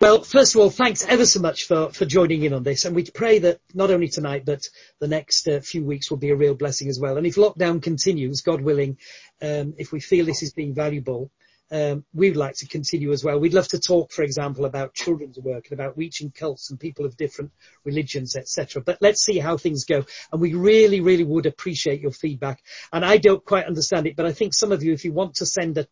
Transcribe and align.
Well, 0.00 0.22
first 0.22 0.54
of 0.54 0.62
all, 0.62 0.70
thanks 0.70 1.04
ever 1.06 1.26
so 1.26 1.40
much 1.40 1.64
for, 1.64 1.90
for 1.90 2.06
joining 2.06 2.42
in 2.42 2.54
on 2.54 2.62
this. 2.62 2.86
And 2.86 2.96
we 2.96 3.04
pray 3.04 3.40
that 3.40 3.60
not 3.74 3.90
only 3.90 4.08
tonight, 4.08 4.44
but 4.46 4.66
the 4.98 5.08
next 5.08 5.46
uh, 5.46 5.60
few 5.60 5.84
weeks 5.84 6.08
will 6.08 6.16
be 6.16 6.30
a 6.30 6.36
real 6.36 6.54
blessing 6.54 6.88
as 6.88 6.98
well. 6.98 7.18
And 7.18 7.26
if 7.26 7.34
lockdown 7.34 7.82
continues, 7.82 8.40
God 8.40 8.62
willing, 8.62 8.96
um, 9.42 9.74
if 9.76 9.92
we 9.92 10.00
feel 10.00 10.24
this 10.24 10.42
is 10.42 10.54
being 10.54 10.72
valuable, 10.72 11.30
um, 11.70 12.04
we 12.14 12.30
would 12.30 12.38
like 12.38 12.56
to 12.56 12.66
continue 12.66 13.12
as 13.12 13.22
well. 13.22 13.38
We'd 13.38 13.52
love 13.52 13.68
to 13.68 13.78
talk, 13.78 14.10
for 14.10 14.22
example, 14.22 14.64
about 14.64 14.94
children's 14.94 15.38
work 15.38 15.66
and 15.70 15.78
about 15.78 15.98
reaching 15.98 16.30
cults 16.30 16.70
and 16.70 16.80
people 16.80 17.04
of 17.04 17.18
different 17.18 17.52
religions, 17.84 18.36
etc. 18.36 18.82
But 18.82 18.98
let's 19.02 19.22
see 19.22 19.38
how 19.38 19.58
things 19.58 19.84
go. 19.84 20.06
And 20.32 20.40
we 20.40 20.54
really, 20.54 21.02
really 21.02 21.24
would 21.24 21.44
appreciate 21.44 22.00
your 22.00 22.10
feedback. 22.10 22.62
And 22.90 23.04
I 23.04 23.18
don't 23.18 23.44
quite 23.44 23.66
understand 23.66 24.06
it, 24.06 24.16
but 24.16 24.24
I 24.24 24.32
think 24.32 24.54
some 24.54 24.72
of 24.72 24.82
you, 24.82 24.94
if 24.94 25.04
you 25.04 25.12
want 25.12 25.34
to 25.36 25.46
send 25.46 25.76
a, 25.76 25.86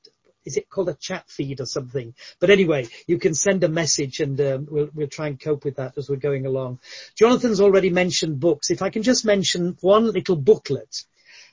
is 0.49 0.57
it 0.57 0.71
called 0.71 0.89
a 0.89 0.95
chat 0.95 1.29
feed 1.29 1.61
or 1.61 1.67
something? 1.67 2.15
But 2.41 2.49
anyway, 2.49 2.89
you 3.07 3.19
can 3.19 3.35
send 3.35 3.63
a 3.63 3.69
message 3.69 4.21
and 4.21 4.41
um, 4.41 4.67
we'll, 4.71 4.89
we'll 4.95 5.07
try 5.07 5.27
and 5.29 5.39
cope 5.39 5.65
with 5.65 5.77
that 5.77 5.99
as 5.99 6.09
we're 6.09 6.17
going 6.17 6.47
along. 6.47 6.81
Jonathan's 7.15 7.61
already 7.61 7.91
mentioned 7.91 8.41
books. 8.41 8.71
If 8.71 8.81
I 8.81 8.89
can 8.89 9.03
just 9.03 9.27
mention 9.27 9.77
one 9.83 10.11
little 10.11 10.37
booklet 10.37 11.05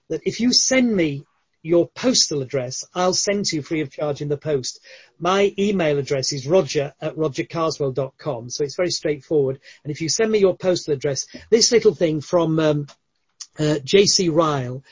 that 0.08 0.22
if 0.23 0.39
you 0.39 0.53
send 0.53 0.95
me 0.95 1.26
your 1.62 1.89
postal 1.89 2.41
address, 2.41 2.86
I'll 2.94 3.13
send 3.13 3.45
to 3.45 3.58
you 3.58 3.62
free 3.62 3.81
of 3.81 3.91
charge 3.91 4.22
in 4.22 4.30
the 4.30 4.38
post. 4.38 4.80
My 5.20 5.53
email 5.59 5.98
address 5.98 6.31
is 6.31 6.48
roger 6.48 6.94
at 7.02 7.16
rogercarswell.com. 7.17 8.50
So 8.50 8.64
it's 8.64 8.77
very 8.77 8.91
straightforward. 8.91 9.59
And 9.84 9.91
if 9.91 10.00
you 10.00 10.08
send 10.08 10.31
me 10.31 10.39
your 10.39 10.55
postal 10.55 10.94
address, 10.94 11.25
this 11.50 11.72
little 11.73 11.94
thing 11.94 12.22
from 12.22 12.59
um, 12.59 12.88
uh, 13.59 13.80
J.C. 13.84 14.30
Ryle, 14.30 14.84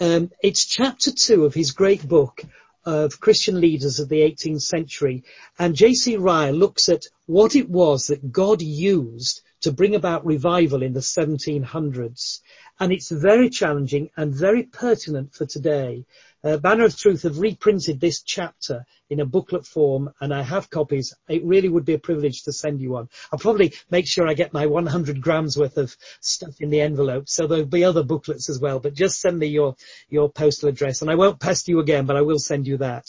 um, 0.00 0.30
it's 0.42 0.64
chapter 0.64 1.12
two 1.12 1.44
of 1.44 1.54
his 1.54 1.70
great 1.70 2.06
book 2.08 2.42
of 2.84 3.20
Christian 3.20 3.60
leaders 3.60 4.00
of 4.00 4.08
the 4.08 4.20
18th 4.20 4.62
century. 4.62 5.24
And 5.58 5.74
J.C. 5.74 6.16
Ryle 6.16 6.54
looks 6.54 6.88
at 6.88 7.06
what 7.26 7.54
it 7.54 7.68
was 7.68 8.08
that 8.08 8.32
God 8.32 8.62
used 8.62 9.42
to 9.62 9.72
bring 9.72 9.94
about 9.94 10.26
revival 10.26 10.82
in 10.82 10.92
the 10.92 11.00
1700s. 11.00 12.40
And 12.80 12.92
it's 12.92 13.10
very 13.10 13.50
challenging 13.50 14.10
and 14.16 14.34
very 14.34 14.64
pertinent 14.64 15.34
for 15.34 15.46
today. 15.46 16.04
Uh, 16.44 16.56
Banner 16.56 16.84
of 16.84 16.96
Truth 16.96 17.22
have 17.22 17.38
reprinted 17.38 18.00
this 18.00 18.22
chapter 18.22 18.84
in 19.08 19.20
a 19.20 19.24
booklet 19.24 19.64
form 19.64 20.10
and 20.20 20.34
I 20.34 20.42
have 20.42 20.70
copies. 20.70 21.14
It 21.28 21.44
really 21.44 21.68
would 21.68 21.84
be 21.84 21.94
a 21.94 21.98
privilege 21.98 22.42
to 22.44 22.52
send 22.52 22.80
you 22.80 22.92
one. 22.92 23.08
I'll 23.30 23.38
probably 23.38 23.74
make 23.90 24.08
sure 24.08 24.26
I 24.26 24.34
get 24.34 24.52
my 24.52 24.66
100 24.66 25.20
grams 25.20 25.56
worth 25.56 25.76
of 25.76 25.94
stuff 26.20 26.60
in 26.60 26.70
the 26.70 26.80
envelope. 26.80 27.28
So 27.28 27.46
there'll 27.46 27.66
be 27.66 27.84
other 27.84 28.02
booklets 28.02 28.48
as 28.48 28.58
well, 28.58 28.80
but 28.80 28.94
just 28.94 29.20
send 29.20 29.38
me 29.38 29.46
your, 29.46 29.76
your 30.08 30.30
postal 30.30 30.68
address 30.68 31.02
and 31.02 31.10
I 31.10 31.14
won't 31.14 31.38
pest 31.38 31.68
you 31.68 31.78
again, 31.78 32.06
but 32.06 32.16
I 32.16 32.22
will 32.22 32.40
send 32.40 32.66
you 32.66 32.78
that. 32.78 33.06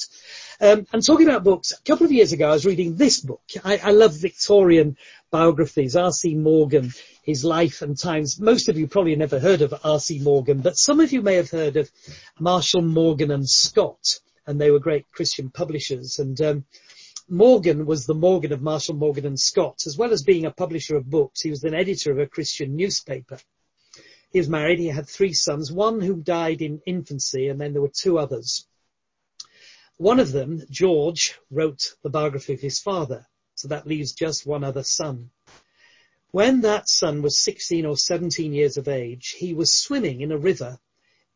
Um, 0.62 0.86
and 0.94 1.04
talking 1.04 1.28
about 1.28 1.44
books, 1.44 1.72
a 1.72 1.82
couple 1.82 2.06
of 2.06 2.12
years 2.12 2.34
ago 2.34 2.50
I 2.50 2.54
was 2.54 2.66
reading 2.66 2.98
this 2.98 3.20
book. 3.20 3.42
I, 3.64 3.78
I 3.78 3.92
love 3.92 4.14
Victorian 4.14 4.98
biographies. 5.32 5.96
R.C. 5.96 6.36
Morgan, 6.36 6.94
his 7.24 7.44
life 7.44 7.82
and 7.82 7.98
times. 7.98 8.40
Most 8.40 8.70
of 8.70 8.78
you 8.78 8.86
probably 8.86 9.16
never 9.16 9.40
heard 9.40 9.62
of 9.62 9.74
R.C. 9.84 10.20
Morgan, 10.20 10.62
but 10.62 10.78
some 10.78 11.00
of 11.00 11.12
you 11.12 11.24
may 11.24 11.36
have 11.36 11.50
heard 11.50 11.78
of 11.78 11.90
Marshall 12.40 12.84
Morgan 12.84 13.32
and 13.32 13.50
Scott 13.50 14.20
and 14.46 14.60
they 14.60 14.72
were 14.72 14.80
great 14.80 15.10
Christian 15.12 15.50
publishers. 15.50 16.20
And 16.20 16.40
um, 16.42 16.66
Morgan 17.30 17.86
was 17.86 18.06
the 18.06 18.14
Morgan 18.14 18.52
of 18.52 18.62
Marshall 18.62 18.96
Morgan 18.96 19.26
and 19.26 19.40
Scott, 19.40 19.84
as 19.86 19.98
well 19.98 20.12
as 20.12 20.24
being 20.24 20.46
a 20.46 20.52
publisher 20.52 20.98
of 20.98 21.10
books. 21.10 21.42
He 21.42 21.50
was 21.50 21.64
an 21.64 21.74
editor 21.74 22.12
of 22.12 22.20
a 22.20 22.28
Christian 22.28 22.76
newspaper. 22.76 23.40
He 24.32 24.40
was 24.40 24.50
married. 24.50 24.80
He 24.80 24.88
had 24.88 25.08
three 25.08 25.34
sons, 25.34 25.72
one 25.72 26.02
who 26.02 26.16
died 26.16 26.62
in 26.62 26.82
infancy, 26.86 27.48
and 27.48 27.60
then 27.60 27.74
there 27.74 27.82
were 27.82 27.92
two 27.94 28.18
others. 28.18 28.68
One 29.98 30.20
of 30.20 30.32
them, 30.32 30.64
George, 30.70 31.40
wrote 31.52 31.96
the 32.02 32.10
biography 32.10 32.54
of 32.54 32.60
his 32.60 32.80
father, 32.80 33.28
so 33.56 33.68
that 33.68 33.88
leaves 33.88 34.14
just 34.14 34.46
one 34.46 34.64
other 34.64 34.84
son. 34.84 35.30
When 36.34 36.62
that 36.62 36.90
son 36.90 37.22
was 37.22 37.38
16 37.38 37.86
or 37.86 37.96
17 37.96 38.54
years 38.54 38.78
of 38.78 38.88
age, 38.88 39.36
he 39.38 39.54
was 39.54 39.72
swimming 39.72 40.22
in 40.22 40.32
a 40.32 40.38
river 40.40 40.80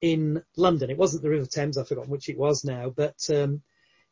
in 0.02 0.44
London. 0.56 0.90
It 0.90 0.98
wasn't 0.98 1.22
the 1.22 1.30
River 1.30 1.46
Thames, 1.46 1.78
I've 1.78 1.88
forgotten 1.88 2.10
which 2.10 2.30
it 2.30 2.38
was 2.38 2.64
now, 2.64 2.90
but 2.90 3.30
um, 3.30 3.62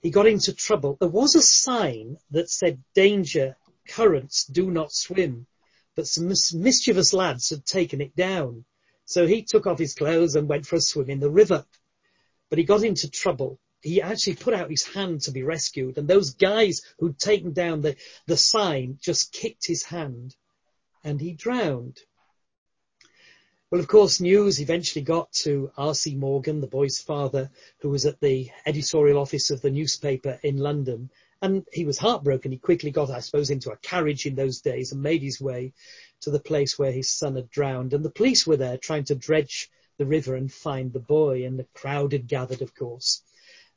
he 0.03 0.11
got 0.11 0.27
into 0.27 0.53
trouble. 0.53 0.95
There 0.99 1.09
was 1.09 1.33
a 1.33 1.41
sign 1.41 2.19
that 2.29 2.51
said 2.51 2.83
danger, 2.93 3.57
currents, 3.87 4.45
do 4.45 4.69
not 4.69 4.93
swim, 4.93 5.47
but 5.95 6.05
some 6.05 6.27
mis- 6.27 6.53
mischievous 6.53 7.13
lads 7.13 7.49
had 7.49 7.65
taken 7.65 7.99
it 7.99 8.15
down. 8.15 8.63
So 9.05 9.25
he 9.25 9.41
took 9.41 9.65
off 9.65 9.79
his 9.79 9.95
clothes 9.95 10.35
and 10.35 10.47
went 10.47 10.67
for 10.67 10.75
a 10.75 10.81
swim 10.81 11.09
in 11.09 11.19
the 11.19 11.31
river. 11.31 11.65
But 12.51 12.59
he 12.59 12.63
got 12.63 12.83
into 12.83 13.09
trouble. 13.09 13.59
He 13.81 14.03
actually 14.03 14.35
put 14.35 14.53
out 14.53 14.69
his 14.69 14.83
hand 14.85 15.21
to 15.21 15.31
be 15.31 15.41
rescued 15.41 15.97
and 15.97 16.07
those 16.07 16.35
guys 16.35 16.83
who'd 16.99 17.17
taken 17.17 17.53
down 17.53 17.81
the, 17.81 17.95
the 18.27 18.37
sign 18.37 18.99
just 19.01 19.33
kicked 19.33 19.65
his 19.65 19.81
hand 19.81 20.35
and 21.05 21.21
he 21.21 21.31
drowned. 21.31 21.99
Well, 23.71 23.79
of 23.79 23.87
course, 23.87 24.19
news 24.19 24.59
eventually 24.59 25.03
got 25.03 25.31
to 25.43 25.71
R.C. 25.77 26.15
Morgan, 26.15 26.61
the 26.61 26.67
boy's 26.67 26.99
father, 26.99 27.51
who 27.79 27.89
was 27.89 28.05
at 28.05 28.19
the 28.19 28.49
editorial 28.65 29.19
office 29.19 29.51
of 29.51 29.61
the 29.61 29.69
newspaper 29.69 30.39
in 30.43 30.57
London. 30.57 31.11
And 31.41 31.65
he 31.71 31.85
was 31.85 31.97
heartbroken. 31.97 32.51
He 32.51 32.57
quickly 32.57 32.91
got, 32.91 33.11
I 33.11 33.19
suppose, 33.19 33.49
into 33.49 33.71
a 33.71 33.77
carriage 33.77 34.25
in 34.25 34.35
those 34.35 34.61
days 34.61 34.91
and 34.91 35.01
made 35.01 35.21
his 35.21 35.39
way 35.39 35.73
to 36.21 36.31
the 36.31 36.39
place 36.39 36.79
where 36.79 36.91
his 36.91 37.09
son 37.09 37.35
had 37.35 37.49
drowned. 37.51 37.93
And 37.93 38.03
the 38.03 38.09
police 38.09 38.47
were 38.47 38.57
there 38.57 38.77
trying 38.77 39.03
to 39.05 39.15
dredge 39.15 39.69
the 39.97 40.05
river 40.05 40.35
and 40.35 40.51
find 40.51 40.91
the 40.91 40.99
boy. 40.99 41.45
And 41.45 41.59
the 41.59 41.67
crowd 41.73 42.13
had 42.13 42.27
gathered, 42.27 42.61
of 42.61 42.73
course. 42.73 43.21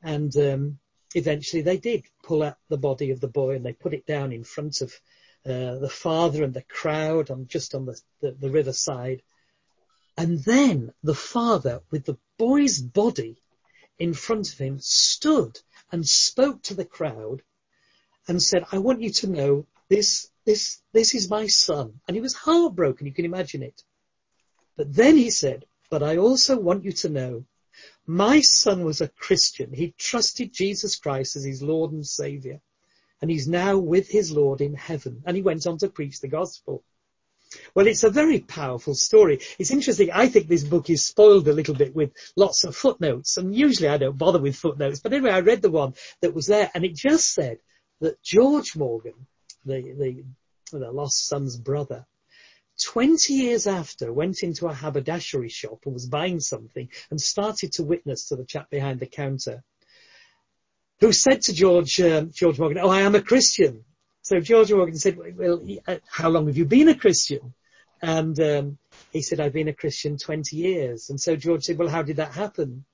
And 0.02 0.34
um, 0.36 0.78
eventually 1.14 1.62
they 1.62 1.76
did 1.76 2.04
pull 2.22 2.42
out 2.42 2.56
the 2.68 2.78
body 2.78 3.10
of 3.10 3.20
the 3.20 3.28
boy 3.28 3.56
and 3.56 3.66
they 3.66 3.72
put 3.72 3.94
it 3.94 4.06
down 4.06 4.32
in 4.32 4.44
front 4.44 4.80
of 4.80 4.98
uh, 5.46 5.76
the 5.76 5.90
father 5.90 6.44
and 6.44 6.54
the 6.54 6.62
crowd 6.62 7.30
on 7.30 7.46
just 7.46 7.74
on 7.74 7.86
the, 7.86 8.00
the, 8.20 8.32
the 8.32 8.50
riverside. 8.50 9.22
And 10.16 10.38
then 10.44 10.92
the 11.02 11.14
father, 11.14 11.80
with 11.90 12.04
the 12.04 12.18
boy's 12.38 12.80
body 12.80 13.40
in 13.98 14.14
front 14.14 14.52
of 14.52 14.58
him, 14.58 14.78
stood 14.80 15.60
and 15.92 16.06
spoke 16.06 16.62
to 16.62 16.74
the 16.74 16.84
crowd 16.84 17.42
and 18.26 18.42
said, 18.42 18.64
I 18.72 18.78
want 18.78 19.00
you 19.00 19.10
to 19.10 19.30
know 19.30 19.66
this, 19.88 20.30
this, 20.44 20.80
this 20.92 21.14
is 21.14 21.30
my 21.30 21.46
son. 21.46 22.00
And 22.06 22.16
he 22.16 22.20
was 22.20 22.34
heartbroken. 22.34 23.06
You 23.06 23.14
can 23.14 23.24
imagine 23.24 23.62
it. 23.62 23.82
But 24.76 24.94
then 24.94 25.16
he 25.16 25.30
said, 25.30 25.64
but 25.90 26.02
I 26.02 26.18
also 26.18 26.58
want 26.58 26.84
you 26.84 26.92
to 26.92 27.08
know 27.08 27.44
my 28.06 28.40
son 28.40 28.84
was 28.84 29.00
a 29.00 29.08
Christian. 29.08 29.72
He 29.72 29.94
trusted 29.96 30.52
Jesus 30.52 30.96
Christ 30.96 31.36
as 31.36 31.44
his 31.44 31.62
Lord 31.62 31.92
and 31.92 32.06
Savior. 32.06 32.60
And 33.20 33.30
he's 33.30 33.48
now 33.48 33.78
with 33.78 34.08
his 34.08 34.30
Lord 34.30 34.60
in 34.60 34.74
heaven. 34.74 35.22
And 35.26 35.36
he 35.36 35.42
went 35.42 35.66
on 35.66 35.78
to 35.78 35.88
preach 35.88 36.20
the 36.20 36.28
gospel. 36.28 36.84
Well, 37.74 37.86
it's 37.86 38.04
a 38.04 38.10
very 38.10 38.40
powerful 38.40 38.94
story. 38.94 39.40
It's 39.58 39.70
interesting. 39.70 40.10
I 40.12 40.28
think 40.28 40.48
this 40.48 40.64
book 40.64 40.90
is 40.90 41.04
spoiled 41.04 41.48
a 41.48 41.52
little 41.52 41.74
bit 41.74 41.94
with 41.94 42.12
lots 42.36 42.64
of 42.64 42.76
footnotes. 42.76 43.36
And 43.36 43.54
usually 43.54 43.88
I 43.88 43.96
don't 43.96 44.18
bother 44.18 44.38
with 44.38 44.56
footnotes. 44.56 45.00
But 45.00 45.14
anyway, 45.14 45.30
I 45.30 45.40
read 45.40 45.62
the 45.62 45.70
one 45.70 45.94
that 46.20 46.34
was 46.34 46.46
there 46.46 46.70
and 46.74 46.84
it 46.84 46.94
just 46.94 47.32
said 47.32 47.58
that 48.00 48.22
George 48.22 48.76
Morgan, 48.76 49.26
the, 49.64 49.80
the, 49.82 50.78
the 50.78 50.92
lost 50.92 51.26
son's 51.26 51.56
brother, 51.56 52.06
20 52.80 53.34
years 53.34 53.66
after 53.66 54.12
went 54.12 54.42
into 54.42 54.68
a 54.68 54.74
haberdashery 54.74 55.48
shop 55.48 55.80
and 55.84 55.94
was 55.94 56.06
buying 56.06 56.38
something 56.38 56.88
and 57.10 57.20
started 57.20 57.72
to 57.72 57.82
witness 57.82 58.28
to 58.28 58.36
the 58.36 58.44
chap 58.44 58.70
behind 58.70 59.00
the 59.00 59.06
counter 59.06 59.64
who 61.00 61.12
said 61.12 61.42
to 61.42 61.52
George, 61.52 62.00
um, 62.00 62.30
George 62.32 62.58
Morgan, 62.58 62.78
oh, 62.78 62.88
I 62.88 63.02
am 63.02 63.14
a 63.14 63.22
Christian. 63.22 63.84
So 64.22 64.40
George 64.40 64.72
Morgan 64.72 64.96
said, 64.96 65.16
well, 65.36 65.64
uh, 65.86 65.96
how 66.10 66.28
long 66.28 66.46
have 66.48 66.56
you 66.56 66.64
been 66.64 66.88
a 66.88 66.94
Christian? 66.94 67.54
And 68.02 68.38
um, 68.40 68.78
he 69.12 69.22
said, 69.22 69.40
I've 69.40 69.52
been 69.52 69.68
a 69.68 69.74
Christian 69.74 70.18
20 70.18 70.56
years. 70.56 71.10
And 71.10 71.20
so 71.20 71.36
George 71.36 71.64
said, 71.64 71.78
well, 71.78 71.88
how 71.88 72.02
did 72.02 72.16
that 72.16 72.32
happen? 72.32 72.84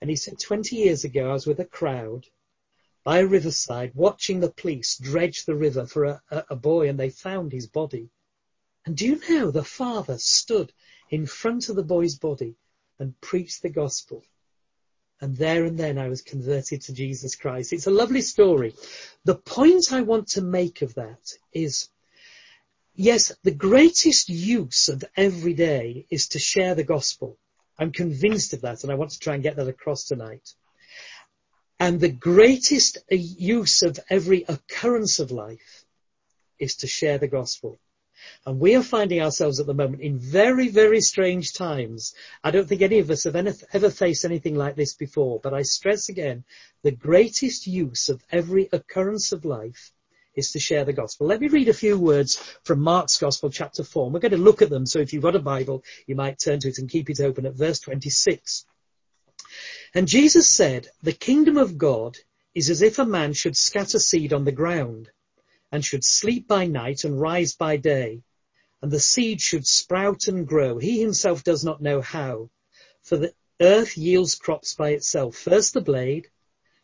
And 0.00 0.10
he 0.10 0.16
said, 0.16 0.38
20 0.38 0.76
years 0.76 1.04
ago, 1.04 1.30
I 1.30 1.32
was 1.32 1.46
with 1.46 1.60
a 1.60 1.64
crowd 1.64 2.26
by 3.04 3.18
a 3.18 3.26
riverside 3.26 3.92
watching 3.94 4.40
the 4.40 4.50
police 4.50 4.98
dredge 4.98 5.44
the 5.44 5.54
river 5.54 5.86
for 5.86 6.04
a, 6.04 6.22
a, 6.30 6.44
a 6.50 6.56
boy 6.56 6.88
and 6.88 6.98
they 6.98 7.10
found 7.10 7.52
his 7.52 7.66
body. 7.66 8.10
And 8.84 8.96
do 8.96 9.06
you 9.06 9.20
know 9.28 9.50
the 9.50 9.64
father 9.64 10.18
stood 10.18 10.72
in 11.10 11.26
front 11.26 11.68
of 11.68 11.76
the 11.76 11.84
boy's 11.84 12.16
body 12.16 12.56
and 12.98 13.18
preached 13.20 13.62
the 13.62 13.70
gospel 13.70 14.24
and 15.20 15.36
there 15.36 15.64
and 15.64 15.78
then 15.78 15.98
I 15.98 16.08
was 16.08 16.22
converted 16.22 16.82
to 16.82 16.92
Jesus 16.92 17.34
Christ. 17.34 17.72
It's 17.72 17.86
a 17.86 17.90
lovely 17.90 18.22
story. 18.22 18.74
The 19.24 19.34
point 19.34 19.92
I 19.92 20.02
want 20.02 20.28
to 20.28 20.42
make 20.42 20.82
of 20.82 20.94
that 20.94 21.32
is, 21.52 21.88
yes, 22.94 23.32
the 23.42 23.50
greatest 23.50 24.28
use 24.28 24.88
of 24.88 25.04
every 25.16 25.54
day 25.54 26.06
is 26.10 26.28
to 26.28 26.38
share 26.38 26.74
the 26.74 26.84
gospel. 26.84 27.36
I'm 27.78 27.92
convinced 27.92 28.52
of 28.52 28.62
that 28.62 28.82
and 28.82 28.92
I 28.92 28.96
want 28.96 29.12
to 29.12 29.18
try 29.18 29.34
and 29.34 29.42
get 29.42 29.56
that 29.56 29.68
across 29.68 30.04
tonight. 30.04 30.54
And 31.80 32.00
the 32.00 32.08
greatest 32.08 32.98
use 33.10 33.82
of 33.82 34.00
every 34.10 34.44
occurrence 34.48 35.20
of 35.20 35.30
life 35.30 35.84
is 36.58 36.76
to 36.76 36.86
share 36.88 37.18
the 37.18 37.28
gospel. 37.28 37.78
And 38.46 38.58
we 38.58 38.74
are 38.76 38.82
finding 38.82 39.20
ourselves 39.20 39.60
at 39.60 39.66
the 39.66 39.74
moment 39.74 40.02
in 40.02 40.18
very, 40.18 40.68
very 40.68 41.00
strange 41.00 41.52
times. 41.52 42.14
I 42.42 42.50
don't 42.50 42.68
think 42.68 42.82
any 42.82 42.98
of 42.98 43.10
us 43.10 43.24
have 43.24 43.36
ever 43.36 43.90
faced 43.90 44.24
anything 44.24 44.54
like 44.54 44.76
this 44.76 44.94
before, 44.94 45.40
but 45.42 45.54
I 45.54 45.62
stress 45.62 46.08
again, 46.08 46.44
the 46.82 46.90
greatest 46.90 47.66
use 47.66 48.08
of 48.08 48.22
every 48.30 48.68
occurrence 48.72 49.32
of 49.32 49.44
life 49.44 49.92
is 50.34 50.52
to 50.52 50.60
share 50.60 50.84
the 50.84 50.92
gospel. 50.92 51.26
Let 51.26 51.40
me 51.40 51.48
read 51.48 51.68
a 51.68 51.74
few 51.74 51.98
words 51.98 52.36
from 52.62 52.80
Mark's 52.80 53.18
gospel, 53.18 53.50
chapter 53.50 53.82
4. 53.82 54.10
We're 54.10 54.20
going 54.20 54.32
to 54.32 54.38
look 54.38 54.62
at 54.62 54.70
them. 54.70 54.86
So 54.86 55.00
if 55.00 55.12
you've 55.12 55.22
got 55.22 55.34
a 55.36 55.40
Bible, 55.40 55.82
you 56.06 56.14
might 56.14 56.38
turn 56.38 56.60
to 56.60 56.68
it 56.68 56.78
and 56.78 56.88
keep 56.88 57.10
it 57.10 57.20
open 57.20 57.44
at 57.44 57.54
verse 57.54 57.80
26. 57.80 58.64
And 59.94 60.06
Jesus 60.06 60.48
said, 60.48 60.88
the 61.02 61.12
kingdom 61.12 61.56
of 61.56 61.76
God 61.76 62.16
is 62.54 62.70
as 62.70 62.82
if 62.82 62.98
a 62.98 63.04
man 63.04 63.32
should 63.32 63.56
scatter 63.56 63.98
seed 63.98 64.32
on 64.32 64.44
the 64.44 64.52
ground 64.52 65.10
and 65.70 65.84
should 65.84 66.04
sleep 66.04 66.48
by 66.48 66.66
night 66.66 67.04
and 67.04 67.20
rise 67.20 67.54
by 67.54 67.76
day. 67.76 68.22
And 68.80 68.90
the 68.90 69.00
seed 69.00 69.40
should 69.40 69.66
sprout 69.66 70.28
and 70.28 70.46
grow. 70.46 70.78
He 70.78 71.00
himself 71.00 71.44
does 71.44 71.64
not 71.64 71.82
know 71.82 72.00
how. 72.00 72.50
For 73.02 73.16
the 73.16 73.34
earth 73.60 73.96
yields 73.98 74.34
crops 74.34 74.74
by 74.74 74.90
itself. 74.90 75.36
First 75.36 75.74
the 75.74 75.80
blade, 75.80 76.28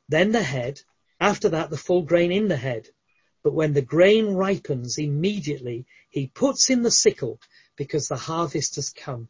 then 0.08 0.32
the 0.32 0.42
head, 0.42 0.80
after 1.20 1.48
that 1.50 1.70
the 1.70 1.76
full 1.76 2.02
grain 2.02 2.32
in 2.32 2.48
the 2.48 2.56
head. 2.56 2.88
But 3.42 3.54
when 3.54 3.72
the 3.72 3.82
grain 3.82 4.34
ripens, 4.34 4.98
immediately 4.98 5.86
he 6.10 6.26
puts 6.26 6.70
in 6.70 6.82
the 6.82 6.90
sickle 6.90 7.40
because 7.76 8.08
the 8.08 8.16
harvest 8.16 8.76
has 8.76 8.90
come. 8.90 9.28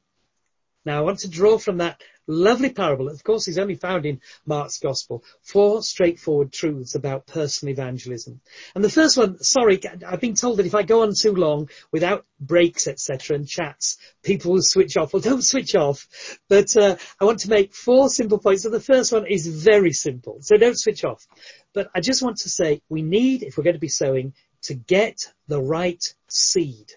Now 0.84 0.98
I 0.98 1.02
want 1.02 1.20
to 1.20 1.28
draw 1.28 1.58
from 1.58 1.78
that 1.78 2.00
lovely 2.26 2.70
parable. 2.70 3.08
Of 3.08 3.22
course, 3.24 3.48
is 3.48 3.58
only 3.58 3.74
found 3.74 4.06
in 4.06 4.20
Mark's 4.46 4.78
gospel. 4.78 5.24
Four 5.42 5.82
straightforward 5.82 6.52
truths 6.52 6.94
about 6.94 7.26
personal 7.26 7.72
evangelism. 7.72 8.40
And 8.74 8.84
the 8.84 8.90
first 8.90 9.16
one, 9.16 9.42
sorry, 9.42 9.80
I've 10.06 10.20
been 10.20 10.34
told 10.34 10.58
that 10.58 10.66
if 10.66 10.74
I 10.74 10.82
go 10.82 11.02
on 11.02 11.14
too 11.14 11.34
long 11.34 11.68
without 11.92 12.26
breaks, 12.40 12.86
etc., 12.86 13.36
and 13.36 13.48
chats, 13.48 13.98
people 14.22 14.52
will 14.52 14.62
switch 14.62 14.96
off. 14.96 15.12
Well, 15.12 15.20
don't 15.20 15.44
switch 15.44 15.74
off. 15.74 16.06
But 16.48 16.76
uh, 16.76 16.96
I 17.20 17.24
want 17.24 17.40
to 17.40 17.50
make 17.50 17.74
four 17.74 18.08
simple 18.08 18.38
points. 18.38 18.62
So 18.62 18.70
the 18.70 18.80
first 18.80 19.12
one 19.12 19.26
is 19.26 19.46
very 19.46 19.92
simple. 19.92 20.38
So 20.40 20.56
don't 20.56 20.78
switch 20.78 21.04
off. 21.04 21.26
But 21.72 21.90
I 21.94 22.00
just 22.00 22.22
want 22.22 22.38
to 22.38 22.48
say 22.48 22.82
we 22.88 23.02
need, 23.02 23.42
if 23.42 23.56
we're 23.56 23.64
going 23.64 23.74
to 23.74 23.80
be 23.80 23.88
sowing, 23.88 24.34
to 24.62 24.74
get 24.74 25.32
the 25.48 25.60
right 25.60 26.02
seed. 26.28 26.92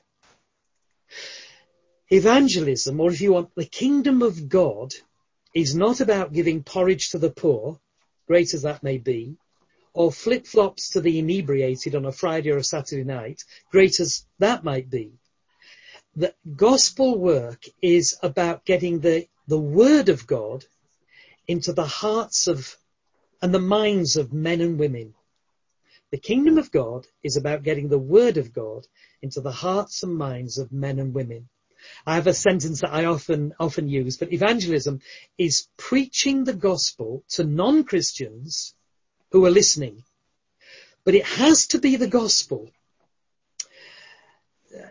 Evangelism, 2.10 3.00
or 3.00 3.12
if 3.12 3.20
you 3.20 3.34
want, 3.34 3.54
the 3.56 3.66
kingdom 3.66 4.22
of 4.22 4.48
God 4.48 4.94
is 5.54 5.76
not 5.76 6.00
about 6.00 6.34
giving 6.34 6.64
porridge 6.64 7.10
to 7.10 7.20
the 7.20 7.30
poor, 7.30 7.80
great 8.28 8.54
as 8.54 8.62
that 8.62 8.84
may 8.84 8.98
be, 8.98 9.36
or 9.94 10.12
flip-flops 10.12 10.90
to 10.92 11.02
the 11.02 11.20
inebriated 11.20 11.96
on 11.96 12.06
a 12.06 12.12
Friday 12.12 12.52
or 12.52 12.58
a 12.58 12.64
Saturday 12.64 13.04
night, 13.04 13.44
great 13.72 14.00
as 14.00 14.26
that 14.40 14.64
might 14.64 14.90
be. 14.90 15.12
The 16.16 16.34
gospel 16.56 17.18
work 17.18 17.64
is 17.82 18.18
about 18.24 18.66
getting 18.66 19.00
the, 19.00 19.28
the 19.48 19.60
word 19.60 20.10
of 20.10 20.26
God 20.28 20.66
into 21.48 21.74
the 21.74 21.86
hearts 21.86 22.48
of 22.48 22.78
and 23.42 23.54
the 23.54 23.60
minds 23.60 24.18
of 24.18 24.34
men 24.34 24.62
and 24.62 24.80
women. 24.80 25.14
The 26.12 26.18
kingdom 26.18 26.58
of 26.58 26.72
God 26.72 27.06
is 27.22 27.38
about 27.38 27.64
getting 27.64 27.90
the 27.90 28.00
word 28.00 28.38
of 28.38 28.54
God 28.54 28.88
into 29.22 29.42
the 29.42 29.52
hearts 29.52 30.04
and 30.04 30.16
minds 30.16 30.58
of 30.58 30.72
men 30.72 31.00
and 31.00 31.14
women. 31.14 31.50
I 32.06 32.16
have 32.16 32.28
a 32.28 32.34
sentence 32.34 32.82
that 32.82 32.94
I 32.94 33.06
often, 33.06 33.54
often 33.60 33.90
use, 33.90 34.18
but 34.18 34.32
evangelism 34.32 35.02
is 35.38 35.68
preaching 35.78 36.44
the 36.44 36.54
gospel 36.54 37.24
to 37.30 37.44
non-Christians 37.44 38.74
who 39.32 39.46
are 39.46 39.52
listening. 39.52 40.04
But 41.04 41.16
it 41.16 41.26
has 41.26 41.68
to 41.68 41.80
be 41.80 41.96
the 41.96 42.08
gospel. 42.08 42.70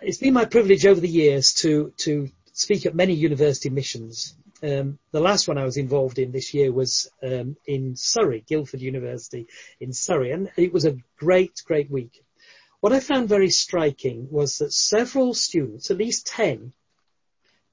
It's 0.02 0.19
been 0.19 0.34
my 0.34 0.44
privilege 0.44 0.87
over 0.87 1.00
the 1.00 1.08
years 1.08 1.54
to, 1.54 1.93
to 1.98 2.31
speak 2.52 2.87
at 2.87 2.94
many 2.94 3.14
university 3.14 3.70
missions. 3.70 4.34
Um, 4.62 4.99
the 5.12 5.20
last 5.20 5.46
one 5.46 5.58
I 5.58 5.64
was 5.64 5.76
involved 5.76 6.19
in 6.19 6.32
this 6.32 6.54
year 6.54 6.72
was 6.72 7.10
um, 7.22 7.56
in 7.66 7.96
Surrey, 7.96 8.42
Guildford 8.46 8.81
University 8.81 9.46
in 9.81 9.92
Surrey, 9.92 10.32
and 10.32 10.50
it 10.56 10.72
was 10.72 10.87
a 10.87 10.96
great, 11.19 11.62
great 11.66 11.90
week. 11.90 12.22
What 12.81 12.92
I 12.92 13.00
found 13.00 13.28
very 13.28 13.50
striking 13.50 14.28
was 14.31 14.58
that 14.58 14.72
several 14.72 15.34
students, 15.34 15.90
at 15.90 15.99
least 15.99 16.26
10, 16.28 16.72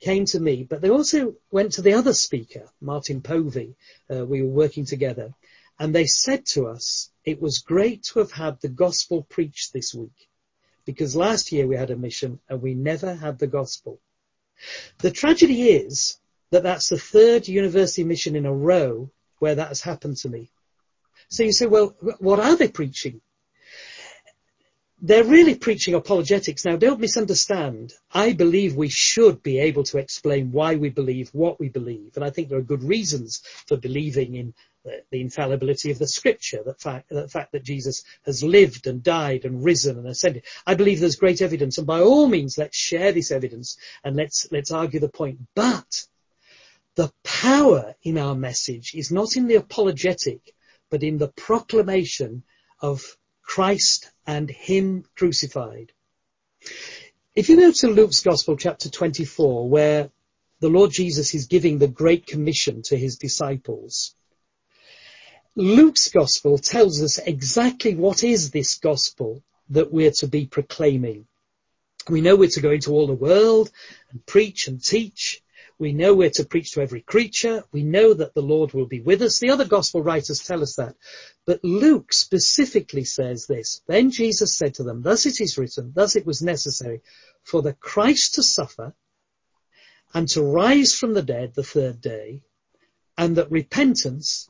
came 0.04 0.26
to 0.26 0.40
me, 0.40 0.64
but 0.64 0.82
they 0.82 0.90
also 0.90 1.36
went 1.50 1.74
to 1.74 1.82
the 1.82 1.94
other 1.94 2.14
speaker, 2.14 2.70
Martin 2.82 3.22
Povey. 3.22 3.76
Uh, 4.14 4.26
we 4.26 4.42
were 4.42 4.50
working 4.50 4.86
together 4.86 5.34
and 5.80 5.96
they 5.96 6.06
said 6.06 6.46
to 6.46 6.68
us, 6.68 7.10
it 7.24 7.42
was 7.42 7.60
great 7.60 8.04
to 8.04 8.20
have 8.20 8.32
had 8.32 8.60
the 8.60 8.70
gospel 8.70 9.24
preached 9.24 9.72
this 9.72 9.94
week 9.94 10.30
because 10.86 11.16
last 11.16 11.52
year 11.52 11.66
we 11.66 11.78
had 11.78 11.90
a 11.90 11.96
mission 11.96 12.40
and 12.50 12.62
we 12.62 12.74
never 12.74 13.16
had 13.16 13.40
the 13.40 13.48
gospel. 13.48 14.00
The 15.00 15.12
tragedy 15.12 15.70
is 15.70 16.18
that 16.52 16.64
that's 16.64 16.90
the 16.90 17.00
third 17.00 17.48
university 17.48 18.04
mission 18.04 18.36
in 18.36 18.46
a 18.46 18.54
row 18.54 19.10
where 19.40 19.56
that 19.56 19.70
has 19.70 19.82
happened 19.82 20.18
to 20.18 20.30
me. 20.30 20.52
So 21.30 21.44
you 21.44 21.54
say, 21.54 21.66
well, 21.66 21.96
what 22.20 22.40
are 22.40 22.56
they 22.56 22.68
preaching? 22.68 23.22
They're 25.06 25.26
really 25.26 25.56
preaching 25.56 25.96
apologetics. 25.96 26.64
Now, 26.64 26.78
don't 26.78 27.02
misunderstand. 27.02 27.92
I 28.14 28.32
believe 28.32 28.78
we 28.78 28.88
should 28.88 29.44
be 29.44 29.60
able 29.60 29.84
to 29.84 29.98
explain 29.98 30.54
why 30.54 30.76
we 30.76 30.90
believe 30.90 31.30
what 31.34 31.60
we 31.60 31.68
believe. 31.68 32.14
And 32.16 32.24
I 32.24 32.30
think 32.30 32.48
there 32.48 32.58
are 32.58 32.62
good 32.62 32.86
reasons 32.86 33.42
for 33.68 33.76
believing 33.76 34.36
in 34.36 34.54
the, 34.86 35.04
the 35.12 35.20
infallibility 35.20 35.92
of 35.92 36.00
the 36.00 36.08
scripture, 36.08 36.64
the 36.66 36.76
fact, 36.76 37.10
the 37.10 37.28
fact 37.28 37.52
that 37.52 37.66
Jesus 37.66 38.06
has 38.26 38.46
lived 38.46 38.88
and 38.88 39.04
died 39.04 39.44
and 39.44 39.62
risen 39.62 39.98
and 39.98 40.08
ascended. 40.08 40.46
I 40.66 40.76
believe 40.76 41.02
there's 41.02 41.18
great 41.18 41.42
evidence. 41.42 41.78
And 41.78 41.86
by 41.86 42.00
all 42.00 42.28
means, 42.28 42.58
let's 42.58 42.78
share 42.78 43.12
this 43.12 43.30
evidence 43.30 43.78
and 44.06 44.16
let's, 44.16 44.48
let's 44.54 44.72
argue 44.72 45.02
the 45.02 45.10
point. 45.10 45.40
But 45.54 46.08
the 46.96 47.12
power 47.26 47.94
in 48.04 48.18
our 48.18 48.36
message 48.36 48.94
is 48.96 49.12
not 49.12 49.36
in 49.36 49.48
the 49.48 49.56
apologetic, 49.56 50.56
but 50.90 51.04
in 51.04 51.18
the 51.18 51.28
proclamation 51.28 52.44
of 52.80 53.18
Christ 53.54 54.10
and 54.26 54.50
Him 54.50 55.06
crucified. 55.16 55.92
If 57.36 57.50
you 57.50 57.58
go 57.58 57.72
to 57.72 57.88
Luke's 57.88 58.22
Gospel, 58.22 58.58
chapter 58.58 58.90
24, 58.90 59.70
where 59.70 60.10
the 60.60 60.70
Lord 60.70 60.90
Jesus 60.90 61.36
is 61.36 61.46
giving 61.46 61.78
the 61.78 61.88
Great 61.88 62.26
Commission 62.26 62.82
to 62.86 62.98
His 62.98 63.18
disciples, 63.18 64.16
Luke's 65.56 66.10
Gospel 66.10 66.58
tells 66.58 67.04
us 67.04 67.20
exactly 67.20 67.94
what 67.94 68.24
is 68.24 68.50
this 68.50 68.80
Gospel 68.80 69.44
that 69.70 69.94
we're 69.94 70.18
to 70.18 70.28
be 70.28 70.48
proclaiming. 70.48 71.28
We 72.10 72.22
know 72.22 72.36
we're 72.36 72.50
to 72.50 72.60
go 72.60 72.72
into 72.72 72.94
all 72.94 73.06
the 73.06 73.14
world 73.14 73.70
and 74.10 74.26
preach 74.26 74.68
and 74.68 74.84
teach 74.84 75.44
we 75.80 75.94
know 75.94 76.14
we're 76.14 76.30
to 76.32 76.46
preach 76.46 76.72
to 76.72 76.82
every 76.82 77.02
creature. 77.02 77.64
We 77.72 77.84
know 77.84 78.14
that 78.14 78.34
the 78.34 78.42
Lord 78.42 78.74
will 78.74 78.86
be 78.86 79.02
with 79.02 79.22
us. 79.22 79.40
The 79.40 79.50
other 79.50 79.66
gospel 79.66 80.02
writers 80.02 80.40
tell 80.40 80.62
us 80.62 80.76
that. 80.76 80.96
But 81.46 81.64
Luke 81.64 82.14
specifically 82.14 83.04
says 83.04 83.48
this. 83.48 83.82
Then 83.88 84.12
Jesus 84.12 84.56
said 84.58 84.76
to 84.76 84.84
them, 84.84 85.02
thus 85.02 85.26
it 85.26 85.42
is 85.42 85.58
written, 85.58 85.92
thus 85.94 86.16
it 86.16 86.26
was 86.26 86.42
necessary 86.42 87.02
for 87.44 87.62
the 87.62 87.74
Christ 87.74 88.36
to 88.36 88.44
suffer 88.44 88.94
and 90.14 90.28
to 90.30 90.42
rise 90.42 90.94
from 90.96 91.14
the 91.14 91.22
dead 91.22 91.54
the 91.54 91.64
third 91.64 92.00
day 92.00 92.44
and 93.18 93.36
that 93.36 93.52
repentance 93.52 94.50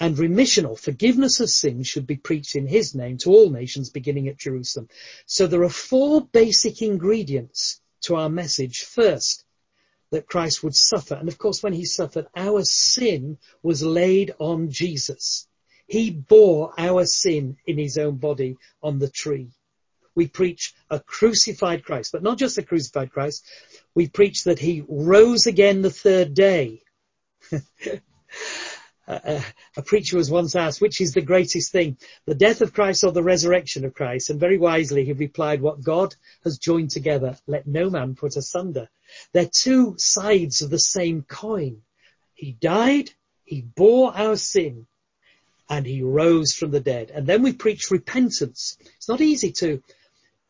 and 0.00 0.18
remission 0.18 0.64
or 0.64 0.76
forgiveness 0.76 1.40
of 1.40 1.50
sins 1.50 1.86
should 1.86 2.06
be 2.06 2.16
preached 2.16 2.56
in 2.56 2.66
his 2.66 2.94
name 2.94 3.18
to 3.18 3.30
all 3.30 3.50
nations 3.50 3.90
beginning 3.90 4.28
at 4.28 4.38
Jerusalem. 4.38 4.88
So 5.26 5.46
there 5.46 5.62
are 5.62 5.68
four 5.68 6.26
basic 6.26 6.82
ingredients 6.82 7.80
to 8.02 8.16
our 8.16 8.28
message. 8.28 8.82
First, 8.82 9.44
that 10.10 10.26
Christ 10.26 10.62
would 10.62 10.74
suffer. 10.74 11.14
And 11.14 11.28
of 11.28 11.38
course, 11.38 11.62
when 11.62 11.72
he 11.72 11.84
suffered, 11.84 12.26
our 12.36 12.62
sin 12.62 13.38
was 13.62 13.82
laid 13.82 14.32
on 14.38 14.70
Jesus. 14.70 15.48
He 15.86 16.10
bore 16.10 16.72
our 16.78 17.04
sin 17.04 17.56
in 17.66 17.78
his 17.78 17.98
own 17.98 18.16
body 18.16 18.56
on 18.82 18.98
the 18.98 19.10
tree. 19.10 19.50
We 20.14 20.28
preach 20.28 20.72
a 20.90 21.00
crucified 21.00 21.84
Christ, 21.84 22.12
but 22.12 22.22
not 22.22 22.38
just 22.38 22.58
a 22.58 22.62
crucified 22.62 23.10
Christ. 23.10 23.44
We 23.94 24.08
preach 24.08 24.44
that 24.44 24.58
he 24.58 24.84
rose 24.88 25.46
again 25.46 25.82
the 25.82 25.90
third 25.90 26.34
day. 26.34 26.82
a, 29.06 29.42
preacher 29.84 30.16
was 30.16 30.30
once 30.30 30.56
asked, 30.56 30.80
which 30.80 31.00
is 31.00 31.12
the 31.12 31.20
greatest 31.20 31.72
thing, 31.72 31.98
the 32.26 32.34
death 32.34 32.60
of 32.62 32.72
Christ 32.72 33.04
or 33.04 33.12
the 33.12 33.22
resurrection 33.22 33.84
of 33.84 33.94
Christ? 33.94 34.30
And 34.30 34.40
very 34.40 34.56
wisely 34.56 35.04
he 35.04 35.12
replied, 35.12 35.60
what 35.60 35.82
God 35.82 36.14
has 36.44 36.58
joined 36.58 36.90
together, 36.90 37.36
let 37.46 37.66
no 37.66 37.90
man 37.90 38.14
put 38.14 38.36
asunder. 38.36 38.88
They're 39.32 39.50
two 39.52 39.94
sides 39.98 40.62
of 40.62 40.70
the 40.70 40.78
same 40.78 41.22
coin. 41.22 41.82
He 42.34 42.52
died, 42.52 43.10
he 43.44 43.60
bore 43.62 44.16
our 44.16 44.36
sin, 44.36 44.86
and 45.68 45.86
he 45.86 46.02
rose 46.02 46.54
from 46.54 46.70
the 46.70 46.80
dead. 46.80 47.10
And 47.10 47.26
then 47.26 47.42
we 47.42 47.52
preach 47.52 47.90
repentance. 47.90 48.76
It's 48.96 49.08
not 49.08 49.20
easy 49.20 49.52
to 49.52 49.82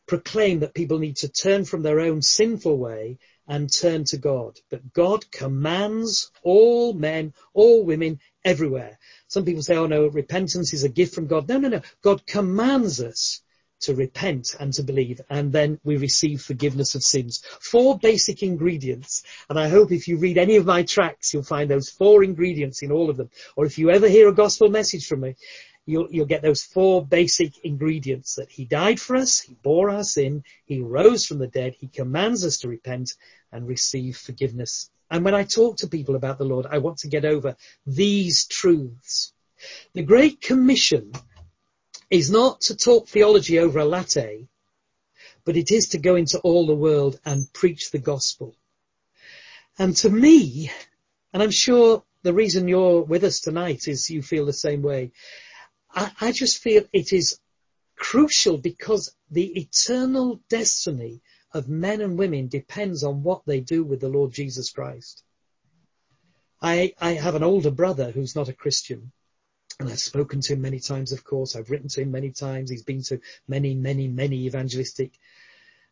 proclaim 0.07 0.59
that 0.59 0.73
people 0.73 0.99
need 0.99 1.17
to 1.17 1.29
turn 1.29 1.65
from 1.65 1.81
their 1.81 1.99
own 1.99 2.21
sinful 2.21 2.77
way 2.77 3.17
and 3.47 3.71
turn 3.71 4.03
to 4.05 4.17
God. 4.17 4.59
But 4.69 4.93
God 4.93 5.29
commands 5.31 6.31
all 6.43 6.93
men, 6.93 7.33
all 7.53 7.83
women, 7.83 8.19
everywhere. 8.43 8.99
Some 9.27 9.45
people 9.45 9.63
say, 9.63 9.75
oh 9.75 9.87
no, 9.87 10.07
repentance 10.07 10.73
is 10.73 10.83
a 10.83 10.89
gift 10.89 11.15
from 11.15 11.27
God. 11.27 11.47
No, 11.47 11.57
no, 11.57 11.69
no. 11.69 11.81
God 12.01 12.25
commands 12.25 13.01
us 13.01 13.41
to 13.81 13.95
repent 13.95 14.55
and 14.59 14.73
to 14.73 14.83
believe, 14.83 15.21
and 15.29 15.51
then 15.51 15.79
we 15.83 15.97
receive 15.97 16.41
forgiveness 16.41 16.95
of 16.95 17.03
sins. 17.03 17.43
Four 17.61 17.97
basic 17.97 18.41
ingredients, 18.43 19.23
and 19.49 19.59
I 19.59 19.67
hope 19.67 19.91
if 19.91 20.07
you 20.07 20.17
read 20.17 20.37
any 20.37 20.55
of 20.55 20.65
my 20.65 20.83
tracts, 20.83 21.33
you'll 21.33 21.43
find 21.43 21.69
those 21.69 21.89
four 21.89 22.23
ingredients 22.23 22.81
in 22.81 22.91
all 22.91 23.09
of 23.09 23.17
them. 23.17 23.29
Or 23.55 23.65
if 23.65 23.77
you 23.77 23.89
ever 23.91 24.07
hear 24.07 24.29
a 24.29 24.33
gospel 24.33 24.69
message 24.69 25.07
from 25.07 25.21
me, 25.21 25.35
you'll, 25.85 26.07
you'll 26.09 26.25
get 26.25 26.41
those 26.41 26.63
four 26.63 27.05
basic 27.05 27.57
ingredients 27.63 28.35
that 28.35 28.49
he 28.49 28.65
died 28.65 28.99
for 28.99 29.15
us, 29.15 29.39
he 29.39 29.55
bore 29.61 29.89
our 29.89 30.03
sin, 30.03 30.43
he 30.65 30.81
rose 30.81 31.25
from 31.25 31.39
the 31.39 31.47
dead, 31.47 31.75
he 31.79 31.87
commands 31.87 32.43
us 32.43 32.59
to 32.59 32.67
repent 32.67 33.13
and 33.51 33.67
receive 33.67 34.17
forgiveness. 34.17 34.89
And 35.11 35.23
when 35.23 35.35
I 35.35 35.43
talk 35.43 35.77
to 35.77 35.87
people 35.87 36.15
about 36.15 36.37
the 36.37 36.45
Lord, 36.45 36.65
I 36.69 36.79
want 36.79 36.99
to 36.99 37.07
get 37.07 37.25
over 37.25 37.55
these 37.85 38.45
truths. 38.47 39.33
The 39.93 40.03
Great 40.03 40.41
Commission 40.41 41.13
is 42.15 42.31
not 42.31 42.61
to 42.61 42.75
talk 42.75 43.09
theology 43.09 43.59
over 43.59 43.79
a 43.79 43.85
latte, 43.85 44.47
but 45.43 45.57
it 45.57 45.69
is 45.69 45.89
to 45.89 45.97
go 45.97 46.15
into 46.15 46.39
all 46.39 46.65
the 46.65 46.75
world 46.75 47.19
and 47.25 47.51
preach 47.51 47.91
the 47.91 47.99
gospel. 47.99 48.55
And 49.77 49.95
to 49.97 50.09
me, 50.09 50.71
and 51.33 51.43
I'm 51.43 51.51
sure 51.51 52.03
the 52.23 52.33
reason 52.33 52.69
you're 52.69 53.01
with 53.01 53.25
us 53.25 53.41
tonight 53.41 53.89
is 53.89 54.09
you 54.09 54.21
feel 54.21 54.45
the 54.45 54.53
same 54.53 54.81
way. 54.81 55.11
I, 55.93 56.11
I 56.21 56.31
just 56.31 56.59
feel 56.59 56.85
it 56.93 57.11
is 57.11 57.37
crucial 57.97 58.57
because 58.57 59.13
the 59.29 59.47
eternal 59.59 60.39
destiny 60.49 61.21
of 61.53 61.67
men 61.67 61.99
and 61.99 62.17
women 62.17 62.47
depends 62.47 63.03
on 63.03 63.23
what 63.23 63.41
they 63.45 63.59
do 63.59 63.83
with 63.83 63.99
the 63.99 64.09
Lord 64.09 64.31
Jesus 64.31 64.71
Christ. 64.71 65.21
I, 66.61 66.93
I 66.99 67.13
have 67.13 67.35
an 67.35 67.43
older 67.43 67.71
brother 67.71 68.11
who's 68.11 68.35
not 68.35 68.49
a 68.49 68.53
Christian. 68.53 69.11
And 69.79 69.89
I've 69.89 69.99
spoken 69.99 70.41
to 70.41 70.53
him 70.53 70.61
many 70.61 70.79
times, 70.79 71.11
of 71.11 71.23
course. 71.23 71.55
I've 71.55 71.69
written 71.69 71.89
to 71.89 72.01
him 72.01 72.11
many 72.11 72.31
times. 72.31 72.69
He's 72.69 72.83
been 72.83 73.03
to 73.03 73.19
many, 73.47 73.75
many, 73.75 74.07
many 74.07 74.45
evangelistic 74.45 75.11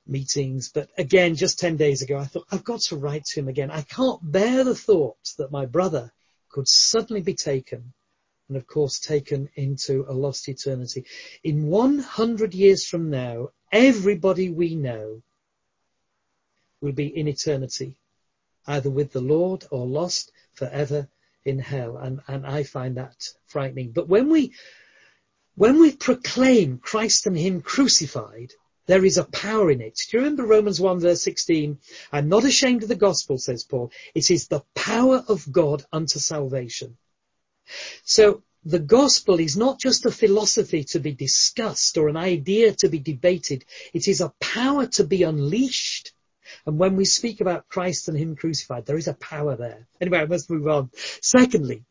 meetings. 0.08 0.70
But 0.70 0.90
again, 0.98 1.36
just 1.36 1.60
10 1.60 1.76
days 1.78 2.02
ago, 2.02 2.18
I 2.18 2.26
thought, 2.26 2.48
I've 2.52 2.64
got 2.64 2.82
to 2.82 2.96
write 2.96 3.26
to 3.26 3.40
him 3.40 3.48
again. 3.48 3.72
I 3.72 3.82
can't 3.82 4.20
bear 4.32 4.64
the 4.64 4.76
thought 4.76 5.34
that 5.38 5.52
my 5.52 5.66
brother 5.66 6.14
could 6.50 6.68
suddenly 6.68 7.22
be 7.22 7.34
taken 7.34 7.94
and 8.48 8.58
of 8.58 8.68
course 8.68 9.00
taken 9.00 9.50
into 9.56 10.06
a 10.08 10.14
lost 10.14 10.48
eternity. 10.48 11.06
In 11.44 11.68
100 11.68 12.54
years 12.54 12.86
from 12.86 13.10
now, 13.10 13.50
everybody 13.72 14.50
we 14.50 14.76
know 14.76 15.22
will 16.82 16.92
be 16.92 17.08
in 17.08 17.28
eternity, 17.28 17.96
either 18.68 18.90
with 18.90 19.12
the 19.12 19.22
Lord 19.22 19.66
or 19.72 19.86
lost 19.86 20.32
forever 20.54 21.08
in 21.46 21.60
hell. 21.60 21.98
And, 21.98 22.22
and 22.28 22.46
I 22.46 22.64
find 22.64 22.98
that 22.98 23.16
frightening. 23.48 23.92
But 23.92 24.08
when 24.08 24.30
we, 24.30 24.54
when 25.56 25.80
we 25.80 25.92
proclaim 25.92 26.80
Christ 26.80 27.28
and 27.28 27.38
Him 27.38 27.62
crucified, 27.62 28.54
there 28.86 29.06
is 29.06 29.18
a 29.18 29.24
power 29.24 29.72
in 29.72 29.82
it. 29.82 30.00
Do 30.10 30.18
you 30.18 30.24
remember 30.24 30.46
Romans 30.46 30.80
1 30.80 31.00
verse 31.00 31.24
16? 31.24 31.80
I'm 32.12 32.28
not 32.28 32.44
ashamed 32.44 32.84
of 32.84 32.90
the 32.90 32.96
gospel, 32.96 33.38
says 33.38 33.64
Paul. 33.64 33.92
It 34.14 34.30
is 34.30 34.48
the 34.48 34.64
power 34.76 35.24
of 35.28 35.50
God 35.52 35.86
unto 35.92 36.20
salvation. 36.20 36.98
So 38.04 38.44
the 38.66 38.80
gospel 38.80 39.40
is 39.40 39.56
not 39.56 39.80
just 39.80 40.06
a 40.06 40.12
philosophy 40.12 40.84
to 40.86 41.00
be 41.00 41.14
discussed 41.14 41.98
or 41.98 42.10
an 42.10 42.18
idea 42.18 42.74
to 42.76 42.90
be 42.90 43.00
debated. 43.00 43.66
It 43.94 44.08
is 44.08 44.22
a 44.22 44.34
power 44.40 44.88
to 44.88 45.04
be 45.04 45.24
unleashed. 45.24 46.14
And 46.66 46.80
when 46.80 46.96
we 46.96 47.06
speak 47.06 47.42
about 47.42 47.68
Christ 47.68 48.08
and 48.08 48.18
Him 48.18 48.36
crucified, 48.36 48.86
there 48.86 48.98
is 48.98 49.08
a 49.08 49.14
power 49.14 49.56
there. 49.56 49.88
Anyway, 50.00 50.20
I 50.20 50.26
must 50.26 50.50
move 50.50 50.68
on. 50.68 50.90
Secondly, 51.22 51.84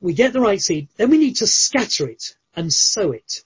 we 0.00 0.14
get 0.14 0.32
the 0.32 0.40
right 0.40 0.60
seed, 0.60 0.88
then 0.96 1.10
we 1.10 1.18
need 1.18 1.36
to 1.36 1.46
scatter 1.46 2.08
it 2.08 2.36
and 2.54 2.72
sow 2.72 3.12
it. 3.12 3.42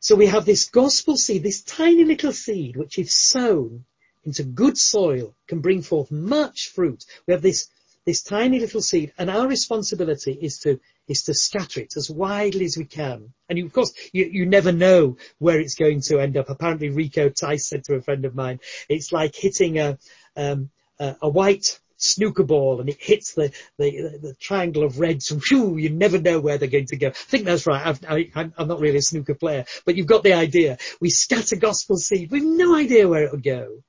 So 0.00 0.14
we 0.14 0.26
have 0.26 0.46
this 0.46 0.68
gospel 0.70 1.16
seed, 1.16 1.42
this 1.42 1.62
tiny 1.62 2.04
little 2.04 2.32
seed, 2.32 2.76
which 2.76 2.98
if 2.98 3.10
sown 3.10 3.84
into 4.24 4.44
good 4.44 4.78
soil 4.78 5.34
can 5.46 5.60
bring 5.60 5.82
forth 5.82 6.10
much 6.10 6.68
fruit. 6.68 7.04
We 7.26 7.32
have 7.32 7.42
this, 7.42 7.68
this 8.06 8.22
tiny 8.22 8.60
little 8.60 8.82
seed 8.82 9.12
and 9.18 9.28
our 9.30 9.46
responsibility 9.46 10.32
is 10.32 10.58
to, 10.60 10.80
is 11.10 11.24
to 11.24 11.34
scatter 11.34 11.80
it 11.80 11.96
as 11.96 12.08
widely 12.08 12.64
as 12.64 12.76
we 12.76 12.84
can. 12.84 13.32
And 13.48 13.58
you, 13.58 13.66
of 13.66 13.72
course, 13.72 13.92
you, 14.12 14.26
you 14.26 14.46
never 14.46 14.70
know 14.70 15.16
where 15.38 15.58
it's 15.58 15.74
going 15.74 16.02
to 16.02 16.20
end 16.20 16.36
up. 16.36 16.48
Apparently 16.48 16.88
Rico 16.88 17.28
Tice 17.28 17.68
said 17.68 17.84
to 17.84 17.94
a 17.94 18.00
friend 18.00 18.24
of 18.24 18.34
mine, 18.34 18.60
it's 18.88 19.12
like 19.12 19.34
hitting 19.34 19.78
a, 19.78 19.98
um, 20.36 20.70
a, 21.00 21.16
a 21.22 21.28
white 21.28 21.80
snooker 21.96 22.44
ball 22.44 22.80
and 22.80 22.88
it 22.88 22.96
hits 23.00 23.34
the, 23.34 23.52
the, 23.76 24.18
the 24.22 24.34
triangle 24.40 24.84
of 24.84 25.00
reds 25.00 25.30
and 25.32 25.42
whew, 25.42 25.76
you 25.76 25.90
never 25.90 26.20
know 26.20 26.38
where 26.38 26.58
they're 26.58 26.68
going 26.68 26.86
to 26.86 26.96
go. 26.96 27.08
I 27.08 27.10
think 27.10 27.44
that's 27.44 27.66
right. 27.66 27.84
I've, 27.84 28.00
I, 28.08 28.30
am 28.56 28.68
not 28.68 28.80
really 28.80 28.98
a 28.98 29.02
snooker 29.02 29.34
player, 29.34 29.64
but 29.84 29.96
you've 29.96 30.06
got 30.06 30.22
the 30.22 30.34
idea. 30.34 30.78
We 31.00 31.10
scatter 31.10 31.56
gospel 31.56 31.96
seed. 31.96 32.30
We've 32.30 32.44
no 32.44 32.76
idea 32.76 33.08
where 33.08 33.24
it 33.24 33.32
will 33.32 33.40
go. 33.40 33.82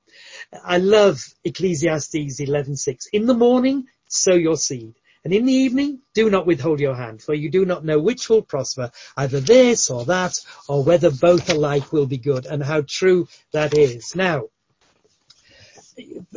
I 0.64 0.78
love 0.78 1.24
Ecclesiastes 1.44 2.40
11:6. 2.40 3.06
In 3.12 3.26
the 3.26 3.34
morning, 3.34 3.86
sow 4.08 4.34
your 4.34 4.56
seed. 4.56 4.94
And 5.24 5.32
in 5.32 5.46
the 5.46 5.52
evening, 5.52 6.00
do 6.14 6.30
not 6.30 6.46
withhold 6.46 6.80
your 6.80 6.96
hand, 6.96 7.22
for 7.22 7.32
you 7.32 7.48
do 7.48 7.64
not 7.64 7.84
know 7.84 8.00
which 8.00 8.28
will 8.28 8.42
prosper, 8.42 8.90
either 9.16 9.38
this 9.38 9.88
or 9.88 10.04
that, 10.06 10.40
or 10.68 10.82
whether 10.82 11.10
both 11.10 11.48
alike 11.48 11.92
will 11.92 12.06
be 12.06 12.18
good, 12.18 12.44
and 12.46 12.62
how 12.62 12.82
true 12.82 13.28
that 13.52 13.76
is. 13.76 14.16
Now, 14.16 14.48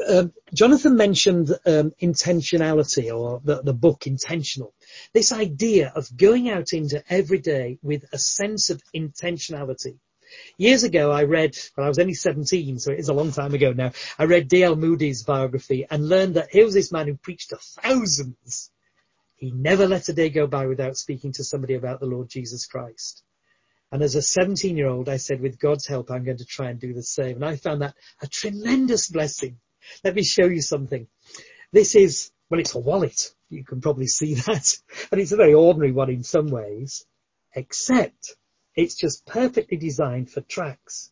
um, 0.07 0.33
Jonathan 0.53 0.95
mentioned 0.95 1.49
um, 1.65 1.93
intentionality 2.01 3.15
or 3.15 3.41
the, 3.43 3.61
the 3.61 3.73
book 3.73 4.05
intentional. 4.05 4.73
This 5.13 5.31
idea 5.31 5.91
of 5.95 6.15
going 6.15 6.49
out 6.49 6.73
into 6.73 7.03
every 7.09 7.39
day 7.39 7.79
with 7.81 8.05
a 8.11 8.17
sense 8.17 8.69
of 8.69 8.83
intentionality. 8.93 9.97
Years 10.57 10.83
ago, 10.83 11.11
I 11.11 11.23
read, 11.23 11.57
when 11.75 11.85
I 11.85 11.87
was 11.87 11.99
only 11.99 12.13
17, 12.13 12.79
so 12.79 12.91
it 12.91 12.99
is 12.99 13.09
a 13.09 13.13
long 13.13 13.31
time 13.31 13.53
ago 13.53 13.71
now, 13.73 13.91
I 14.19 14.25
read 14.25 14.47
D.L. 14.47 14.75
Moody's 14.75 15.23
biography 15.23 15.85
and 15.89 16.09
learned 16.09 16.35
that 16.35 16.49
here 16.51 16.65
was 16.65 16.73
this 16.73 16.91
man 16.91 17.07
who 17.07 17.15
preached 17.15 17.49
to 17.49 17.57
thousands. 17.57 18.71
He 19.35 19.51
never 19.51 19.87
let 19.87 20.09
a 20.09 20.13
day 20.13 20.29
go 20.29 20.47
by 20.47 20.65
without 20.65 20.97
speaking 20.97 21.33
to 21.33 21.43
somebody 21.43 21.73
about 21.75 21.99
the 21.99 22.05
Lord 22.05 22.29
Jesus 22.29 22.65
Christ. 22.65 23.23
And 23.91 24.01
as 24.01 24.15
a 24.15 24.21
17 24.21 24.77
year 24.77 24.87
old, 24.87 25.09
I 25.09 25.17
said, 25.17 25.41
with 25.41 25.59
God's 25.59 25.85
help, 25.85 26.09
I'm 26.09 26.23
going 26.23 26.37
to 26.37 26.45
try 26.45 26.69
and 26.69 26.79
do 26.79 26.93
the 26.93 27.03
same. 27.03 27.35
And 27.35 27.45
I 27.45 27.55
found 27.55 27.81
that 27.81 27.95
a 28.21 28.27
tremendous 28.27 29.09
blessing. 29.09 29.57
Let 30.03 30.15
me 30.15 30.23
show 30.23 30.45
you 30.45 30.61
something. 30.61 31.07
This 31.71 31.95
is, 31.95 32.31
well, 32.49 32.59
it's 32.59 32.75
a 32.75 32.79
wallet. 32.79 33.33
You 33.49 33.63
can 33.63 33.81
probably 33.81 34.07
see 34.07 34.33
that. 34.45 34.77
And 35.11 35.21
it's 35.21 35.31
a 35.31 35.37
very 35.37 35.53
ordinary 35.53 35.91
one 35.91 36.09
in 36.09 36.23
some 36.23 36.47
ways, 36.47 37.05
except 37.53 38.35
it's 38.75 38.95
just 38.95 39.25
perfectly 39.25 39.77
designed 39.77 40.31
for 40.31 40.41
tracks. 40.41 41.11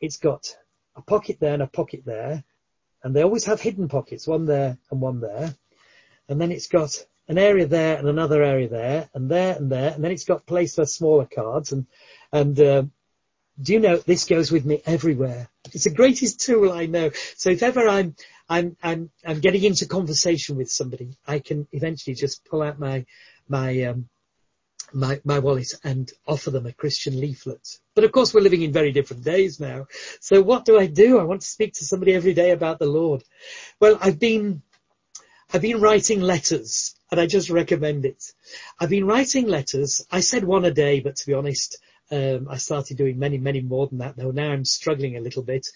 It's 0.00 0.18
got 0.18 0.56
a 0.96 1.02
pocket 1.02 1.38
there 1.40 1.54
and 1.54 1.62
a 1.62 1.66
pocket 1.66 2.02
there. 2.04 2.44
And 3.02 3.16
they 3.16 3.22
always 3.22 3.44
have 3.46 3.60
hidden 3.60 3.88
pockets, 3.88 4.26
one 4.26 4.46
there 4.46 4.78
and 4.90 5.00
one 5.00 5.20
there. 5.20 5.54
And 6.28 6.40
then 6.40 6.52
it's 6.52 6.68
got 6.68 7.04
an 7.28 7.38
area 7.38 7.66
there 7.66 7.96
and 7.96 8.08
another 8.08 8.42
area 8.42 8.68
there 8.68 9.08
and 9.14 9.30
there 9.30 9.56
and 9.56 9.70
there, 9.70 9.92
and 9.92 10.02
then 10.02 10.12
it's 10.12 10.24
got 10.24 10.46
place 10.46 10.74
for 10.74 10.86
smaller 10.86 11.26
cards. 11.26 11.72
And 11.72 11.86
and 12.32 12.58
uh, 12.60 12.82
do 13.60 13.72
you 13.72 13.80
know 13.80 13.96
this 13.96 14.24
goes 14.24 14.50
with 14.50 14.64
me 14.64 14.82
everywhere? 14.86 15.48
It's 15.72 15.84
the 15.84 15.90
greatest 15.90 16.40
tool 16.40 16.72
I 16.72 16.86
know. 16.86 17.10
So 17.36 17.50
if 17.50 17.62
ever 17.62 17.88
I'm 17.88 18.16
I'm 18.48 18.76
I'm 18.82 19.10
I'm 19.24 19.40
getting 19.40 19.64
into 19.64 19.86
conversation 19.86 20.56
with 20.56 20.70
somebody, 20.70 21.16
I 21.26 21.38
can 21.38 21.68
eventually 21.72 22.14
just 22.14 22.44
pull 22.44 22.62
out 22.62 22.78
my 22.78 23.06
my 23.48 23.82
um, 23.84 24.08
my, 24.94 25.20
my 25.24 25.38
wallet 25.38 25.72
and 25.84 26.10
offer 26.26 26.50
them 26.50 26.66
a 26.66 26.72
Christian 26.72 27.18
leaflet. 27.18 27.78
But 27.94 28.04
of 28.04 28.12
course 28.12 28.34
we're 28.34 28.40
living 28.40 28.62
in 28.62 28.72
very 28.72 28.92
different 28.92 29.24
days 29.24 29.60
now. 29.60 29.86
So 30.20 30.42
what 30.42 30.64
do 30.64 30.78
I 30.78 30.86
do? 30.86 31.18
I 31.18 31.24
want 31.24 31.42
to 31.42 31.46
speak 31.46 31.74
to 31.74 31.84
somebody 31.84 32.14
every 32.14 32.34
day 32.34 32.50
about 32.50 32.78
the 32.78 32.86
Lord. 32.86 33.22
Well, 33.80 33.98
I've 34.00 34.18
been, 34.18 34.62
I've 35.52 35.60
been 35.60 35.80
writing 35.80 36.20
letters 36.22 36.94
and 37.10 37.20
I 37.20 37.26
just 37.26 37.50
recommend 37.50 38.06
it. 38.06 38.24
I've 38.80 38.88
been 38.88 39.06
writing 39.06 39.46
letters. 39.46 40.04
I 40.10 40.20
said 40.20 40.44
one 40.44 40.64
a 40.64 40.70
day, 40.70 41.00
but 41.00 41.16
to 41.16 41.26
be 41.26 41.34
honest, 41.34 41.78
um, 42.10 42.48
I 42.50 42.56
started 42.56 42.96
doing 42.96 43.18
many, 43.18 43.36
many 43.36 43.60
more 43.60 43.86
than 43.86 43.98
that. 43.98 44.16
Though 44.16 44.30
now 44.30 44.50
I'm 44.50 44.64
struggling 44.64 45.16
a 45.16 45.20
little 45.20 45.42
bit. 45.42 45.66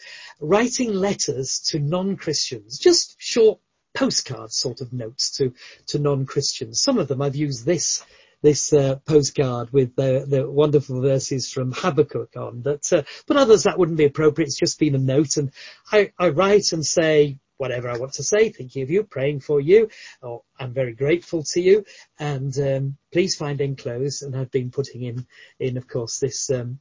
Writing 0.40 0.94
letters 0.94 1.60
to 1.68 1.78
non-Christians, 1.78 2.78
just 2.78 3.16
short 3.18 3.60
postcard 3.94 4.52
sort 4.52 4.80
of 4.80 4.92
notes 4.92 5.36
to 5.36 5.52
to 5.88 5.98
non-Christians. 5.98 6.82
Some 6.82 6.98
of 6.98 7.08
them 7.08 7.20
I've 7.20 7.36
used 7.36 7.66
this 7.66 8.02
this 8.42 8.72
uh, 8.72 8.96
postcard 9.06 9.72
with 9.72 9.96
the, 9.96 10.24
the 10.28 10.50
wonderful 10.50 11.00
verses 11.00 11.50
from 11.50 11.72
Habakkuk 11.72 12.36
on. 12.36 12.60
But 12.60 12.90
uh, 12.92 13.02
but 13.26 13.36
others 13.36 13.64
that 13.64 13.78
wouldn't 13.78 13.98
be 13.98 14.04
appropriate. 14.04 14.46
It's 14.48 14.58
just 14.58 14.78
been 14.78 14.94
a 14.94 14.98
note, 14.98 15.36
and 15.36 15.50
I, 15.92 16.12
I 16.18 16.30
write 16.30 16.72
and 16.72 16.84
say 16.84 17.38
whatever 17.58 17.88
I 17.88 17.98
want 17.98 18.14
to 18.14 18.22
say, 18.22 18.50
thinking 18.50 18.82
of 18.82 18.90
you, 18.90 19.04
praying 19.04 19.40
for 19.40 19.60
you, 19.60 19.88
or 20.22 20.42
I'm 20.58 20.72
very 20.72 20.94
grateful 20.94 21.42
to 21.52 21.60
you, 21.60 21.84
and 22.18 22.56
um, 22.58 22.96
please 23.12 23.36
find 23.36 23.60
enclosed, 23.60 24.22
and 24.22 24.36
I've 24.36 24.50
been 24.50 24.70
putting 24.70 25.02
in, 25.02 25.26
in 25.58 25.76
of 25.76 25.88
course, 25.88 26.18
this 26.18 26.50
um, 26.50 26.80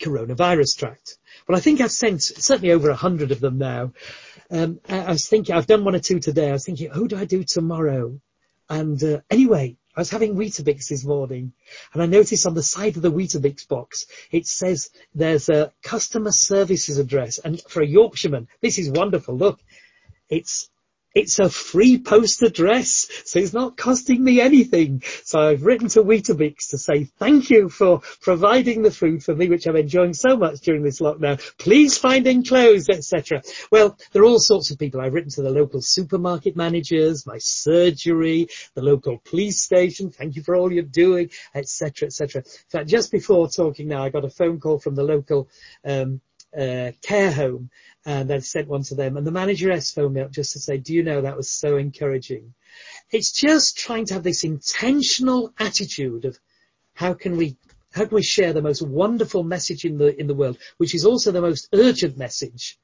coronavirus 0.00 0.76
tract. 0.78 1.18
But 1.46 1.56
I 1.56 1.60
think 1.60 1.80
I've 1.80 1.90
sent 1.90 2.22
certainly 2.22 2.72
over 2.72 2.90
a 2.90 2.96
hundred 2.96 3.32
of 3.32 3.40
them 3.40 3.58
now. 3.58 3.92
Um, 4.50 4.80
I, 4.88 4.98
I, 4.98 5.10
was 5.12 5.28
thinking, 5.28 5.54
I've 5.54 5.66
done 5.66 5.84
one 5.84 5.94
or 5.94 6.00
two 6.00 6.20
today. 6.20 6.50
I 6.50 6.52
was 6.52 6.64
thinking, 6.64 6.90
who 6.90 7.08
do 7.08 7.16
I 7.16 7.24
do 7.24 7.42
tomorrow? 7.44 8.20
And 8.68 9.02
uh, 9.02 9.20
anyway, 9.30 9.76
I 9.94 10.00
was 10.00 10.10
having 10.10 10.36
Weetabix 10.36 10.88
this 10.88 11.04
morning 11.04 11.52
and 11.92 12.02
I 12.02 12.06
noticed 12.06 12.46
on 12.46 12.54
the 12.54 12.62
side 12.62 12.96
of 12.96 13.02
the 13.02 13.12
Weetabix 13.12 13.68
box, 13.68 14.06
it 14.30 14.46
says 14.46 14.90
there's 15.14 15.48
a 15.50 15.72
customer 15.82 16.32
services 16.32 16.98
address 16.98 17.38
and 17.38 17.60
for 17.68 17.82
a 17.82 17.86
Yorkshireman, 17.86 18.48
this 18.62 18.78
is 18.78 18.90
wonderful. 18.90 19.36
Look, 19.36 19.60
it's 20.30 20.70
it's 21.14 21.38
a 21.38 21.48
free 21.48 21.98
post 21.98 22.42
address, 22.42 23.08
so 23.24 23.38
it's 23.38 23.52
not 23.52 23.76
costing 23.76 24.22
me 24.22 24.40
anything. 24.40 25.02
So 25.24 25.40
I've 25.40 25.64
written 25.64 25.88
to 25.88 26.02
Weetabix 26.02 26.70
to 26.70 26.78
say 26.78 27.04
thank 27.04 27.50
you 27.50 27.68
for 27.68 28.00
providing 28.20 28.82
the 28.82 28.90
food 28.90 29.22
for 29.22 29.34
me, 29.34 29.48
which 29.48 29.66
I'm 29.66 29.76
enjoying 29.76 30.14
so 30.14 30.36
much 30.36 30.60
during 30.60 30.82
this 30.82 31.00
lockdown. 31.00 31.40
Please 31.58 31.98
find 31.98 32.26
enclosed, 32.26 32.90
etc. 32.90 33.42
Well, 33.70 33.98
there 34.12 34.22
are 34.22 34.26
all 34.26 34.38
sorts 34.38 34.70
of 34.70 34.78
people. 34.78 35.00
I've 35.00 35.14
written 35.14 35.30
to 35.32 35.42
the 35.42 35.50
local 35.50 35.80
supermarket 35.82 36.56
managers, 36.56 37.26
my 37.26 37.38
surgery, 37.38 38.48
the 38.74 38.82
local 38.82 39.18
police 39.18 39.62
station. 39.62 40.10
Thank 40.10 40.36
you 40.36 40.42
for 40.42 40.54
all 40.54 40.72
you're 40.72 40.82
doing, 40.82 41.30
etc., 41.54 42.06
etc. 42.06 42.42
In 42.42 42.70
fact, 42.70 42.88
just 42.88 43.12
before 43.12 43.48
talking 43.48 43.88
now, 43.88 44.02
I 44.02 44.10
got 44.10 44.24
a 44.24 44.30
phone 44.30 44.60
call 44.60 44.78
from 44.78 44.94
the 44.94 45.04
local 45.04 45.48
um, 45.84 46.20
uh, 46.58 46.92
care 47.02 47.32
home 47.32 47.70
and 48.04 48.30
I'd 48.30 48.44
sent 48.44 48.68
one 48.68 48.82
to 48.84 48.94
them 48.94 49.16
and 49.16 49.26
the 49.26 49.30
manageress 49.30 49.92
phoned 49.92 50.14
me 50.14 50.20
up 50.20 50.30
just 50.30 50.52
to 50.52 50.60
say, 50.60 50.76
do 50.76 50.92
you 50.92 51.02
know 51.02 51.20
that 51.20 51.36
was 51.36 51.50
so 51.50 51.76
encouraging. 51.76 52.54
It's 53.10 53.32
just 53.32 53.78
trying 53.78 54.06
to 54.06 54.14
have 54.14 54.22
this 54.22 54.44
intentional 54.44 55.52
attitude 55.58 56.24
of 56.24 56.38
how 56.94 57.14
can 57.14 57.36
we 57.36 57.56
how 57.92 58.06
can 58.06 58.14
we 58.14 58.22
share 58.22 58.54
the 58.54 58.62
most 58.62 58.80
wonderful 58.80 59.42
message 59.42 59.84
in 59.84 59.98
the 59.98 60.18
in 60.18 60.26
the 60.26 60.34
world, 60.34 60.58
which 60.78 60.94
is 60.94 61.04
also 61.04 61.30
the 61.30 61.42
most 61.42 61.68
urgent 61.72 62.16
message. 62.16 62.78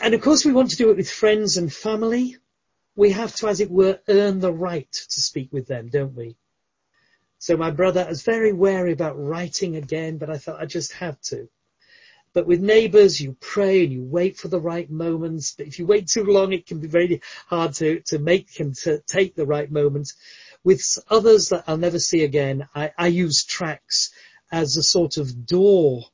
And 0.00 0.14
of 0.14 0.20
course 0.20 0.44
we 0.44 0.52
want 0.52 0.70
to 0.70 0.76
do 0.76 0.90
it 0.90 0.96
with 0.96 1.10
friends 1.10 1.56
and 1.56 1.72
family. 1.72 2.36
We 2.94 3.12
have 3.12 3.34
to, 3.36 3.48
as 3.48 3.60
it 3.60 3.70
were, 3.70 4.00
earn 4.08 4.40
the 4.40 4.52
right 4.52 4.92
to 4.92 5.20
speak 5.22 5.50
with 5.50 5.66
them, 5.66 5.88
don't 5.88 6.14
we? 6.14 6.36
So 7.38 7.56
my 7.56 7.70
brother 7.70 8.06
was 8.08 8.22
very 8.22 8.52
wary 8.52 8.92
about 8.92 9.18
writing 9.18 9.76
again, 9.76 10.18
but 10.18 10.30
I 10.30 10.36
thought 10.36 10.60
I 10.60 10.66
just 10.66 10.92
have 10.92 11.20
to. 11.22 11.48
But 12.34 12.46
with 12.46 12.60
neighbours, 12.60 13.20
you 13.20 13.36
pray 13.40 13.84
and 13.84 13.92
you 13.92 14.02
wait 14.02 14.38
for 14.38 14.48
the 14.48 14.60
right 14.60 14.90
moments. 14.90 15.54
But 15.56 15.66
if 15.66 15.78
you 15.78 15.86
wait 15.86 16.08
too 16.08 16.24
long, 16.24 16.52
it 16.52 16.66
can 16.66 16.78
be 16.78 16.88
very 16.88 17.20
hard 17.46 17.74
to, 17.74 18.00
to 18.06 18.18
make 18.18 18.58
and 18.60 18.74
to 18.76 19.00
take 19.00 19.34
the 19.34 19.46
right 19.46 19.70
moments. 19.70 20.14
With 20.64 20.82
others 21.10 21.50
that 21.50 21.64
I'll 21.66 21.76
never 21.76 21.98
see 21.98 22.24
again, 22.24 22.68
I, 22.74 22.92
I 22.96 23.08
use 23.08 23.44
tracks 23.44 24.12
as 24.50 24.76
a 24.76 24.82
sort 24.82 25.16
of 25.16 25.46
door 25.46 26.04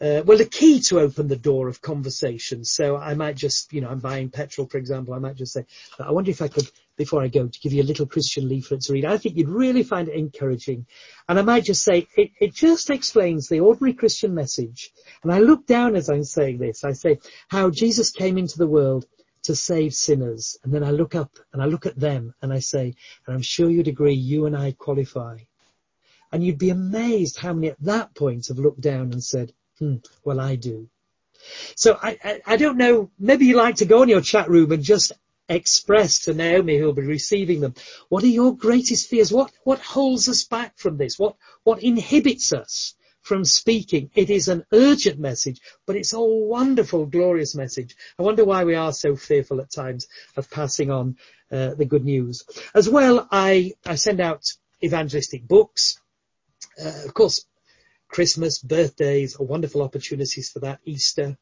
uh, 0.00 0.22
well, 0.26 0.36
the 0.36 0.44
key 0.44 0.80
to 0.80 1.00
open 1.00 1.28
the 1.28 1.36
door 1.36 1.68
of 1.68 1.80
conversation. 1.80 2.64
So 2.64 2.96
I 2.96 3.14
might 3.14 3.36
just, 3.36 3.72
you 3.72 3.80
know, 3.80 3.88
I'm 3.88 4.00
buying 4.00 4.28
petrol, 4.28 4.66
for 4.66 4.76
example. 4.76 5.14
I 5.14 5.18
might 5.18 5.36
just 5.36 5.52
say, 5.52 5.64
I 5.98 6.10
wonder 6.10 6.30
if 6.30 6.42
I 6.42 6.48
could, 6.48 6.68
before 6.96 7.22
I 7.22 7.28
go, 7.28 7.46
to 7.46 7.60
give 7.60 7.72
you 7.72 7.82
a 7.82 7.84
little 7.84 8.06
Christian 8.06 8.48
leaflet 8.48 8.82
to 8.82 8.92
read. 8.92 9.04
I 9.04 9.18
think 9.18 9.36
you'd 9.36 9.48
really 9.48 9.82
find 9.82 10.08
it 10.08 10.14
encouraging. 10.14 10.86
And 11.28 11.38
I 11.38 11.42
might 11.42 11.64
just 11.64 11.82
say, 11.82 12.06
it, 12.16 12.30
it 12.40 12.54
just 12.54 12.90
explains 12.90 13.48
the 13.48 13.60
ordinary 13.60 13.94
Christian 13.94 14.34
message. 14.34 14.92
And 15.22 15.32
I 15.32 15.38
look 15.38 15.66
down 15.66 15.96
as 15.96 16.08
I'm 16.08 16.24
saying 16.24 16.58
this. 16.58 16.84
I 16.84 16.92
say 16.92 17.18
how 17.48 17.70
Jesus 17.70 18.10
came 18.10 18.38
into 18.38 18.58
the 18.58 18.66
world 18.66 19.06
to 19.44 19.54
save 19.54 19.94
sinners. 19.94 20.56
And 20.64 20.72
then 20.72 20.84
I 20.84 20.90
look 20.90 21.14
up 21.14 21.38
and 21.52 21.62
I 21.62 21.66
look 21.66 21.86
at 21.86 21.98
them 21.98 22.34
and 22.42 22.52
I 22.52 22.60
say, 22.60 22.94
and 23.26 23.34
I'm 23.34 23.42
sure 23.42 23.70
you'd 23.70 23.88
agree, 23.88 24.14
you 24.14 24.46
and 24.46 24.56
I 24.56 24.72
qualify. 24.72 25.38
And 26.32 26.44
you'd 26.44 26.58
be 26.58 26.70
amazed 26.70 27.38
how 27.38 27.52
many 27.52 27.68
at 27.68 27.82
that 27.82 28.14
point 28.14 28.48
have 28.48 28.58
looked 28.58 28.80
down 28.80 29.12
and 29.12 29.22
said, 29.22 29.52
Hmm, 29.78 29.96
well, 30.24 30.40
I 30.40 30.56
do. 30.56 30.88
So 31.76 31.98
I, 32.00 32.18
I, 32.24 32.40
I, 32.46 32.56
don't 32.56 32.78
know, 32.78 33.10
maybe 33.18 33.46
you 33.46 33.56
like 33.56 33.76
to 33.76 33.84
go 33.84 34.02
in 34.02 34.08
your 34.08 34.20
chat 34.20 34.48
room 34.48 34.72
and 34.72 34.82
just 34.82 35.12
express 35.48 36.20
to 36.20 36.34
Naomi 36.34 36.78
who'll 36.78 36.92
be 36.92 37.02
receiving 37.02 37.60
them, 37.60 37.74
what 38.08 38.24
are 38.24 38.28
your 38.28 38.56
greatest 38.56 39.08
fears? 39.08 39.32
What, 39.32 39.52
what 39.64 39.80
holds 39.80 40.28
us 40.28 40.44
back 40.44 40.78
from 40.78 40.96
this? 40.96 41.18
What, 41.18 41.36
what 41.62 41.82
inhibits 41.82 42.52
us 42.52 42.94
from 43.22 43.44
speaking? 43.44 44.10
It 44.14 44.30
is 44.30 44.48
an 44.48 44.64
urgent 44.72 45.18
message, 45.18 45.60
but 45.86 45.96
it's 45.96 46.12
a 46.12 46.20
wonderful, 46.20 47.06
glorious 47.06 47.54
message. 47.54 47.96
I 48.18 48.22
wonder 48.22 48.44
why 48.44 48.64
we 48.64 48.74
are 48.74 48.92
so 48.92 49.16
fearful 49.16 49.60
at 49.60 49.70
times 49.70 50.06
of 50.36 50.50
passing 50.50 50.90
on 50.90 51.16
uh, 51.50 51.74
the 51.74 51.84
good 51.84 52.04
news. 52.04 52.44
As 52.74 52.88
well, 52.88 53.28
I, 53.30 53.72
I 53.86 53.96
send 53.96 54.20
out 54.20 54.52
evangelistic 54.82 55.46
books. 55.46 56.00
Uh, 56.82 57.04
of 57.04 57.14
course, 57.14 57.44
Christmas, 58.08 58.58
birthdays 58.58 59.36
are 59.36 59.44
wonderful 59.44 59.82
opportunities 59.82 60.50
for 60.50 60.60
that. 60.60 60.80
Easter. 60.84 61.36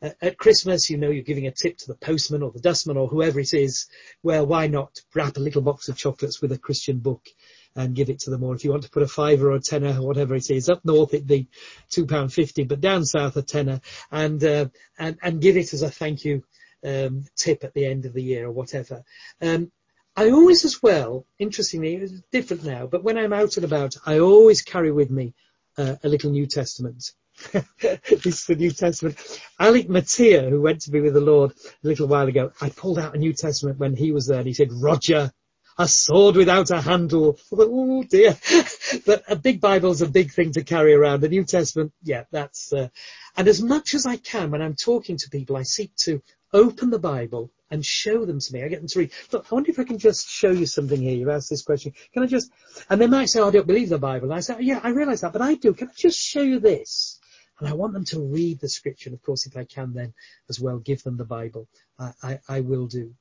At 0.00 0.38
Christmas, 0.38 0.90
you 0.90 0.96
know, 0.96 1.10
you're 1.10 1.24
giving 1.24 1.48
a 1.48 1.50
tip 1.50 1.76
to 1.78 1.88
the 1.88 1.96
postman 1.96 2.42
or 2.42 2.52
the 2.52 2.60
dustman 2.60 2.96
or 2.96 3.08
whoever 3.08 3.40
it 3.40 3.52
is. 3.52 3.88
Well, 4.22 4.46
why 4.46 4.68
not 4.68 5.00
wrap 5.12 5.36
a 5.36 5.40
little 5.40 5.62
box 5.62 5.88
of 5.88 5.96
chocolates 5.96 6.40
with 6.40 6.52
a 6.52 6.58
Christian 6.58 6.98
book 6.98 7.26
and 7.74 7.96
give 7.96 8.08
it 8.08 8.20
to 8.20 8.30
them? 8.30 8.44
Or 8.44 8.54
if 8.54 8.62
you 8.62 8.70
want 8.70 8.84
to 8.84 8.90
put 8.90 9.02
a 9.02 9.08
fiver 9.08 9.50
or 9.50 9.56
a 9.56 9.60
tenner 9.60 9.98
or 9.98 10.06
whatever 10.06 10.36
it 10.36 10.50
is, 10.50 10.68
up 10.68 10.84
north 10.84 11.14
it'd 11.14 11.26
be 11.26 11.48
two 11.90 12.06
pound 12.06 12.32
fifty, 12.32 12.62
but 12.62 12.80
down 12.80 13.04
south 13.04 13.36
a 13.36 13.42
tenner, 13.42 13.80
and 14.12 14.42
uh, 14.44 14.66
and 14.98 15.18
and 15.20 15.40
give 15.40 15.56
it 15.56 15.72
as 15.72 15.82
a 15.82 15.90
thank 15.90 16.24
you 16.24 16.44
um, 16.84 17.24
tip 17.34 17.64
at 17.64 17.74
the 17.74 17.86
end 17.86 18.06
of 18.06 18.12
the 18.12 18.22
year 18.22 18.46
or 18.46 18.52
whatever. 18.52 19.02
Um, 19.42 19.72
I 20.16 20.30
always 20.30 20.64
as 20.64 20.82
well, 20.82 21.26
interestingly, 21.38 21.96
it's 21.96 22.12
different 22.32 22.64
now, 22.64 22.86
but 22.86 23.04
when 23.04 23.18
I'm 23.18 23.32
out 23.32 23.56
and 23.56 23.64
about, 23.64 23.96
I 24.04 24.18
always 24.18 24.62
carry 24.62 24.90
with 24.90 25.10
me 25.10 25.34
uh, 25.76 25.96
a 26.02 26.08
little 26.08 26.30
New 26.30 26.46
Testament. 26.46 27.12
this 27.80 28.26
is 28.26 28.44
the 28.44 28.56
New 28.56 28.70
Testament. 28.70 29.18
Alec 29.58 29.88
Motyer, 29.88 30.50
who 30.50 30.60
went 30.60 30.82
to 30.82 30.90
be 30.90 31.00
with 31.00 31.14
the 31.14 31.20
Lord 31.20 31.52
a 31.52 31.86
little 31.86 32.08
while 32.08 32.28
ago, 32.28 32.52
I 32.60 32.70
pulled 32.70 32.98
out 32.98 33.14
a 33.14 33.18
New 33.18 33.32
Testament 33.32 33.78
when 33.78 33.94
he 33.94 34.12
was 34.12 34.26
there 34.26 34.38
and 34.38 34.46
he 34.46 34.54
said, 34.54 34.72
Roger, 34.72 35.32
a 35.78 35.86
sword 35.86 36.36
without 36.36 36.70
a 36.70 36.80
handle. 36.80 37.34
Thought, 37.34 37.68
oh 37.70 38.02
dear. 38.02 38.36
but 39.06 39.22
a 39.28 39.36
big 39.36 39.60
Bible 39.60 39.92
is 39.92 40.02
a 40.02 40.08
big 40.08 40.32
thing 40.32 40.52
to 40.52 40.64
carry 40.64 40.92
around. 40.92 41.20
The 41.20 41.28
New 41.28 41.44
Testament, 41.44 41.92
yeah, 42.02 42.24
that's, 42.32 42.72
uh, 42.72 42.88
and 43.36 43.46
as 43.46 43.62
much 43.62 43.94
as 43.94 44.04
I 44.04 44.16
can 44.16 44.50
when 44.50 44.62
I'm 44.62 44.74
talking 44.74 45.16
to 45.18 45.30
people, 45.30 45.56
I 45.56 45.62
seek 45.62 45.94
to 46.04 46.20
open 46.52 46.90
the 46.90 46.98
Bible 46.98 47.50
and 47.70 47.84
show 47.84 48.24
them 48.24 48.40
to 48.40 48.52
me. 48.52 48.64
I 48.64 48.68
get 48.68 48.80
them 48.80 48.88
to 48.88 48.98
read. 48.98 49.12
Look, 49.30 49.46
I 49.50 49.54
wonder 49.54 49.70
if 49.70 49.78
I 49.78 49.84
can 49.84 49.98
just 49.98 50.28
show 50.28 50.50
you 50.50 50.66
something 50.66 51.00
here. 51.00 51.14
You've 51.14 51.28
asked 51.28 51.50
this 51.50 51.62
question. 51.62 51.92
Can 52.12 52.22
I 52.22 52.26
just, 52.26 52.50
and 52.88 53.00
they 53.00 53.06
might 53.06 53.28
say, 53.28 53.40
oh, 53.40 53.48
I 53.48 53.50
don't 53.50 53.66
believe 53.66 53.90
the 53.90 53.98
Bible. 53.98 54.28
And 54.28 54.34
I 54.34 54.40
say, 54.40 54.56
yeah, 54.60 54.80
I 54.82 54.88
realize 54.90 55.20
that, 55.20 55.32
but 55.32 55.42
I 55.42 55.54
do. 55.54 55.74
Can 55.74 55.88
I 55.88 55.92
just 55.94 56.18
show 56.18 56.42
you 56.42 56.58
this? 56.58 57.17
And 57.58 57.68
I 57.68 57.72
want 57.72 57.92
them 57.92 58.04
to 58.06 58.20
read 58.20 58.60
the 58.60 58.68
scripture. 58.68 59.10
And 59.10 59.14
of 59.14 59.22
course, 59.22 59.46
if 59.46 59.56
I 59.56 59.64
can 59.64 59.92
then 59.92 60.14
as 60.48 60.60
well 60.60 60.78
give 60.78 61.02
them 61.02 61.16
the 61.16 61.24
Bible, 61.24 61.68
I, 61.98 62.12
I, 62.22 62.38
I 62.48 62.60
will 62.60 62.86
do. 62.86 63.14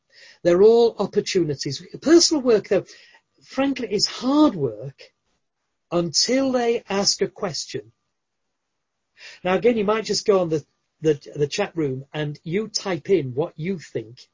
They're 0.43 0.62
all 0.62 0.95
opportunities. 1.00 1.84
Personal 2.02 2.43
work 2.43 2.67
though, 2.67 2.86
frankly, 3.43 3.88
is 3.91 4.06
hard 4.06 4.56
work 4.56 5.02
until 5.91 6.52
they 6.52 6.84
ask 6.89 7.21
a 7.21 7.28
question. 7.28 7.91
Now 9.43 9.56
again, 9.56 9.78
you 9.78 9.86
might 9.86 10.06
just 10.06 10.28
go 10.28 10.39
on 10.39 10.50
the, 10.50 10.65
the, 11.02 11.19
the 11.36 11.47
chat 11.47 11.76
room 11.76 12.06
and 12.13 12.39
you 12.43 12.67
type 12.67 13.10
in 13.10 13.34
what 13.34 13.54
you 13.56 13.80
think 13.80 14.28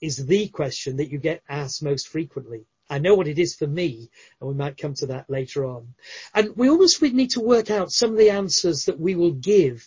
is 0.00 0.16
the 0.16 0.48
question 0.48 0.96
that 0.96 1.10
you 1.10 1.18
get 1.18 1.42
asked 1.48 1.82
most 1.82 2.08
frequently. 2.08 2.64
I 2.90 2.98
know 2.98 3.14
what 3.14 3.28
it 3.28 3.38
is 3.38 3.54
for 3.54 3.66
me, 3.66 4.10
and 4.40 4.48
we 4.48 4.54
might 4.54 4.76
come 4.76 4.94
to 4.94 5.06
that 5.06 5.30
later 5.30 5.64
on. 5.64 5.94
And 6.34 6.56
we 6.56 6.68
almost 6.68 7.00
we 7.00 7.10
need 7.10 7.30
to 7.30 7.40
work 7.40 7.70
out 7.70 7.92
some 7.92 8.10
of 8.10 8.18
the 8.18 8.30
answers 8.30 8.84
that 8.84 9.00
we 9.00 9.14
will 9.14 9.32
give 9.32 9.86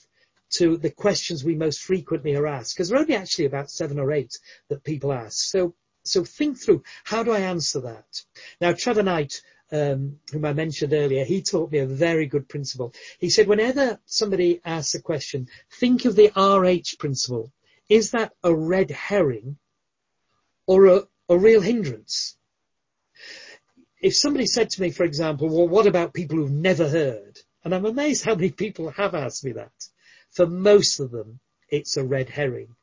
to 0.52 0.78
the 0.78 0.90
questions 0.90 1.44
we 1.44 1.56
most 1.56 1.82
frequently 1.82 2.36
are 2.36 2.48
asked, 2.48 2.76
because 2.76 2.90
there 2.90 2.98
are 2.98 3.02
only 3.02 3.16
actually 3.16 3.46
about 3.46 3.70
seven 3.70 4.00
or 4.00 4.12
eight 4.12 4.38
that 4.70 4.84
people 4.84 5.12
ask. 5.12 5.38
So, 5.38 5.76
so 6.04 6.24
think 6.24 6.58
through, 6.58 6.84
how 7.04 7.24
do 7.24 7.32
I 7.32 7.40
answer 7.40 7.82
that? 7.82 8.22
Now, 8.62 8.74
Trevor 8.74 9.04
Knight, 9.04 9.42
um, 9.72 10.20
whom 10.32 10.46
I 10.46 10.54
mentioned 10.54 10.94
earlier, 10.94 11.26
he 11.26 11.42
taught 11.42 11.72
me 11.72 11.80
a 11.80 11.88
very 11.88 12.28
good 12.28 12.48
principle. 12.48 12.94
He 13.20 13.30
said, 13.30 13.48
whenever 13.48 14.00
somebody 14.06 14.62
asks 14.64 14.96
a 14.96 15.02
question, 15.02 15.48
think 15.80 16.06
of 16.06 16.16
the 16.16 16.32
RH 16.36 16.98
principle. 17.00 17.52
Is 17.90 18.12
that 18.12 18.34
a 18.44 18.54
red 18.54 18.92
herring 18.92 19.58
or 20.66 20.86
a, 20.86 21.04
a 21.30 21.38
real 21.38 21.62
hindrance. 21.62 22.38
If 24.04 24.18
somebody 24.18 24.48
said 24.48 24.70
to 24.72 24.82
me, 24.82 24.92
for 24.92 25.06
example, 25.06 25.48
well, 25.48 25.68
what 25.68 25.88
about 25.88 26.14
people 26.14 26.36
who've 26.38 26.52
never 26.52 26.90
heard? 26.90 27.40
And 27.64 27.74
I'm 27.74 27.86
amazed 27.86 28.26
how 28.26 28.36
many 28.36 28.52
people 28.52 28.90
have 28.92 29.16
asked 29.16 29.46
me 29.46 29.54
that. 29.54 29.72
For 30.32 30.46
most 30.46 31.00
of 31.00 31.10
them, 31.10 31.40
it's 31.70 31.96
a 31.96 32.04
red 32.04 32.28
herring. 32.28 32.76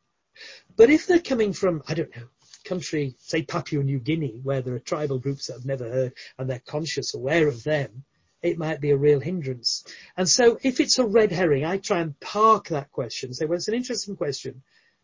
But 0.76 0.88
if 0.88 1.06
they're 1.06 1.20
coming 1.20 1.52
from, 1.52 1.82
I 1.86 1.92
don't 1.92 2.16
know, 2.16 2.28
country, 2.64 3.16
say 3.18 3.42
Papua 3.42 3.84
New 3.84 3.98
Guinea, 3.98 4.40
where 4.42 4.62
there 4.62 4.74
are 4.74 4.78
tribal 4.78 5.18
groups 5.18 5.48
that 5.48 5.58
have 5.58 5.66
never 5.66 5.90
heard 5.90 6.14
and 6.38 6.48
they're 6.48 6.62
conscious, 6.66 7.12
aware 7.12 7.48
of 7.48 7.64
them, 7.64 8.04
it 8.40 8.56
might 8.56 8.80
be 8.80 8.90
a 8.90 8.96
real 8.96 9.20
hindrance. 9.20 9.84
And 10.16 10.26
so 10.26 10.58
if 10.62 10.80
it's 10.80 10.98
a 10.98 11.04
red 11.04 11.32
herring, 11.32 11.66
I 11.66 11.76
try 11.76 12.00
and 12.00 12.18
park 12.20 12.68
that 12.68 12.92
question, 12.92 13.34
say, 13.34 13.44
well, 13.44 13.58
it's 13.58 13.68
an 13.68 13.74
interesting 13.74 14.16
question 14.16 14.62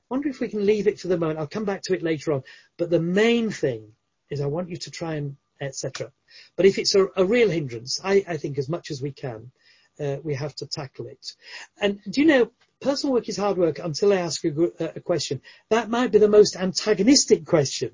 I 0.09 0.15
wonder 0.15 0.29
if 0.29 0.41
we 0.41 0.49
can 0.49 0.65
leave 0.65 0.87
it 0.87 1.01
for 1.01 1.09
the 1.09 1.19
moment. 1.19 1.41
I'll 1.41 1.49
come 1.49 1.65
back 1.65 1.83
to 1.83 1.95
it 1.95 2.03
later 2.03 2.33
on. 2.33 2.45
But 2.79 2.91
the 2.91 3.01
main 3.01 3.51
thing 3.51 3.93
is 4.31 4.41
I 4.41 4.47
want 4.47 4.71
you 4.71 4.77
to 4.77 4.91
try 4.91 5.17
and 5.17 5.37
etc. 5.61 6.13
But 6.57 6.67
if 6.67 6.79
it's 6.79 6.95
a, 6.95 7.07
a 7.17 7.25
real 7.25 7.51
hindrance, 7.51 8.01
I, 8.03 8.25
I, 8.29 8.37
think 8.37 8.59
as 8.59 8.69
much 8.69 8.91
as 8.91 9.01
we 9.01 9.13
can, 9.13 9.51
uh, 9.99 10.17
we 10.23 10.35
have 10.35 10.55
to 10.57 10.67
tackle 10.67 11.07
it. 11.07 11.35
And 11.81 12.01
do 12.11 12.21
you 12.21 12.27
know, 12.27 12.51
personal 12.81 13.15
work 13.15 13.29
is 13.29 13.37
hard 13.37 13.57
work 13.57 13.79
until 13.79 14.13
I 14.13 14.17
ask 14.17 14.45
a, 14.45 14.93
a 14.97 15.01
question. 15.01 15.41
That 15.71 15.91
might 15.91 16.13
be 16.13 16.19
the 16.19 16.29
most 16.29 16.57
antagonistic 16.57 17.47
question. 17.47 17.93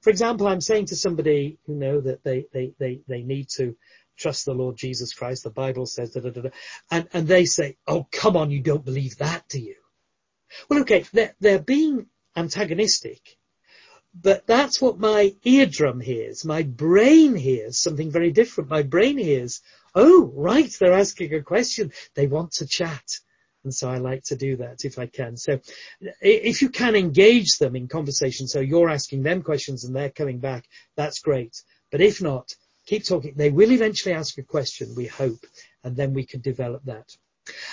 For 0.00 0.10
example, 0.10 0.46
I'm 0.46 0.60
saying 0.60 0.86
to 0.86 0.96
somebody, 0.96 1.58
you 1.66 1.74
know, 1.74 2.00
that 2.00 2.22
they, 2.22 2.46
they, 2.52 2.72
they, 2.78 3.00
they 3.08 3.22
need 3.22 3.48
to 3.56 3.76
trust 4.16 4.44
the 4.44 4.54
Lord 4.54 4.76
Jesus 4.76 5.12
Christ. 5.12 5.44
The 5.44 5.50
Bible 5.50 5.86
says 5.86 6.12
da, 6.12 6.20
da, 6.20 6.30
da, 6.30 6.42
da. 6.42 6.50
And, 6.90 7.08
and 7.12 7.28
they 7.28 7.44
say, 7.44 7.76
oh, 7.86 8.06
come 8.10 8.36
on, 8.36 8.50
you 8.50 8.60
don't 8.60 8.84
believe 8.84 9.18
that, 9.18 9.48
do 9.48 9.60
you? 9.60 9.76
Well, 10.68 10.80
okay, 10.80 11.04
they're, 11.12 11.34
they're 11.40 11.58
being 11.58 12.06
antagonistic, 12.36 13.36
But 14.22 14.46
that's 14.46 14.80
what 14.80 14.98
my 14.98 15.34
eardrum 15.44 16.00
hears. 16.00 16.44
My 16.44 16.62
brain 16.62 17.34
hears 17.34 17.78
something 17.78 18.10
very 18.10 18.30
different. 18.32 18.70
My 18.70 18.82
brain 18.82 19.18
hears, 19.18 19.60
oh, 19.94 20.32
right, 20.34 20.74
they're 20.78 20.92
asking 20.92 21.34
a 21.34 21.42
question. 21.42 21.92
They 22.14 22.26
want 22.26 22.52
to 22.52 22.66
chat. 22.66 23.18
And 23.64 23.74
so 23.74 23.90
I 23.90 23.98
like 23.98 24.22
to 24.24 24.36
do 24.36 24.56
that 24.58 24.84
if 24.84 24.98
I 24.98 25.06
can. 25.06 25.36
So 25.36 25.60
if 26.20 26.62
you 26.62 26.70
can 26.70 26.94
engage 26.94 27.58
them 27.58 27.74
in 27.76 27.88
conversation, 27.88 28.46
so 28.46 28.60
you're 28.60 28.88
asking 28.88 29.22
them 29.22 29.42
questions 29.42 29.84
and 29.84 29.94
they're 29.94 30.10
coming 30.10 30.38
back, 30.38 30.64
that's 30.96 31.18
great. 31.18 31.62
But 31.90 32.00
if 32.00 32.22
not, 32.22 32.54
keep 32.86 33.04
talking. 33.04 33.34
They 33.36 33.50
will 33.50 33.72
eventually 33.72 34.14
ask 34.14 34.38
a 34.38 34.44
question, 34.44 34.94
we 34.96 35.06
hope, 35.06 35.44
and 35.84 35.96
then 35.96 36.14
we 36.14 36.24
can 36.24 36.40
develop 36.40 36.84
that. 36.84 37.16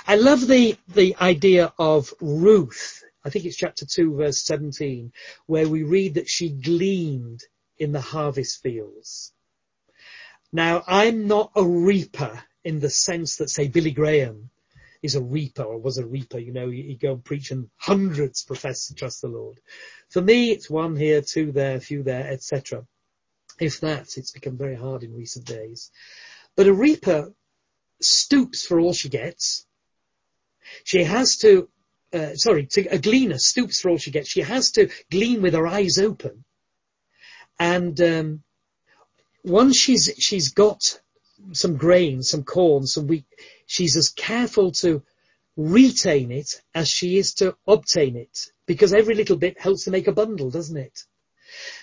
I 0.08 0.15
love 0.15 0.47
the, 0.47 0.77
the 0.89 1.15
idea 1.21 1.73
of 1.77 2.13
Ruth. 2.19 3.03
I 3.25 3.29
think 3.29 3.45
it's 3.45 3.55
chapter 3.55 3.86
2 3.86 4.15
verse 4.15 4.41
17, 4.41 5.13
where 5.45 5.67
we 5.67 5.83
read 5.83 6.15
that 6.15 6.29
she 6.29 6.49
gleaned 6.49 7.43
in 7.77 7.91
the 7.91 8.01
harvest 8.01 8.62
fields. 8.62 9.33
Now, 10.51 10.83
I'm 10.86 11.27
not 11.27 11.51
a 11.55 11.65
reaper 11.65 12.43
in 12.63 12.79
the 12.79 12.89
sense 12.89 13.38
that, 13.38 13.49
say, 13.49 13.67
Billy 13.67 13.91
Graham 13.91 14.49
is 15.01 15.15
a 15.15 15.21
reaper 15.21 15.63
or 15.63 15.77
was 15.79 15.97
a 15.97 16.05
reaper. 16.05 16.39
You 16.39 16.53
know, 16.53 16.67
you, 16.67 16.97
go 16.97 17.13
and 17.13 17.23
preach 17.23 17.51
and 17.51 17.69
hundreds 17.75 18.43
profess 18.43 18.88
to 18.88 18.95
trust 18.95 19.21
the 19.21 19.27
Lord. 19.27 19.59
For 20.09 20.21
me, 20.21 20.51
it's 20.51 20.69
one 20.69 20.95
here, 20.95 21.21
two 21.21 21.51
there, 21.51 21.75
a 21.75 21.81
few 21.81 22.03
there, 22.03 22.31
etc. 22.31 22.86
If 23.59 23.81
that, 23.81 24.17
it's 24.17 24.31
become 24.31 24.57
very 24.57 24.75
hard 24.75 25.03
in 25.03 25.15
recent 25.15 25.45
days. 25.45 25.91
But 26.55 26.67
a 26.67 26.73
reaper 26.73 27.33
stoops 28.01 28.65
for 28.65 28.79
all 28.79 28.93
she 28.93 29.09
gets. 29.09 29.65
She 30.83 31.03
has 31.03 31.38
to, 31.38 31.69
uh, 32.13 32.36
sorry, 32.36 32.67
to, 32.67 32.86
a 32.88 32.99
gleaner 32.99 33.38
stoops 33.38 33.82
for 33.82 33.89
all 33.89 33.97
she 33.97 34.12
gets. 34.12 34.30
She 34.30 34.41
has 34.41 34.71
to 34.71 34.89
glean 35.10 35.41
with 35.41 35.54
her 35.54 35.67
eyes 35.67 35.97
open. 35.97 36.43
And 37.60 37.99
um, 38.02 38.43
once 39.43 39.78
she's 39.78 40.12
she's 40.19 40.49
got 40.49 40.99
some 41.52 41.78
grain, 41.78 42.23
some 42.23 42.43
corn, 42.43 42.88
some 42.88 43.08
wheat, 43.08 43.26
she's 43.65 43.97
as 43.97 44.10
careful 44.10 44.71
to 44.71 45.04
retain 45.58 46.32
it 46.32 46.62
as 46.73 46.89
she 46.89 47.17
is 47.17 47.34
to 47.36 47.56
obtain 47.67 48.15
it, 48.15 48.52
because 48.65 48.93
every 48.93 49.15
little 49.15 49.36
bit 49.36 49.60
helps 49.60 49.84
to 49.84 49.91
make 49.91 50.08
a 50.08 50.12
bundle, 50.12 50.49
doesn't 50.49 50.78
it? 50.78 51.04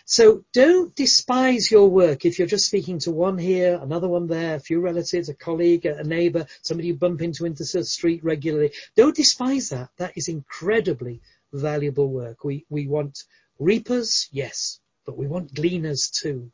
So 0.05 0.45
don't 0.53 0.95
despise 0.95 1.71
your 1.71 1.89
work 1.89 2.25
if 2.25 2.39
you're 2.39 2.49
just 2.49 2.67
speaking 2.67 2.99
to 3.01 3.11
one 3.11 3.39
here, 3.39 3.79
another 3.81 4.09
one 4.09 4.27
there, 4.27 4.57
a 4.57 4.61
few 4.61 4.81
relatives, 4.81 5.29
a 5.29 5.35
colleague, 5.35 5.87
a 5.87 6.03
neighbour, 6.03 6.47
somebody 6.63 6.89
you 6.89 6.95
bump 6.95 7.23
into 7.23 7.45
into 7.45 7.65
the 7.65 7.85
street 7.85 8.25
regularly. 8.25 8.73
Don't 8.97 9.15
despise 9.15 9.69
that. 9.69 9.91
That 9.99 10.13
is 10.17 10.29
incredibly 10.29 11.21
valuable 11.53 12.09
work. 12.09 12.45
We, 12.45 12.67
we 12.69 12.87
want 12.87 13.25
reapers, 13.59 14.29
yes, 14.33 14.81
but 15.05 15.17
we 15.17 15.27
want 15.27 15.55
gleaners 15.55 16.11
too. 16.11 16.51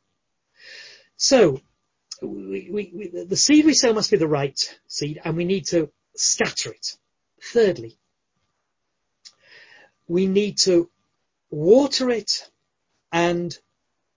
So 1.17 1.61
we, 2.21 2.69
we, 2.71 2.93
we, 2.95 3.25
the 3.25 3.37
seed 3.37 3.65
we 3.65 3.75
sow 3.75 3.93
must 3.93 4.11
be 4.11 4.17
the 4.17 4.29
right 4.29 4.59
seed 4.87 5.21
and 5.25 5.37
we 5.37 5.45
need 5.45 5.67
to 5.67 5.91
scatter 6.15 6.71
it. 6.71 6.97
Thirdly, 7.43 7.99
we 10.09 10.27
need 10.27 10.59
to 10.59 10.91
water 11.51 12.11
it 12.11 12.49
and 13.17 13.59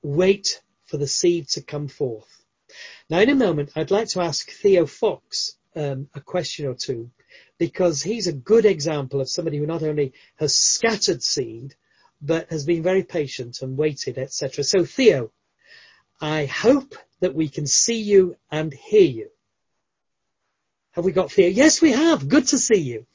wait 0.04 0.62
for 0.88 0.98
the 0.98 1.08
seed 1.08 1.48
to 1.48 1.62
come 1.62 1.88
forth. 1.88 2.44
Now 3.10 3.20
in 3.20 3.30
a 3.30 3.36
moment, 3.36 3.72
I'd 3.78 3.92
like 3.92 4.10
to 4.10 4.22
ask 4.22 4.52
Theo 4.52 4.86
Fox 4.86 5.56
um, 5.74 6.10
a 6.14 6.20
question 6.20 6.66
or 6.66 6.74
two 6.74 7.10
because 7.58 8.04
he's 8.04 8.28
a 8.28 8.34
good 8.34 8.66
example 8.66 9.22
of 9.22 9.30
somebody 9.30 9.58
who 9.58 9.66
not 9.66 9.84
only 9.84 10.12
has 10.36 10.54
scattered 10.54 11.24
seed, 11.24 11.76
but 12.22 12.50
has 12.50 12.66
been 12.66 12.84
very 12.84 13.04
patient 13.04 13.62
and 13.62 13.78
waited, 13.78 14.18
etc. 14.18 14.66
So 14.66 14.84
Theo, 14.84 15.32
I 16.20 16.46
hope 16.46 16.94
that 17.22 17.34
we 17.34 17.48
can 17.48 17.68
see 17.68 18.02
you 18.02 18.36
and 18.52 18.74
hear 18.74 19.10
you. 19.20 19.30
Have 20.92 21.06
we 21.06 21.14
got 21.14 21.32
Theo? 21.32 21.48
Yes, 21.48 21.82
we 21.82 21.94
have. 21.94 22.28
Good 22.28 22.48
to 22.48 22.58
see 22.58 22.82
you. 22.82 23.06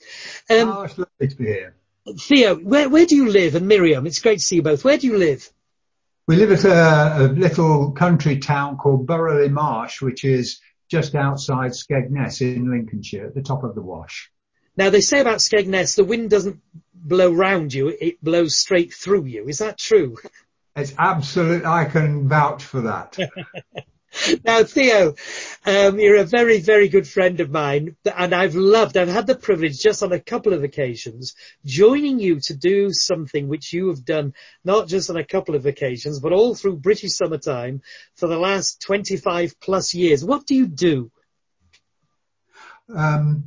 Um, 0.48 0.70
oh, 0.70 0.82
it's 0.84 0.96
lovely 0.96 1.28
to 1.28 1.36
be 1.36 1.44
here. 1.44 1.76
Theo, 2.18 2.54
where, 2.56 2.88
where 2.88 3.04
do 3.04 3.16
you 3.16 3.28
live? 3.28 3.54
And 3.54 3.68
Miriam, 3.68 4.06
it's 4.06 4.20
great 4.20 4.38
to 4.38 4.44
see 4.44 4.56
you 4.56 4.62
both. 4.62 4.82
Where 4.82 4.96
do 4.96 5.06
you 5.06 5.18
live? 5.18 5.50
We 6.26 6.36
live 6.36 6.52
at 6.52 6.64
a, 6.64 7.24
a 7.24 7.28
little 7.28 7.92
country 7.92 8.38
town 8.38 8.78
called 8.78 9.06
Burgh 9.06 9.42
le 9.42 9.48
Marsh, 9.50 10.00
which 10.00 10.24
is 10.24 10.60
just 10.90 11.14
outside 11.14 11.72
Skegness 11.72 12.40
in 12.40 12.70
Lincolnshire, 12.70 13.26
at 13.26 13.34
the 13.34 13.42
top 13.42 13.62
of 13.62 13.74
the 13.74 13.82
Wash. 13.82 14.30
Now 14.76 14.90
they 14.90 15.02
say 15.02 15.20
about 15.20 15.38
Skegness, 15.38 15.96
the 15.96 16.04
wind 16.04 16.30
doesn't 16.30 16.60
blow 16.94 17.30
round 17.30 17.74
you, 17.74 17.88
it 17.88 18.22
blows 18.22 18.56
straight 18.56 18.94
through 18.94 19.26
you. 19.26 19.48
Is 19.48 19.58
that 19.58 19.78
true? 19.78 20.16
It's 20.74 20.94
absolute. 20.98 21.64
I 21.64 21.84
can 21.84 22.28
vouch 22.28 22.64
for 22.64 22.82
that. 22.82 23.18
now, 24.44 24.62
Theo, 24.64 25.14
um, 25.66 25.98
you're 25.98 26.16
a 26.16 26.24
very, 26.24 26.60
very 26.60 26.88
good 26.88 27.06
friend 27.06 27.40
of 27.40 27.50
mine, 27.50 27.96
and 28.04 28.34
I've 28.34 28.54
loved, 28.54 28.96
I've 28.96 29.08
had 29.08 29.26
the 29.26 29.34
privilege 29.34 29.78
just 29.78 30.02
on 30.02 30.12
a 30.12 30.20
couple 30.20 30.52
of 30.52 30.62
occasions 30.62 31.34
joining 31.64 32.18
you 32.20 32.40
to 32.40 32.54
do 32.54 32.92
something 32.92 33.48
which 33.48 33.72
you 33.72 33.88
have 33.88 34.04
done 34.04 34.34
not 34.64 34.88
just 34.88 35.10
on 35.10 35.16
a 35.16 35.24
couple 35.24 35.54
of 35.54 35.66
occasions, 35.66 36.20
but 36.20 36.32
all 36.32 36.54
through 36.54 36.76
British 36.76 37.12
summertime 37.12 37.82
for 38.14 38.28
the 38.28 38.38
last 38.38 38.80
25 38.82 39.58
plus 39.60 39.94
years. 39.94 40.24
What 40.24 40.46
do 40.46 40.54
you 40.54 40.66
do? 40.66 41.10
Um, 42.94 43.44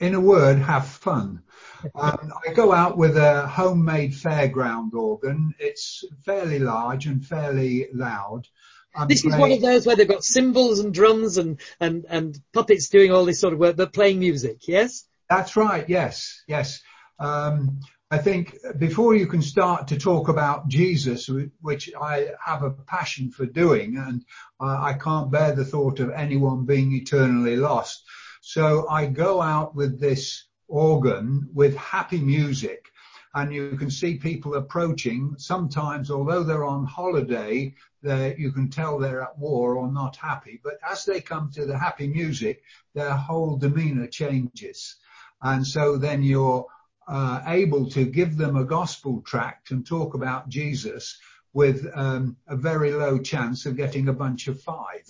in 0.00 0.14
a 0.14 0.20
word, 0.20 0.58
have 0.58 0.86
fun. 0.86 1.40
Um, 1.94 2.32
I 2.48 2.54
go 2.54 2.72
out 2.72 2.96
with 2.96 3.18
a 3.18 3.46
homemade 3.46 4.14
fairground 4.14 4.94
organ. 4.94 5.54
It's 5.58 6.02
fairly 6.24 6.58
large 6.58 7.04
and 7.04 7.22
fairly 7.22 7.88
loud. 7.92 8.48
I'm 8.94 9.08
this 9.08 9.24
is 9.24 9.34
one 9.36 9.52
of 9.52 9.60
those 9.60 9.86
where 9.86 9.96
they've 9.96 10.08
got 10.08 10.24
cymbals 10.24 10.80
and 10.80 10.94
drums 10.94 11.38
and, 11.38 11.60
and, 11.80 12.04
and 12.08 12.38
puppets 12.52 12.88
doing 12.88 13.12
all 13.12 13.24
this 13.24 13.40
sort 13.40 13.52
of 13.52 13.58
work, 13.58 13.76
but 13.76 13.92
playing 13.92 14.20
music, 14.20 14.68
yes? 14.68 15.04
That's 15.28 15.56
right, 15.56 15.88
yes, 15.88 16.42
yes. 16.46 16.80
Um, 17.18 17.80
I 18.10 18.18
think 18.18 18.56
before 18.78 19.16
you 19.16 19.26
can 19.26 19.42
start 19.42 19.88
to 19.88 19.98
talk 19.98 20.28
about 20.28 20.68
Jesus, 20.68 21.28
which 21.60 21.90
I 22.00 22.28
have 22.44 22.62
a 22.62 22.70
passion 22.70 23.30
for 23.30 23.46
doing, 23.46 23.96
and 23.96 24.24
I 24.60 24.92
can't 24.92 25.32
bear 25.32 25.52
the 25.52 25.64
thought 25.64 25.98
of 25.98 26.10
anyone 26.10 26.64
being 26.64 26.92
eternally 26.92 27.56
lost. 27.56 28.04
So 28.42 28.86
I 28.88 29.06
go 29.06 29.40
out 29.40 29.74
with 29.74 29.98
this 29.98 30.44
organ 30.68 31.48
with 31.52 31.76
happy 31.76 32.20
music 32.20 32.90
and 33.34 33.52
you 33.52 33.76
can 33.76 33.90
see 33.90 34.16
people 34.16 34.54
approaching. 34.54 35.34
Sometimes, 35.38 36.10
although 36.10 36.44
they're 36.44 36.64
on 36.64 36.86
holiday, 36.86 37.74
you 38.02 38.52
can 38.52 38.70
tell 38.70 38.98
they're 38.98 39.22
at 39.22 39.38
war 39.38 39.76
or 39.76 39.90
not 39.90 40.16
happy. 40.16 40.60
But 40.62 40.78
as 40.88 41.04
they 41.04 41.20
come 41.20 41.50
to 41.54 41.66
the 41.66 41.76
happy 41.76 42.06
music, 42.06 42.62
their 42.94 43.14
whole 43.14 43.56
demeanour 43.56 44.06
changes. 44.06 44.96
And 45.42 45.66
so 45.66 45.96
then 45.96 46.22
you're 46.22 46.66
uh, 47.08 47.42
able 47.46 47.90
to 47.90 48.04
give 48.04 48.36
them 48.36 48.56
a 48.56 48.64
gospel 48.64 49.20
tract 49.22 49.72
and 49.72 49.86
talk 49.86 50.14
about 50.14 50.48
Jesus 50.48 51.18
with 51.52 51.86
um, 51.94 52.36
a 52.46 52.56
very 52.56 52.92
low 52.92 53.18
chance 53.18 53.66
of 53.66 53.76
getting 53.76 54.08
a 54.08 54.12
bunch 54.12 54.48
of 54.48 54.60
five. 54.60 55.04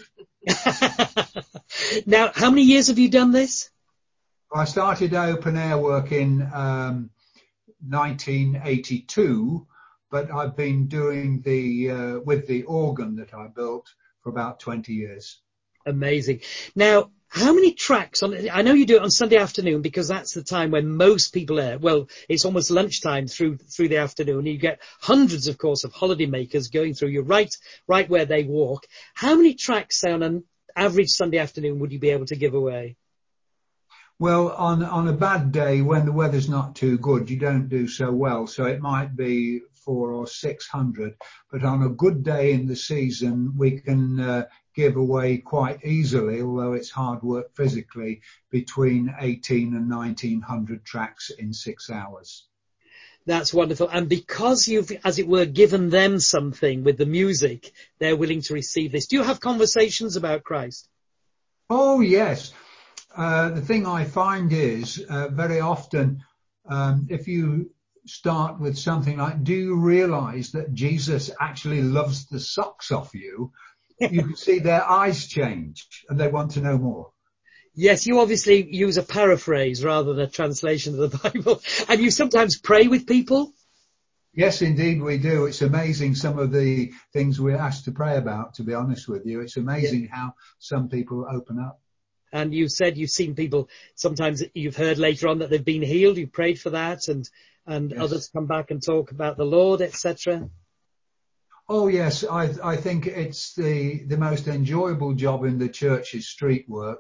now, 2.07 2.31
how 2.35 2.51
many 2.51 2.63
years 2.63 2.89
have 2.89 2.99
you 2.99 3.09
done 3.09 3.33
this? 3.33 3.71
I 4.55 4.65
started 4.65 5.15
open 5.15 5.57
air 5.57 5.79
work 5.79 6.13
in 6.13 6.49
um, 6.53 7.11
1982, 7.89 9.67
but 10.11 10.31
I've 10.31 10.57
been 10.57 10.87
doing 10.87 11.43
the 11.43 11.91
uh, 11.91 12.21
with 12.21 12.47
the 12.47 12.63
organ 12.65 13.17
that 13.17 13.35
I 13.35 13.49
built 13.49 13.89
for 14.23 14.31
about 14.31 14.61
20 14.61 14.93
years. 14.93 15.41
Amazing. 15.87 16.41
Now, 16.75 17.11
how 17.29 17.53
many 17.53 17.75
tracks 17.75 18.23
on? 18.23 18.49
I 18.49 18.63
know 18.63 18.75
you 18.75 18.87
do 18.87 18.97
it 18.97 19.03
on 19.03 19.11
Sunday 19.11 19.37
afternoon 19.37 19.83
because 19.83 20.07
that's 20.07 20.35
the 20.35 20.43
time 20.45 20.71
when 20.71 20.97
most 20.97 21.33
people 21.35 21.61
are. 21.61 21.79
Well, 21.79 22.09
it's 22.29 22.45
almost 22.45 22.71
lunchtime 22.71 23.27
through 23.27 23.57
through 23.57 23.89
the 23.89 23.97
afternoon. 23.97 24.47
You 24.47 24.57
get 24.57 24.81
hundreds, 25.01 25.49
of 25.49 25.59
course, 25.59 25.83
of 25.83 25.93
holiday 25.93 26.27
makers 26.27 26.69
going 26.69 26.95
through. 26.95 27.09
You're 27.09 27.25
right, 27.25 27.53
right 27.89 28.09
where 28.09 28.25
they 28.25 28.45
walk. 28.45 28.87
How 29.15 29.35
many 29.35 29.55
tracks 29.55 30.01
say 30.01 30.13
on 30.13 30.23
an 30.23 30.45
average 30.77 31.11
Sunday 31.11 31.39
afternoon 31.39 31.81
would 31.81 31.93
you 31.93 31.99
be 31.99 32.11
able 32.11 32.27
to 32.27 32.37
give 32.37 32.55
away? 32.55 32.97
Well, 34.19 34.51
on 34.51 34.85
on 34.85 35.09
a 35.09 35.13
bad 35.13 35.51
day 35.51 35.83
when 35.83 36.07
the 36.07 36.13
weather's 36.13 36.49
not 36.49 36.77
too 36.77 36.99
good, 36.99 37.29
you 37.29 37.37
don't 37.37 37.69
do 37.69 37.89
so 37.89 38.13
well. 38.13 38.47
So 38.47 38.65
it 38.65 38.81
might 38.81 39.17
be 39.17 39.63
four 39.75 40.13
or 40.13 40.27
six 40.27 40.69
hundred, 40.69 41.15
but 41.51 41.65
on 41.65 41.83
a 41.83 41.89
good 41.89 42.23
day 42.23 42.53
in 42.53 42.67
the 42.67 42.77
season, 42.77 43.55
we 43.57 43.81
can 43.81 44.21
uh, 44.21 44.45
give 44.75 44.97
away 44.97 45.39
quite 45.39 45.85
easily, 45.85 46.43
although 46.43 46.75
it's 46.75 46.91
hard 46.91 47.23
work 47.23 47.55
physically, 47.57 48.23
between 48.51 49.15
18 49.19 49.75
and 49.75 49.91
1900 49.91 50.85
tracks 50.85 51.31
in 51.31 51.53
six 51.53 51.91
hours. 51.91 52.47
That's 53.27 53.55
wonderful. 53.55 53.89
And 53.89 54.09
because 54.09 54.69
you've, 54.69 54.93
as 55.03 55.19
it 55.19 55.27
were, 55.27 55.47
given 55.47 55.89
them 55.89 56.21
something 56.21 56.85
with 56.85 56.99
the 56.99 57.07
music, 57.07 57.73
they're 57.99 58.17
willing 58.17 58.43
to 58.43 58.55
receive 58.55 58.93
this. 58.93 59.07
Do 59.07 59.17
you 59.17 59.23
have 59.23 59.41
conversations 59.41 60.17
about 60.17 60.45
Christ? 60.45 60.89
Oh, 61.71 62.01
yes. 62.01 62.53
Uh, 63.17 63.51
the 63.51 63.61
thing 63.61 63.87
I 63.87 64.05
find 64.05 64.53
is 64.53 65.05
uh, 65.09 65.29
very 65.29 65.61
often 65.61 66.25
um, 66.69 67.07
if 67.11 67.29
you 67.29 67.71
start 68.07 68.61
with 68.61 68.79
something 68.79 69.19
like, 69.19 69.45
do 69.45 69.55
you 69.55 69.77
realize 69.77 70.53
that 70.53 70.75
Jesus 70.75 71.31
actually 71.41 71.83
loves 71.83 72.27
the 72.27 72.41
socks 72.41 72.91
off 72.93 73.15
you? 73.15 73.53
you 74.01 74.23
can 74.23 74.37
see 74.37 74.59
their 74.59 74.85
eyes 74.85 75.27
change 75.27 75.87
and 76.09 76.19
they 76.19 76.29
want 76.29 76.53
to 76.53 76.61
know 76.61 76.77
more. 76.77 77.11
Yes, 77.77 78.07
you 78.07 78.21
obviously 78.21 78.65
use 78.75 78.97
a 78.97 79.03
paraphrase 79.03 79.85
rather 79.85 80.15
than 80.15 80.25
a 80.25 80.31
translation 80.31 80.99
of 80.99 81.11
the 81.11 81.19
Bible. 81.31 81.63
And 81.89 82.01
you 82.01 82.11
sometimes 82.11 82.59
pray 82.59 82.87
with 82.87 83.07
people? 83.07 83.53
Yes, 84.33 84.63
indeed 84.63 85.01
we 85.01 85.19
do. 85.19 85.47
It's 85.47 85.63
amazing 85.63 86.17
some 86.17 86.39
of 86.39 86.53
the 86.53 86.93
things 87.13 87.41
we're 87.41 87.57
asked 87.57 87.85
to 87.85 87.93
pray 87.93 88.17
about, 88.17 88.55
to 88.55 88.65
be 88.65 88.75
honest 88.75 89.09
with 89.09 89.27
you. 89.27 89.41
It's 89.41 89.57
amazing 89.57 90.05
yeah. 90.05 90.17
how 90.17 90.35
some 90.59 90.89
people 90.89 91.27
open 91.31 91.61
up. 91.61 91.81
And 92.35 92.53
you 92.53 92.69
said 92.69 92.99
you've 92.99 93.11
seen 93.11 93.37
people, 93.37 93.69
sometimes 93.95 94.43
you've 94.55 94.77
heard 94.77 94.99
later 94.99 95.29
on 95.29 95.39
that 95.39 95.51
they've 95.51 95.65
been 95.65 95.83
healed, 95.83 96.19
you 96.19 96.27
prayed 96.27 96.61
for 96.61 96.71
that 96.71 97.07
and, 97.07 97.31
and 97.65 97.93
yes. 97.93 98.01
others 98.01 98.31
come 98.35 98.47
back 98.47 98.73
and 98.73 98.85
talk 98.85 99.13
about 99.13 99.37
the 99.37 99.45
Lord, 99.45 99.81
etc. 99.81 100.51
Oh 101.69 101.87
yes, 101.87 102.25
I, 102.25 102.51
I 102.63 102.77
think 102.77 103.07
it's 103.07 103.55
the, 103.55 104.03
the 104.07 104.17
most 104.17 104.49
enjoyable 104.49 105.15
job 105.15 105.45
in 105.45 105.59
the 105.59 105.69
church 105.69 106.13
is 106.13 106.29
street 106.29 106.69
work. 106.69 106.99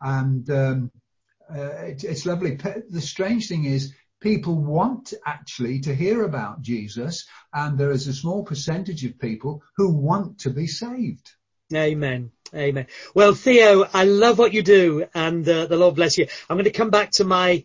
And, 0.00 0.48
um, 0.50 0.90
uh, 1.54 1.88
it, 1.88 2.02
it's 2.02 2.24
lovely. 2.24 2.56
The 2.88 3.02
strange 3.02 3.48
thing 3.48 3.66
is 3.66 3.92
people 4.22 4.54
want 4.56 5.12
actually 5.26 5.80
to 5.80 5.94
hear 5.94 6.24
about 6.24 6.62
Jesus 6.62 7.26
and 7.52 7.76
there 7.76 7.90
is 7.90 8.08
a 8.08 8.14
small 8.14 8.44
percentage 8.44 9.04
of 9.04 9.18
people 9.18 9.62
who 9.76 9.90
want 9.90 10.38
to 10.40 10.50
be 10.50 10.66
saved. 10.66 11.32
Amen. 11.74 12.30
Amen. 12.54 12.86
Well, 13.14 13.34
Theo, 13.34 13.86
I 13.92 14.04
love 14.04 14.38
what 14.38 14.52
you 14.52 14.62
do 14.62 15.06
and 15.14 15.48
uh, 15.48 15.66
the 15.66 15.76
Lord 15.76 15.94
bless 15.94 16.18
you. 16.18 16.26
I'm 16.48 16.56
going 16.56 16.64
to 16.64 16.70
come 16.70 16.90
back 16.90 17.12
to 17.12 17.24
my, 17.24 17.62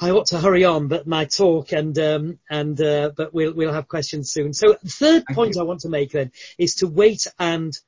I 0.00 0.10
ought 0.10 0.28
to 0.28 0.40
hurry 0.40 0.64
on, 0.64 0.88
but 0.88 1.06
my 1.06 1.26
talk 1.26 1.72
and, 1.72 1.98
um, 1.98 2.38
and, 2.48 2.80
uh, 2.80 3.10
but 3.14 3.34
we'll, 3.34 3.52
we'll 3.52 3.74
have 3.74 3.88
questions 3.88 4.30
soon. 4.30 4.54
So 4.54 4.76
third 4.86 5.24
Thank 5.26 5.36
point 5.36 5.54
you. 5.56 5.60
I 5.60 5.64
want 5.64 5.80
to 5.80 5.90
make 5.90 6.12
then 6.12 6.32
is 6.56 6.76
to 6.76 6.86
wait 6.86 7.26
and 7.38 7.78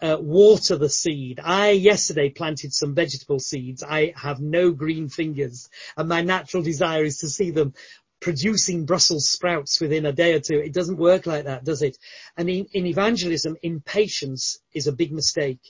uh, 0.00 0.16
water 0.20 0.76
the 0.76 0.88
seed. 0.88 1.40
I 1.42 1.70
yesterday 1.70 2.30
planted 2.30 2.72
some 2.72 2.94
vegetable 2.94 3.40
seeds. 3.40 3.82
I 3.82 4.14
have 4.16 4.40
no 4.40 4.70
green 4.70 5.08
fingers 5.08 5.68
and 5.96 6.08
my 6.08 6.22
natural 6.22 6.62
desire 6.62 7.02
is 7.02 7.18
to 7.18 7.28
see 7.28 7.50
them 7.50 7.74
producing 8.20 8.84
Brussels 8.84 9.28
sprouts 9.28 9.80
within 9.80 10.06
a 10.06 10.12
day 10.12 10.34
or 10.34 10.40
two. 10.40 10.58
It 10.58 10.72
doesn't 10.72 10.98
work 10.98 11.26
like 11.26 11.44
that, 11.44 11.64
does 11.64 11.82
it? 11.82 11.98
And 12.36 12.48
in, 12.48 12.66
in 12.72 12.86
evangelism, 12.86 13.56
impatience 13.62 14.58
is 14.72 14.86
a 14.86 14.92
big 14.92 15.10
mistake. 15.10 15.60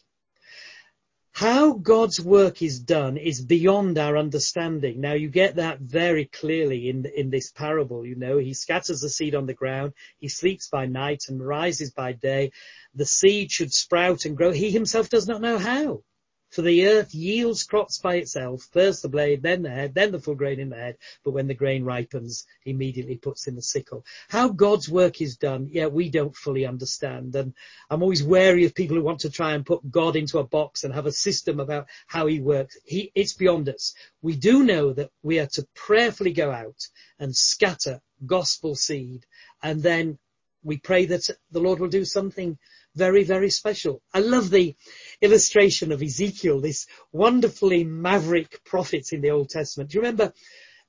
How 1.40 1.72
God's 1.72 2.20
work 2.20 2.61
is 2.61 2.79
done 2.81 3.16
is 3.16 3.40
beyond 3.40 3.96
our 3.96 4.18
understanding. 4.18 5.00
Now 5.00 5.14
you 5.14 5.31
get 5.31 5.57
that 5.57 5.81
very 5.81 6.26
clearly 6.26 6.90
in, 6.90 7.07
in 7.16 7.31
this 7.31 7.50
parable, 7.50 8.05
you 8.05 8.14
know, 8.14 8.37
he 8.37 8.53
scatters 8.53 9.00
the 9.00 9.09
seed 9.09 9.35
on 9.35 9.46
the 9.46 9.55
ground, 9.55 9.94
he 10.18 10.29
sleeps 10.29 10.68
by 10.68 10.85
night 10.85 11.22
and 11.29 11.40
rises 11.40 11.92
by 11.92 12.12
day. 12.12 12.53
The 12.94 13.07
seed 13.07 13.50
should 13.50 13.72
sprout 13.72 14.26
and 14.26 14.37
grow. 14.37 14.50
He 14.50 14.70
himself 14.70 15.09
does 15.09 15.26
not 15.26 15.40
know 15.40 15.57
how. 15.57 16.03
For 16.50 16.62
the 16.62 16.86
earth 16.86 17.14
yields 17.14 17.62
crops 17.62 17.98
by 17.98 18.16
itself, 18.16 18.68
first 18.72 19.02
the 19.02 19.08
blade, 19.08 19.42
then 19.42 19.62
the 19.62 19.70
head, 19.70 19.94
then 19.94 20.10
the 20.10 20.18
full 20.18 20.34
grain 20.34 20.58
in 20.58 20.68
the 20.68 20.76
head, 20.76 20.98
but 21.24 21.30
when 21.30 21.46
the 21.46 21.54
grain 21.54 21.84
ripens, 21.84 22.44
he 22.62 22.72
immediately 22.72 23.16
puts 23.16 23.46
in 23.46 23.54
the 23.54 23.62
sickle. 23.62 24.04
How 24.28 24.48
God's 24.48 24.88
work 24.88 25.20
is 25.20 25.36
done, 25.36 25.68
yeah, 25.70 25.86
we 25.86 26.10
don't 26.10 26.34
fully 26.34 26.66
understand. 26.66 27.36
And 27.36 27.54
I'm 27.88 28.02
always 28.02 28.22
wary 28.22 28.64
of 28.64 28.74
people 28.74 28.96
who 28.96 29.02
want 29.02 29.20
to 29.20 29.30
try 29.30 29.54
and 29.54 29.64
put 29.64 29.90
God 29.90 30.16
into 30.16 30.38
a 30.38 30.44
box 30.44 30.82
and 30.82 30.92
have 30.92 31.06
a 31.06 31.12
system 31.12 31.60
about 31.60 31.86
how 32.08 32.26
he 32.26 32.40
works. 32.40 32.76
He, 32.84 33.12
it's 33.14 33.34
beyond 33.34 33.68
us. 33.68 33.94
We 34.20 34.34
do 34.34 34.64
know 34.64 34.92
that 34.92 35.10
we 35.22 35.38
are 35.38 35.46
to 35.52 35.66
prayerfully 35.74 36.32
go 36.32 36.50
out 36.50 36.88
and 37.18 37.34
scatter 37.34 38.00
gospel 38.26 38.74
seed 38.74 39.24
and 39.62 39.82
then 39.82 40.18
we 40.62 40.76
pray 40.76 41.06
that 41.06 41.30
the 41.50 41.60
Lord 41.60 41.80
will 41.80 41.88
do 41.88 42.04
something 42.04 42.58
very, 42.94 43.24
very 43.24 43.50
special. 43.50 44.02
I 44.12 44.18
love 44.18 44.50
the 44.50 44.74
illustration 45.20 45.92
of 45.92 46.02
Ezekiel, 46.02 46.61
this 46.61 46.87
wonderfully 47.12 47.85
maverick 47.85 48.64
prophet 48.64 49.12
in 49.12 49.20
the 49.20 49.30
Old 49.30 49.50
Testament. 49.50 49.90
Do 49.90 49.98
you 49.98 50.02
remember 50.02 50.33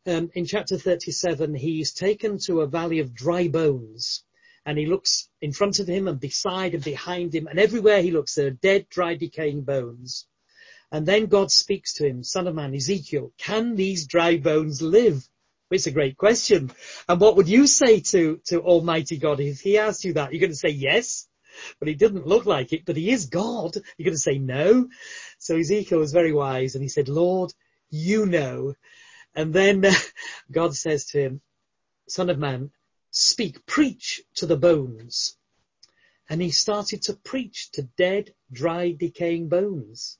um, 0.05 0.31
in 0.33 0.45
chapter 0.45 0.77
37, 0.77 1.53
he's 1.55 1.93
taken 1.93 2.37
to 2.45 2.61
a 2.61 2.67
valley 2.67 2.99
of 2.99 3.13
dry 3.13 3.47
bones 3.47 4.23
and 4.65 4.77
he 4.77 4.85
looks 4.85 5.29
in 5.41 5.51
front 5.51 5.79
of 5.79 5.87
him 5.87 6.07
and 6.07 6.19
beside 6.19 6.73
and 6.73 6.83
behind 6.83 7.33
him 7.33 7.47
and 7.47 7.59
everywhere 7.59 8.01
he 8.01 8.11
looks 8.11 8.35
there 8.35 8.47
are 8.47 8.51
dead, 8.51 8.87
dry, 8.89 9.15
decaying 9.15 9.61
bones. 9.61 10.27
And 10.91 11.05
then 11.05 11.27
God 11.27 11.51
speaks 11.51 11.93
to 11.95 12.07
him, 12.07 12.23
son 12.23 12.47
of 12.47 12.55
man, 12.55 12.75
Ezekiel, 12.75 13.31
can 13.37 13.75
these 13.75 14.07
dry 14.07 14.37
bones 14.37 14.81
live? 14.81 15.27
It's 15.71 15.87
a 15.87 15.91
great 15.91 16.17
question. 16.17 16.71
And 17.07 17.21
what 17.21 17.37
would 17.37 17.47
you 17.47 17.65
say 17.65 18.01
to, 18.01 18.41
to 18.47 18.61
Almighty 18.61 19.17
God 19.17 19.39
if 19.39 19.61
He 19.61 19.77
asked 19.77 20.03
you 20.03 20.13
that? 20.13 20.33
You're 20.33 20.41
going 20.41 20.51
to 20.51 20.55
say 20.55 20.69
yes? 20.69 21.27
But 21.79 21.87
he 21.87 21.95
didn't 21.95 22.27
look 22.27 22.45
like 22.45 22.73
it, 22.73 22.85
but 22.85 22.97
he 22.97 23.11
is 23.11 23.27
God. 23.27 23.75
You're 23.97 24.05
going 24.05 24.13
to 24.13 24.17
say 24.17 24.37
no. 24.37 24.89
So 25.37 25.57
Ezekiel 25.57 25.99
was 25.99 26.13
very 26.13 26.33
wise 26.33 26.75
and 26.75 26.83
he 26.83 26.89
said, 26.89 27.09
Lord, 27.09 27.53
you 27.89 28.25
know. 28.25 28.75
And 29.35 29.53
then 29.53 29.85
God 30.51 30.75
says 30.75 31.05
to 31.07 31.21
him, 31.21 31.41
son 32.07 32.29
of 32.29 32.37
man, 32.37 32.71
speak, 33.11 33.65
preach 33.65 34.21
to 34.35 34.45
the 34.45 34.57
bones. 34.57 35.37
And 36.29 36.41
he 36.41 36.51
started 36.51 37.03
to 37.03 37.13
preach 37.13 37.71
to 37.71 37.83
dead, 37.83 38.33
dry, 38.51 38.91
decaying 38.91 39.49
bones. 39.49 40.17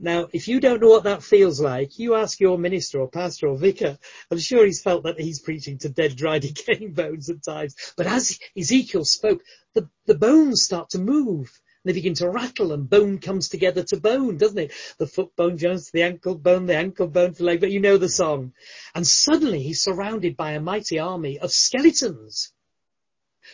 Now, 0.00 0.28
if 0.32 0.48
you 0.48 0.60
don't 0.60 0.80
know 0.80 0.88
what 0.88 1.04
that 1.04 1.22
feels 1.22 1.60
like, 1.60 1.98
you 1.98 2.14
ask 2.14 2.40
your 2.40 2.58
minister 2.58 3.00
or 3.00 3.08
pastor 3.08 3.48
or 3.48 3.56
vicar. 3.56 3.98
I'm 4.30 4.38
sure 4.38 4.64
he's 4.64 4.82
felt 4.82 5.04
that 5.04 5.18
he's 5.20 5.40
preaching 5.40 5.78
to 5.78 5.88
dead, 5.88 6.16
dry, 6.16 6.38
decaying 6.38 6.92
bones 6.94 7.30
at 7.30 7.42
times. 7.42 7.74
But 7.96 8.06
as 8.06 8.38
Ezekiel 8.56 9.04
spoke, 9.04 9.42
the, 9.74 9.88
the 10.06 10.14
bones 10.14 10.62
start 10.62 10.90
to 10.90 10.98
move. 10.98 11.50
They 11.84 11.92
begin 11.92 12.14
to 12.14 12.28
rattle 12.28 12.72
and 12.72 12.90
bone 12.90 13.18
comes 13.18 13.48
together 13.48 13.82
to 13.84 14.00
bone, 14.00 14.36
doesn't 14.36 14.58
it? 14.58 14.72
The 14.98 15.06
foot 15.06 15.34
bone 15.36 15.56
joins 15.56 15.86
to 15.86 15.92
the 15.92 16.02
ankle 16.02 16.34
bone, 16.34 16.66
the 16.66 16.76
ankle 16.76 17.06
bone 17.06 17.32
to 17.32 17.38
the 17.38 17.44
leg, 17.44 17.60
but 17.60 17.70
you 17.70 17.80
know 17.80 17.96
the 17.96 18.08
song. 18.08 18.52
And 18.94 19.06
suddenly 19.06 19.62
he's 19.62 19.82
surrounded 19.82 20.36
by 20.36 20.52
a 20.52 20.60
mighty 20.60 20.98
army 20.98 21.38
of 21.38 21.52
skeletons. 21.52 22.52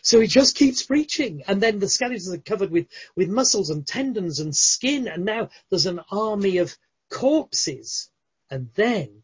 So 0.03 0.21
he 0.21 0.27
just 0.27 0.57
keeps 0.57 0.83
preaching 0.83 1.43
and 1.47 1.63
then 1.63 1.79
the 1.79 1.89
skeletons 1.89 2.33
are 2.33 2.39
covered 2.39 2.71
with, 2.71 2.87
with 3.17 3.29
muscles 3.29 3.71
and 3.71 3.87
tendons 3.87 4.41
and 4.41 4.55
skin 4.55 5.09
and 5.09 5.25
now 5.25 5.51
there's 5.71 5.87
an 5.87 6.01
army 6.11 6.59
of 6.59 6.77
corpses. 7.11 8.11
And 8.51 8.71
then 8.75 9.23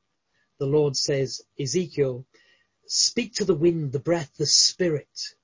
the 0.59 0.67
Lord 0.67 0.97
says, 0.97 1.43
Ezekiel, 1.59 2.27
speak 2.87 3.35
to 3.35 3.45
the 3.45 3.55
wind, 3.55 3.93
the 3.93 4.01
breath, 4.01 4.33
the 4.37 4.47
spirit. 4.47 5.35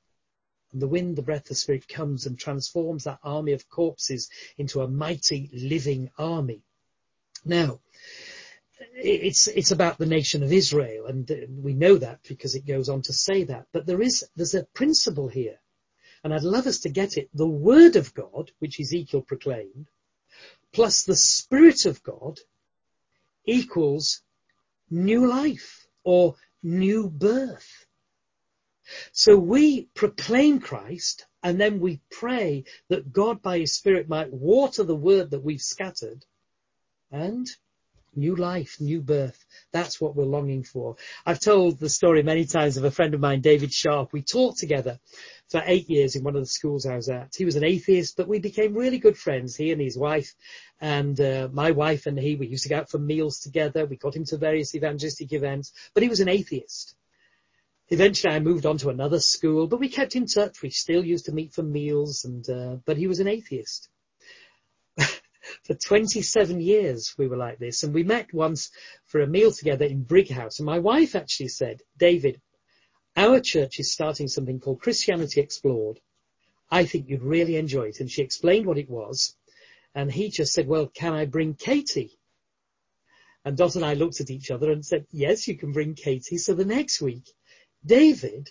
And 0.72 0.82
the 0.82 0.88
wind, 0.88 1.16
the 1.16 1.22
breath, 1.22 1.44
the 1.44 1.54
spirit 1.54 1.88
comes 1.88 2.26
and 2.26 2.38
transforms 2.38 3.04
that 3.04 3.20
army 3.22 3.52
of 3.52 3.68
corpses 3.68 4.28
into 4.58 4.82
a 4.82 4.88
mighty 4.88 5.48
living 5.52 6.10
army. 6.18 6.62
Now, 7.44 7.80
it's 8.78 9.46
it's 9.46 9.70
about 9.70 9.98
the 9.98 10.06
nation 10.06 10.42
of 10.42 10.52
Israel, 10.52 11.06
and 11.06 11.30
uh, 11.30 11.34
we 11.48 11.74
know 11.74 11.96
that 11.96 12.20
because 12.28 12.54
it 12.54 12.66
goes 12.66 12.88
on 12.88 13.02
to 13.02 13.12
say 13.12 13.44
that. 13.44 13.66
But 13.72 13.86
there 13.86 14.02
is 14.02 14.24
there's 14.36 14.54
a 14.54 14.64
principle 14.64 15.28
here, 15.28 15.58
and 16.22 16.34
I'd 16.34 16.42
love 16.42 16.66
us 16.66 16.80
to 16.80 16.88
get 16.88 17.16
it: 17.16 17.30
the 17.34 17.48
Word 17.48 17.96
of 17.96 18.14
God, 18.14 18.50
which 18.58 18.80
Ezekiel 18.80 19.22
proclaimed, 19.22 19.88
plus 20.72 21.04
the 21.04 21.16
Spirit 21.16 21.86
of 21.86 22.02
God, 22.02 22.38
equals 23.44 24.22
new 24.90 25.26
life 25.26 25.86
or 26.04 26.36
new 26.62 27.08
birth. 27.08 27.86
So 29.12 29.36
we 29.36 29.88
proclaim 29.94 30.60
Christ, 30.60 31.26
and 31.42 31.60
then 31.60 31.80
we 31.80 32.00
pray 32.10 32.64
that 32.88 33.12
God, 33.12 33.42
by 33.42 33.58
His 33.58 33.74
Spirit, 33.74 34.08
might 34.08 34.32
water 34.32 34.84
the 34.84 34.94
Word 34.94 35.30
that 35.30 35.42
we've 35.42 35.62
scattered, 35.62 36.24
and 37.10 37.48
New 38.16 38.34
life, 38.34 38.76
new 38.80 39.02
birth. 39.02 39.44
That's 39.72 40.00
what 40.00 40.16
we're 40.16 40.24
longing 40.24 40.64
for. 40.64 40.96
I've 41.26 41.38
told 41.38 41.78
the 41.78 41.90
story 41.90 42.22
many 42.22 42.46
times 42.46 42.78
of 42.78 42.84
a 42.84 42.90
friend 42.90 43.12
of 43.12 43.20
mine, 43.20 43.42
David 43.42 43.72
Sharp. 43.72 44.12
We 44.12 44.22
taught 44.22 44.56
together 44.56 44.98
for 45.50 45.62
eight 45.66 45.90
years 45.90 46.16
in 46.16 46.24
one 46.24 46.34
of 46.34 46.40
the 46.40 46.46
schools 46.46 46.86
I 46.86 46.96
was 46.96 47.10
at. 47.10 47.34
He 47.36 47.44
was 47.44 47.56
an 47.56 47.64
atheist, 47.64 48.16
but 48.16 48.26
we 48.26 48.38
became 48.38 48.74
really 48.74 48.98
good 48.98 49.18
friends, 49.18 49.54
he 49.54 49.70
and 49.70 49.80
his 49.80 49.98
wife. 49.98 50.34
And 50.80 51.20
uh, 51.20 51.48
my 51.52 51.72
wife 51.72 52.06
and 52.06 52.18
he, 52.18 52.36
we 52.36 52.46
used 52.46 52.62
to 52.62 52.70
go 52.70 52.78
out 52.78 52.90
for 52.90 52.98
meals 52.98 53.40
together. 53.40 53.84
We 53.84 53.96
got 53.96 54.16
him 54.16 54.24
to 54.26 54.38
various 54.38 54.74
evangelistic 54.74 55.32
events, 55.32 55.72
but 55.92 56.02
he 56.02 56.08
was 56.08 56.20
an 56.20 56.28
atheist. 56.28 56.96
Eventually 57.88 58.34
I 58.34 58.40
moved 58.40 58.66
on 58.66 58.78
to 58.78 58.88
another 58.88 59.20
school, 59.20 59.66
but 59.68 59.78
we 59.78 59.88
kept 59.88 60.16
in 60.16 60.26
touch. 60.26 60.62
We 60.62 60.70
still 60.70 61.04
used 61.04 61.26
to 61.26 61.32
meet 61.32 61.52
for 61.52 61.62
meals 61.62 62.24
and, 62.24 62.48
uh, 62.48 62.76
but 62.86 62.96
he 62.96 63.06
was 63.06 63.20
an 63.20 63.28
atheist 63.28 63.88
for 65.64 65.74
27 65.74 66.60
years 66.60 67.14
we 67.18 67.28
were 67.28 67.36
like 67.36 67.58
this. 67.58 67.82
And 67.82 67.94
we 67.94 68.02
met 68.02 68.32
once 68.32 68.70
for 69.04 69.20
a 69.20 69.26
meal 69.26 69.52
together 69.52 69.84
in 69.84 70.02
Brighouse. 70.02 70.58
And 70.58 70.66
my 70.66 70.78
wife 70.78 71.14
actually 71.14 71.48
said, 71.48 71.82
David, 71.96 72.40
our 73.16 73.40
church 73.40 73.78
is 73.80 73.92
starting 73.92 74.28
something 74.28 74.60
called 74.60 74.82
Christianity 74.82 75.40
Explored. 75.40 76.00
I 76.70 76.84
think 76.84 77.08
you'd 77.08 77.22
really 77.22 77.56
enjoy 77.56 77.88
it. 77.88 78.00
And 78.00 78.10
she 78.10 78.22
explained 78.22 78.66
what 78.66 78.78
it 78.78 78.90
was. 78.90 79.34
And 79.94 80.12
he 80.12 80.30
just 80.30 80.52
said, 80.52 80.66
well, 80.66 80.88
can 80.88 81.14
I 81.14 81.24
bring 81.24 81.54
Katie? 81.54 82.18
And 83.44 83.56
Dot 83.56 83.76
and 83.76 83.84
I 83.84 83.94
looked 83.94 84.20
at 84.20 84.30
each 84.30 84.50
other 84.50 84.70
and 84.70 84.84
said, 84.84 85.06
yes, 85.10 85.46
you 85.48 85.56
can 85.56 85.72
bring 85.72 85.94
Katie. 85.94 86.36
So 86.36 86.52
the 86.52 86.64
next 86.64 87.00
week, 87.00 87.30
David, 87.84 88.50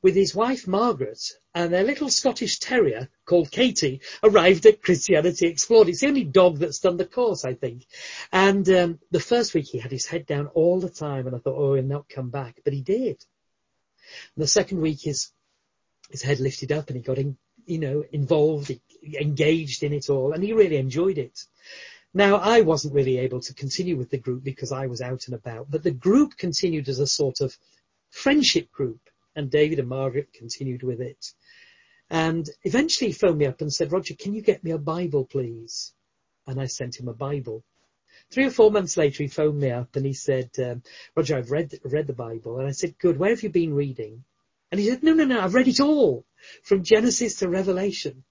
with 0.00 0.16
his 0.16 0.34
wife 0.34 0.66
Margaret 0.66 1.22
and 1.54 1.72
their 1.72 1.84
little 1.84 2.08
Scottish 2.08 2.58
terrier 2.58 3.10
called 3.32 3.50
Katie, 3.50 4.02
arrived 4.22 4.66
at 4.66 4.82
Christianity 4.82 5.46
Explored. 5.46 5.88
It's 5.88 6.02
the 6.02 6.08
only 6.08 6.24
dog 6.24 6.58
that's 6.58 6.80
done 6.80 6.98
the 6.98 7.06
course, 7.06 7.46
I 7.46 7.54
think. 7.54 7.86
And 8.30 8.68
um, 8.68 8.98
the 9.10 9.20
first 9.20 9.54
week 9.54 9.68
he 9.68 9.78
had 9.78 9.90
his 9.90 10.04
head 10.04 10.26
down 10.26 10.48
all 10.48 10.80
the 10.80 10.90
time, 10.90 11.26
and 11.26 11.34
I 11.34 11.38
thought, 11.38 11.56
oh, 11.56 11.72
he'll 11.72 11.82
not 11.82 12.10
come 12.10 12.28
back, 12.28 12.60
but 12.62 12.74
he 12.74 12.82
did. 12.82 13.24
And 14.36 14.42
the 14.42 14.46
second 14.46 14.82
week, 14.82 15.00
his 15.00 15.30
his 16.10 16.20
head 16.20 16.40
lifted 16.40 16.72
up, 16.72 16.88
and 16.88 16.96
he 16.98 17.02
got 17.02 17.16
in, 17.16 17.38
you 17.64 17.78
know 17.78 18.04
involved, 18.12 18.70
engaged 19.18 19.82
in 19.82 19.94
it 19.94 20.10
all, 20.10 20.34
and 20.34 20.44
he 20.44 20.52
really 20.52 20.76
enjoyed 20.76 21.16
it. 21.16 21.42
Now, 22.12 22.36
I 22.36 22.60
wasn't 22.60 22.92
really 22.92 23.16
able 23.16 23.40
to 23.40 23.54
continue 23.54 23.96
with 23.96 24.10
the 24.10 24.18
group 24.18 24.44
because 24.44 24.72
I 24.72 24.88
was 24.88 25.00
out 25.00 25.24
and 25.24 25.34
about, 25.34 25.70
but 25.70 25.82
the 25.82 25.90
group 25.90 26.36
continued 26.36 26.90
as 26.90 26.98
a 26.98 27.06
sort 27.06 27.40
of 27.40 27.56
friendship 28.10 28.70
group, 28.70 29.00
and 29.34 29.50
David 29.50 29.78
and 29.78 29.88
Margaret 29.88 30.34
continued 30.34 30.82
with 30.82 31.00
it. 31.00 31.32
And 32.12 32.46
eventually 32.62 33.08
he 33.08 33.14
phoned 33.14 33.38
me 33.38 33.46
up 33.46 33.62
and 33.62 33.72
said, 33.72 33.90
Roger, 33.90 34.14
can 34.14 34.34
you 34.34 34.42
get 34.42 34.62
me 34.62 34.72
a 34.72 34.78
Bible, 34.78 35.24
please? 35.24 35.94
And 36.46 36.60
I 36.60 36.66
sent 36.66 37.00
him 37.00 37.08
a 37.08 37.14
Bible. 37.14 37.64
Three 38.30 38.44
or 38.44 38.50
four 38.50 38.70
months 38.70 38.98
later, 38.98 39.22
he 39.22 39.30
phoned 39.30 39.58
me 39.58 39.70
up 39.70 39.96
and 39.96 40.04
he 40.04 40.12
said, 40.12 40.50
um, 40.58 40.82
Roger, 41.16 41.38
I've 41.38 41.50
read, 41.50 41.72
read 41.84 42.06
the 42.06 42.12
Bible. 42.12 42.58
And 42.58 42.68
I 42.68 42.72
said, 42.72 42.98
good, 42.98 43.18
where 43.18 43.30
have 43.30 43.42
you 43.42 43.48
been 43.48 43.72
reading? 43.72 44.24
And 44.70 44.78
he 44.78 44.90
said, 44.90 45.02
no, 45.02 45.14
no, 45.14 45.24
no, 45.24 45.40
I've 45.40 45.54
read 45.54 45.68
it 45.68 45.80
all 45.80 46.26
from 46.62 46.82
Genesis 46.82 47.36
to 47.36 47.48
Revelation. 47.48 48.24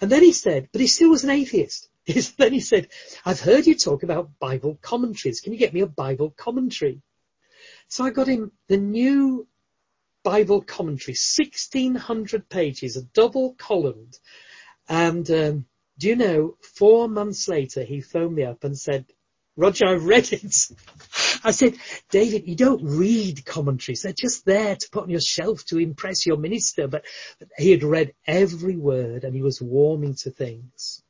And 0.00 0.08
then 0.08 0.22
he 0.22 0.32
said, 0.32 0.68
but 0.70 0.80
he 0.80 0.86
still 0.86 1.10
was 1.10 1.24
an 1.24 1.30
atheist. 1.30 1.88
then 2.38 2.52
he 2.52 2.60
said, 2.60 2.86
I've 3.24 3.40
heard 3.40 3.66
you 3.66 3.74
talk 3.74 4.04
about 4.04 4.38
Bible 4.38 4.78
commentaries. 4.80 5.40
Can 5.40 5.52
you 5.52 5.58
get 5.58 5.74
me 5.74 5.80
a 5.80 5.86
Bible 5.88 6.30
commentary? 6.30 7.02
So 7.88 8.04
I 8.04 8.10
got 8.10 8.28
him 8.28 8.52
the 8.68 8.76
new 8.76 9.48
Bible 10.22 10.62
commentary, 10.62 11.12
1600 11.12 12.48
pages, 12.48 12.96
a 12.96 13.02
double 13.02 13.54
columned. 13.54 14.18
And 14.88 15.30
um, 15.30 15.66
do 15.98 16.08
you 16.08 16.16
know, 16.16 16.56
four 16.76 17.08
months 17.08 17.48
later, 17.48 17.82
he 17.84 18.00
phoned 18.00 18.34
me 18.34 18.44
up 18.44 18.64
and 18.64 18.78
said, 18.78 19.06
Roger, 19.56 19.86
I've 19.86 20.04
read 20.04 20.32
it. 20.32 20.56
I 21.44 21.50
said, 21.50 21.74
David, 22.10 22.46
you 22.46 22.56
don't 22.56 22.82
read 22.82 23.44
commentaries. 23.44 24.02
They're 24.02 24.12
just 24.12 24.44
there 24.44 24.76
to 24.76 24.90
put 24.90 25.04
on 25.04 25.10
your 25.10 25.20
shelf 25.20 25.64
to 25.66 25.78
impress 25.78 26.26
your 26.26 26.36
minister. 26.36 26.86
But, 26.86 27.04
but 27.38 27.48
he 27.58 27.70
had 27.70 27.82
read 27.82 28.14
every 28.26 28.76
word 28.76 29.24
and 29.24 29.34
he 29.34 29.42
was 29.42 29.60
warming 29.60 30.14
to 30.16 30.30
things. 30.30 31.02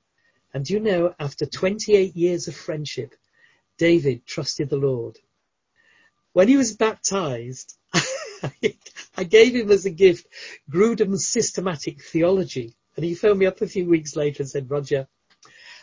And 0.53 0.65
do 0.65 0.75
you 0.75 0.81
know, 0.81 1.15
after 1.19 1.47
28 1.47 2.17
years 2.17 2.49
of 2.49 2.57
friendship, 2.57 3.15
David 3.79 4.27
trusted 4.27 4.69
the 4.69 4.77
Lord. 4.77 5.19
When 6.33 6.49
he 6.49 6.57
was 6.57 6.77
baptized, 6.77 7.77
I 9.17 9.25
gave 9.25 9.55
him 9.55 9.71
as 9.71 9.85
a 9.85 9.91
gift 9.91 10.27
Grudem's 10.71 11.27
systematic 11.27 12.03
theology. 12.03 12.75
And 12.97 13.05
he 13.05 13.15
phoned 13.15 13.39
me 13.39 13.47
up 13.47 13.61
a 13.61 13.67
few 13.67 13.89
weeks 13.89 14.17
later 14.17 14.43
and 14.43 14.51
said, 14.51 14.71
Roger, 14.71 15.07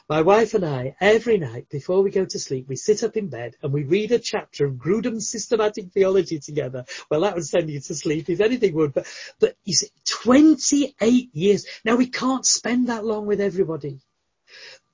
my 0.10 0.22
wife 0.22 0.54
and 0.54 0.66
I, 0.66 0.96
every 1.02 1.38
night 1.38 1.68
before 1.70 2.02
we 2.02 2.12
go 2.12 2.24
to 2.24 2.40
sleep, 2.40 2.68
we 2.70 2.78
sit 2.78 3.04
up 3.04 3.18
in 3.18 3.28
bed 3.28 3.56
and 3.62 3.74
we 3.74 3.84
read 3.84 4.12
a 4.14 4.20
chapter 4.20 4.66
of 4.66 4.76
Grudem's 4.76 5.30
systematic 5.30 5.92
theology 5.92 6.40
together. 6.40 6.86
Well, 7.10 7.22
that 7.22 7.36
would 7.36 7.46
send 7.46 7.70
you 7.70 7.82
to 7.82 7.96
sleep 7.96 8.30
if 8.30 8.40
anything 8.40 8.74
would, 8.76 8.94
but, 8.94 9.06
but 9.40 9.56
you 9.66 9.74
see, 9.74 9.90
28 10.06 11.30
years. 11.34 11.66
Now 11.84 11.98
we 11.98 12.08
can't 12.08 12.46
spend 12.46 12.88
that 12.88 13.04
long 13.04 13.26
with 13.26 13.42
everybody. 13.42 14.00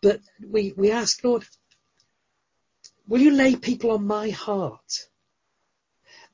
But 0.02 0.22
we, 0.44 0.74
we 0.76 0.92
ask, 0.92 1.24
Lord, 1.24 1.46
will 3.08 3.22
you 3.22 3.32
lay 3.32 3.56
people 3.56 3.92
on 3.92 4.08
my 4.08 4.32
heart? 4.32 5.08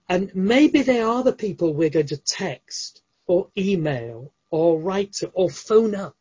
And 0.10 0.34
maybe 0.34 0.82
they 0.82 1.02
are 1.02 1.24
the 1.24 1.34
people 1.34 1.74
we're 1.74 1.91
going 1.91 2.08
to 2.08 2.17
text 2.17 3.04
or 3.28 3.50
email 3.56 4.34
or 4.50 4.82
write 4.82 5.13
to 5.13 5.30
or 5.30 5.52
phone 5.52 5.93
up 5.93 6.15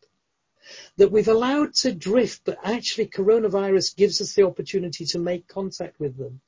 that 0.99 1.11
we've 1.11 1.29
allowed 1.29 1.73
to 1.73 1.95
drift, 1.95 2.43
but 2.45 2.59
actually 2.63 3.07
coronavirus 3.07 3.97
gives 3.97 4.21
us 4.21 4.35
the 4.35 4.43
opportunity 4.43 5.07
to 5.07 5.19
make 5.19 5.49
contact 5.49 5.99
with 5.99 6.19
them. 6.19 6.41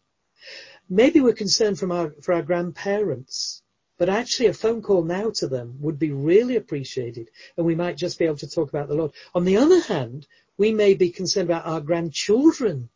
Maybe 0.91 1.21
we're 1.21 1.33
concerned 1.33 1.79
from 1.79 1.93
our, 1.93 2.13
for 2.21 2.35
our 2.35 2.43
grandparents, 2.43 3.63
but 3.97 4.11
actually 4.11 4.47
a 4.47 4.55
phone 4.55 4.83
call 4.83 5.03
now 5.03 5.31
to 5.37 5.47
them 5.47 5.77
would 5.81 5.99
be 5.99 6.11
really 6.11 6.57
appreciated 6.57 7.31
and 7.57 7.65
we 7.65 7.75
might 7.75 7.97
just 7.97 8.19
be 8.19 8.27
able 8.27 8.37
to 8.37 8.51
talk 8.51 8.69
about 8.69 8.89
the 8.89 8.95
Lord. 8.95 9.13
On 9.35 9.45
the 9.45 9.57
other 9.57 9.81
hand, 9.81 10.27
we 10.59 10.73
may 10.73 10.93
be 10.93 11.11
concerned 11.11 11.49
about 11.49 11.67
our 11.67 11.81
grandchildren. 11.81 12.91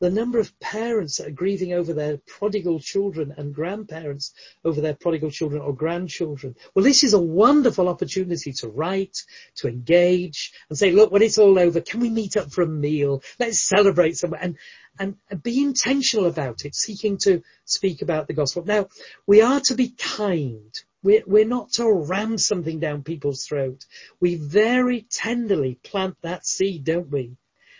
The 0.00 0.10
number 0.10 0.40
of 0.40 0.58
parents 0.58 1.18
that 1.18 1.28
are 1.28 1.30
grieving 1.30 1.72
over 1.72 1.92
their 1.92 2.18
prodigal 2.26 2.80
children 2.80 3.32
and 3.36 3.54
grandparents 3.54 4.34
over 4.64 4.80
their 4.80 4.94
prodigal 4.94 5.30
children 5.30 5.62
or 5.62 5.72
grandchildren. 5.72 6.56
Well, 6.74 6.84
this 6.84 7.04
is 7.04 7.14
a 7.14 7.18
wonderful 7.18 7.88
opportunity 7.88 8.52
to 8.54 8.68
write, 8.68 9.22
to 9.56 9.68
engage 9.68 10.52
and 10.68 10.76
say, 10.76 10.90
look, 10.90 11.12
when 11.12 11.22
it's 11.22 11.38
all 11.38 11.58
over, 11.58 11.80
can 11.80 12.00
we 12.00 12.10
meet 12.10 12.36
up 12.36 12.50
for 12.50 12.62
a 12.62 12.66
meal? 12.66 13.22
Let's 13.38 13.62
celebrate 13.62 14.16
somewhere 14.16 14.40
and, 14.42 14.58
and, 14.98 15.16
and 15.30 15.42
be 15.42 15.62
intentional 15.62 16.26
about 16.26 16.64
it, 16.64 16.74
seeking 16.74 17.18
to 17.18 17.42
speak 17.64 18.02
about 18.02 18.26
the 18.26 18.34
gospel. 18.34 18.64
Now, 18.64 18.88
we 19.26 19.42
are 19.42 19.60
to 19.60 19.74
be 19.74 19.90
kind. 19.90 20.74
We're, 21.04 21.22
we're 21.24 21.46
not 21.46 21.72
to 21.72 21.88
ram 21.88 22.36
something 22.36 22.80
down 22.80 23.04
people's 23.04 23.44
throat. 23.44 23.84
We 24.20 24.34
very 24.34 25.06
tenderly 25.08 25.78
plant 25.84 26.16
that 26.22 26.44
seed, 26.46 26.84
don't 26.84 27.10
we? 27.10 27.36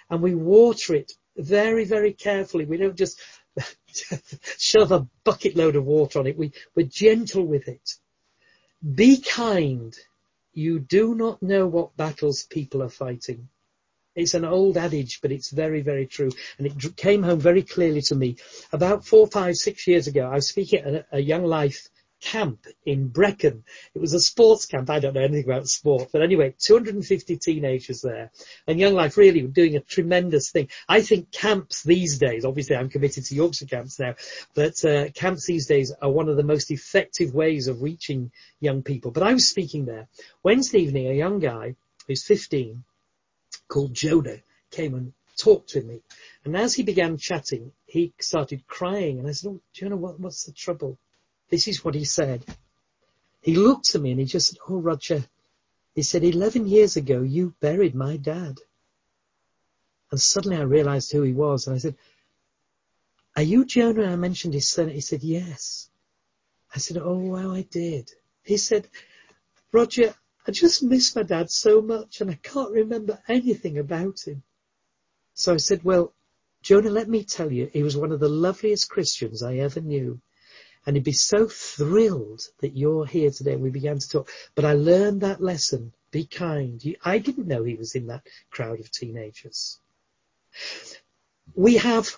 And 0.08 0.22
we 0.22 0.34
water 0.34 0.94
it 0.94 1.12
very, 1.36 1.84
very 1.84 2.12
carefully. 2.12 2.64
We 2.64 2.76
don't 2.76 2.96
just 2.96 3.20
shove 4.58 4.92
a 4.92 5.06
bucket 5.24 5.56
load 5.56 5.76
of 5.76 5.84
water 5.84 6.18
on 6.18 6.26
it. 6.26 6.36
We, 6.36 6.52
we're 6.74 6.86
gentle 6.86 7.46
with 7.46 7.68
it. 7.68 7.94
Be 8.94 9.20
kind. 9.20 9.94
You 10.52 10.78
do 10.78 11.14
not 11.14 11.42
know 11.42 11.66
what 11.66 11.96
battles 11.96 12.44
people 12.44 12.82
are 12.82 12.88
fighting. 12.88 13.48
It's 14.14 14.34
an 14.34 14.44
old 14.44 14.76
adage, 14.76 15.20
but 15.20 15.32
it's 15.32 15.50
very, 15.50 15.82
very 15.82 16.06
true. 16.06 16.30
And 16.58 16.66
it 16.66 16.96
came 16.96 17.22
home 17.24 17.40
very 17.40 17.62
clearly 17.62 18.02
to 18.02 18.14
me. 18.14 18.36
About 18.72 19.04
four, 19.04 19.26
five, 19.26 19.56
six 19.56 19.88
years 19.88 20.06
ago, 20.06 20.26
I 20.26 20.36
was 20.36 20.48
speaking 20.48 20.80
at 20.80 21.06
a 21.10 21.18
Young 21.18 21.44
Life 21.44 21.88
camp 22.24 22.66
in 22.86 23.08
Brecon. 23.08 23.64
It 23.94 23.98
was 23.98 24.14
a 24.14 24.20
sports 24.20 24.64
camp. 24.64 24.88
I 24.88 24.98
don't 24.98 25.12
know 25.14 25.20
anything 25.20 25.44
about 25.44 25.68
sport, 25.68 26.08
but 26.10 26.22
anyway, 26.22 26.54
250 26.58 27.36
teenagers 27.36 28.00
there 28.00 28.30
and 28.66 28.80
Young 28.80 28.94
Life 28.94 29.18
really 29.18 29.42
were 29.42 29.48
doing 29.48 29.76
a 29.76 29.80
tremendous 29.80 30.50
thing. 30.50 30.70
I 30.88 31.02
think 31.02 31.30
camps 31.30 31.82
these 31.82 32.18
days, 32.18 32.46
obviously 32.46 32.76
I'm 32.76 32.88
committed 32.88 33.26
to 33.26 33.34
Yorkshire 33.34 33.66
camps 33.66 34.00
now, 34.00 34.14
but 34.54 34.82
uh, 34.86 35.10
camps 35.10 35.44
these 35.44 35.66
days 35.66 35.92
are 36.00 36.10
one 36.10 36.30
of 36.30 36.36
the 36.36 36.42
most 36.42 36.70
effective 36.70 37.34
ways 37.34 37.68
of 37.68 37.82
reaching 37.82 38.32
young 38.58 38.82
people. 38.82 39.10
But 39.10 39.22
I 39.22 39.34
was 39.34 39.50
speaking 39.50 39.84
there 39.84 40.08
Wednesday 40.42 40.78
evening, 40.78 41.08
a 41.08 41.14
young 41.14 41.40
guy 41.40 41.76
who's 42.08 42.24
15 42.24 42.84
called 43.68 43.92
Jonah 43.92 44.38
came 44.70 44.94
and 44.94 45.12
talked 45.36 45.74
with 45.74 45.84
me. 45.84 46.00
And 46.44 46.56
as 46.56 46.74
he 46.74 46.84
began 46.84 47.18
chatting, 47.18 47.72
he 47.84 48.14
started 48.18 48.66
crying 48.66 49.18
and 49.18 49.28
I 49.28 49.32
said, 49.32 49.50
oh, 49.50 49.60
Jonah, 49.74 49.96
what, 49.96 50.18
what's 50.18 50.44
the 50.44 50.52
trouble? 50.52 50.98
This 51.50 51.68
is 51.68 51.84
what 51.84 51.94
he 51.94 52.04
said. 52.04 52.44
He 53.40 53.54
looked 53.56 53.94
at 53.94 54.00
me 54.00 54.10
and 54.10 54.20
he 54.20 54.26
just 54.26 54.48
said, 54.48 54.58
Oh, 54.68 54.80
Roger, 54.80 55.24
he 55.94 56.02
said, 56.02 56.24
11 56.24 56.66
years 56.66 56.96
ago, 56.96 57.22
you 57.22 57.54
buried 57.60 57.94
my 57.94 58.16
dad. 58.16 58.58
And 60.10 60.20
suddenly 60.20 60.56
I 60.56 60.62
realized 60.62 61.12
who 61.12 61.22
he 61.22 61.32
was. 61.32 61.66
And 61.66 61.76
I 61.76 61.78
said, 61.78 61.96
Are 63.36 63.42
you 63.42 63.64
Jonah? 63.64 64.06
I 64.06 64.16
mentioned 64.16 64.54
his 64.54 64.68
son. 64.68 64.88
He 64.88 65.00
said, 65.00 65.22
Yes. 65.22 65.90
I 66.74 66.78
said, 66.78 66.98
Oh, 66.98 67.18
wow, 67.18 67.52
I 67.52 67.62
did. 67.62 68.10
He 68.42 68.56
said, 68.56 68.88
Roger, 69.72 70.14
I 70.46 70.50
just 70.50 70.82
miss 70.82 71.14
my 71.14 71.22
dad 71.22 71.50
so 71.50 71.80
much 71.80 72.20
and 72.20 72.30
I 72.30 72.38
can't 72.42 72.72
remember 72.72 73.22
anything 73.28 73.78
about 73.78 74.26
him. 74.26 74.42
So 75.34 75.54
I 75.54 75.58
said, 75.58 75.84
Well, 75.84 76.12
Jonah, 76.62 76.90
let 76.90 77.08
me 77.08 77.24
tell 77.24 77.52
you, 77.52 77.68
he 77.72 77.82
was 77.82 77.96
one 77.96 78.12
of 78.12 78.20
the 78.20 78.28
loveliest 78.28 78.88
Christians 78.88 79.42
I 79.42 79.56
ever 79.56 79.80
knew. 79.80 80.20
And 80.86 80.96
he'd 80.96 81.04
be 81.04 81.12
so 81.12 81.48
thrilled 81.48 82.42
that 82.60 82.76
you're 82.76 83.06
here 83.06 83.30
today. 83.30 83.54
And 83.54 83.62
we 83.62 83.70
began 83.70 83.98
to 83.98 84.08
talk. 84.08 84.30
But 84.54 84.64
I 84.64 84.74
learned 84.74 85.22
that 85.22 85.42
lesson. 85.42 85.92
Be 86.10 86.24
kind. 86.24 86.82
I 87.04 87.18
didn't 87.18 87.48
know 87.48 87.64
he 87.64 87.74
was 87.74 87.94
in 87.94 88.06
that 88.08 88.26
crowd 88.50 88.80
of 88.80 88.90
teenagers. 88.90 89.80
We 91.54 91.78
have 91.78 92.16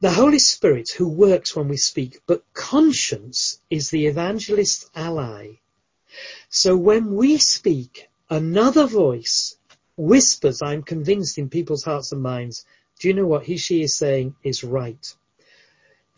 the 0.00 0.10
Holy 0.10 0.38
Spirit 0.38 0.90
who 0.90 1.08
works 1.08 1.54
when 1.54 1.68
we 1.68 1.76
speak, 1.76 2.22
but 2.26 2.42
conscience 2.54 3.60
is 3.68 3.90
the 3.90 4.06
evangelist's 4.06 4.90
ally. 4.94 5.58
So 6.48 6.76
when 6.76 7.14
we 7.14 7.36
speak, 7.36 8.08
another 8.30 8.86
voice 8.86 9.56
whispers, 9.96 10.62
I'm 10.62 10.82
convinced 10.82 11.36
in 11.36 11.50
people's 11.50 11.84
hearts 11.84 12.12
and 12.12 12.22
minds, 12.22 12.64
do 12.98 13.08
you 13.08 13.14
know 13.14 13.26
what 13.26 13.44
he, 13.44 13.58
she 13.58 13.82
is 13.82 13.94
saying 13.94 14.34
is 14.42 14.64
right? 14.64 15.14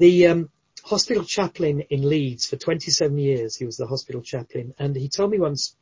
The 0.02 0.26
um, 0.26 0.50
hospital 0.82 1.22
chaplain 1.22 1.82
in 1.82 2.08
Leeds 2.08 2.46
for 2.46 2.56
27 2.56 3.16
years, 3.18 3.54
he 3.54 3.64
was 3.64 3.76
the 3.76 3.86
hospital 3.86 4.20
chaplain, 4.20 4.74
and 4.76 4.96
he 4.96 5.08
told 5.08 5.30
me 5.30 5.38
once 5.38 5.76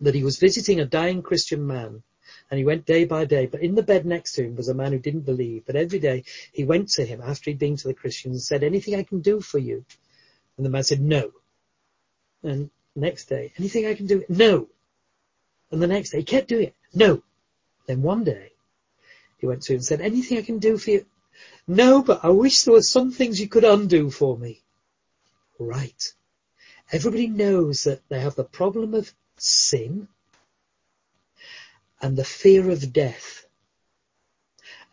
that 0.00 0.14
he 0.14 0.24
was 0.24 0.38
visiting 0.38 0.80
a 0.80 0.86
dying 0.86 1.20
Christian 1.20 1.66
man, 1.66 2.02
And 2.50 2.56
he 2.56 2.64
went 2.64 2.86
day 2.86 3.04
by 3.04 3.26
day, 3.26 3.44
but 3.44 3.60
in 3.60 3.74
the 3.74 3.82
bed 3.82 4.06
next 4.06 4.32
to 4.36 4.44
him 4.44 4.56
was 4.56 4.70
a 4.70 4.74
man 4.74 4.92
who 4.92 4.98
didn't 4.98 5.26
believe. 5.26 5.66
But 5.66 5.76
every 5.76 5.98
day 5.98 6.24
he 6.54 6.64
went 6.64 6.88
to 6.92 7.04
him 7.04 7.20
after 7.20 7.50
he'd 7.50 7.58
been 7.58 7.76
to 7.76 7.88
the 7.88 7.92
Christians 7.92 8.36
and 8.36 8.42
said, 8.42 8.64
anything 8.64 8.94
I 8.94 9.02
can 9.02 9.20
do 9.20 9.42
for 9.42 9.58
you? 9.58 9.84
And 10.56 10.64
the 10.64 10.70
man 10.70 10.84
said, 10.84 11.02
no. 11.02 11.30
And 12.42 12.70
next 12.96 13.26
day, 13.26 13.52
anything 13.58 13.84
I 13.84 13.92
can 13.92 14.06
do? 14.06 14.24
No. 14.30 14.68
And 15.70 15.82
the 15.82 15.86
next 15.86 16.12
day 16.12 16.20
he 16.20 16.24
kept 16.24 16.48
doing 16.48 16.68
it. 16.68 16.76
No. 16.94 17.22
Then 17.86 18.00
one 18.00 18.24
day 18.24 18.52
he 19.36 19.46
went 19.46 19.64
to 19.64 19.74
him 19.74 19.80
and 19.80 19.84
said, 19.84 20.00
anything 20.00 20.38
I 20.38 20.42
can 20.48 20.60
do 20.60 20.78
for 20.78 20.92
you? 20.92 21.04
No, 21.66 22.02
but 22.02 22.24
I 22.24 22.30
wish 22.30 22.62
there 22.62 22.74
were 22.74 22.82
some 22.82 23.12
things 23.12 23.40
you 23.40 23.48
could 23.48 23.64
undo 23.64 24.10
for 24.10 24.36
me. 24.36 24.62
Right. 25.58 26.12
Everybody 26.92 27.28
knows 27.28 27.84
that 27.84 28.08
they 28.08 28.20
have 28.20 28.34
the 28.34 28.44
problem 28.44 28.94
of 28.94 29.14
sin 29.36 30.08
and 32.00 32.16
the 32.16 32.24
fear 32.24 32.70
of 32.70 32.92
death. 32.92 33.46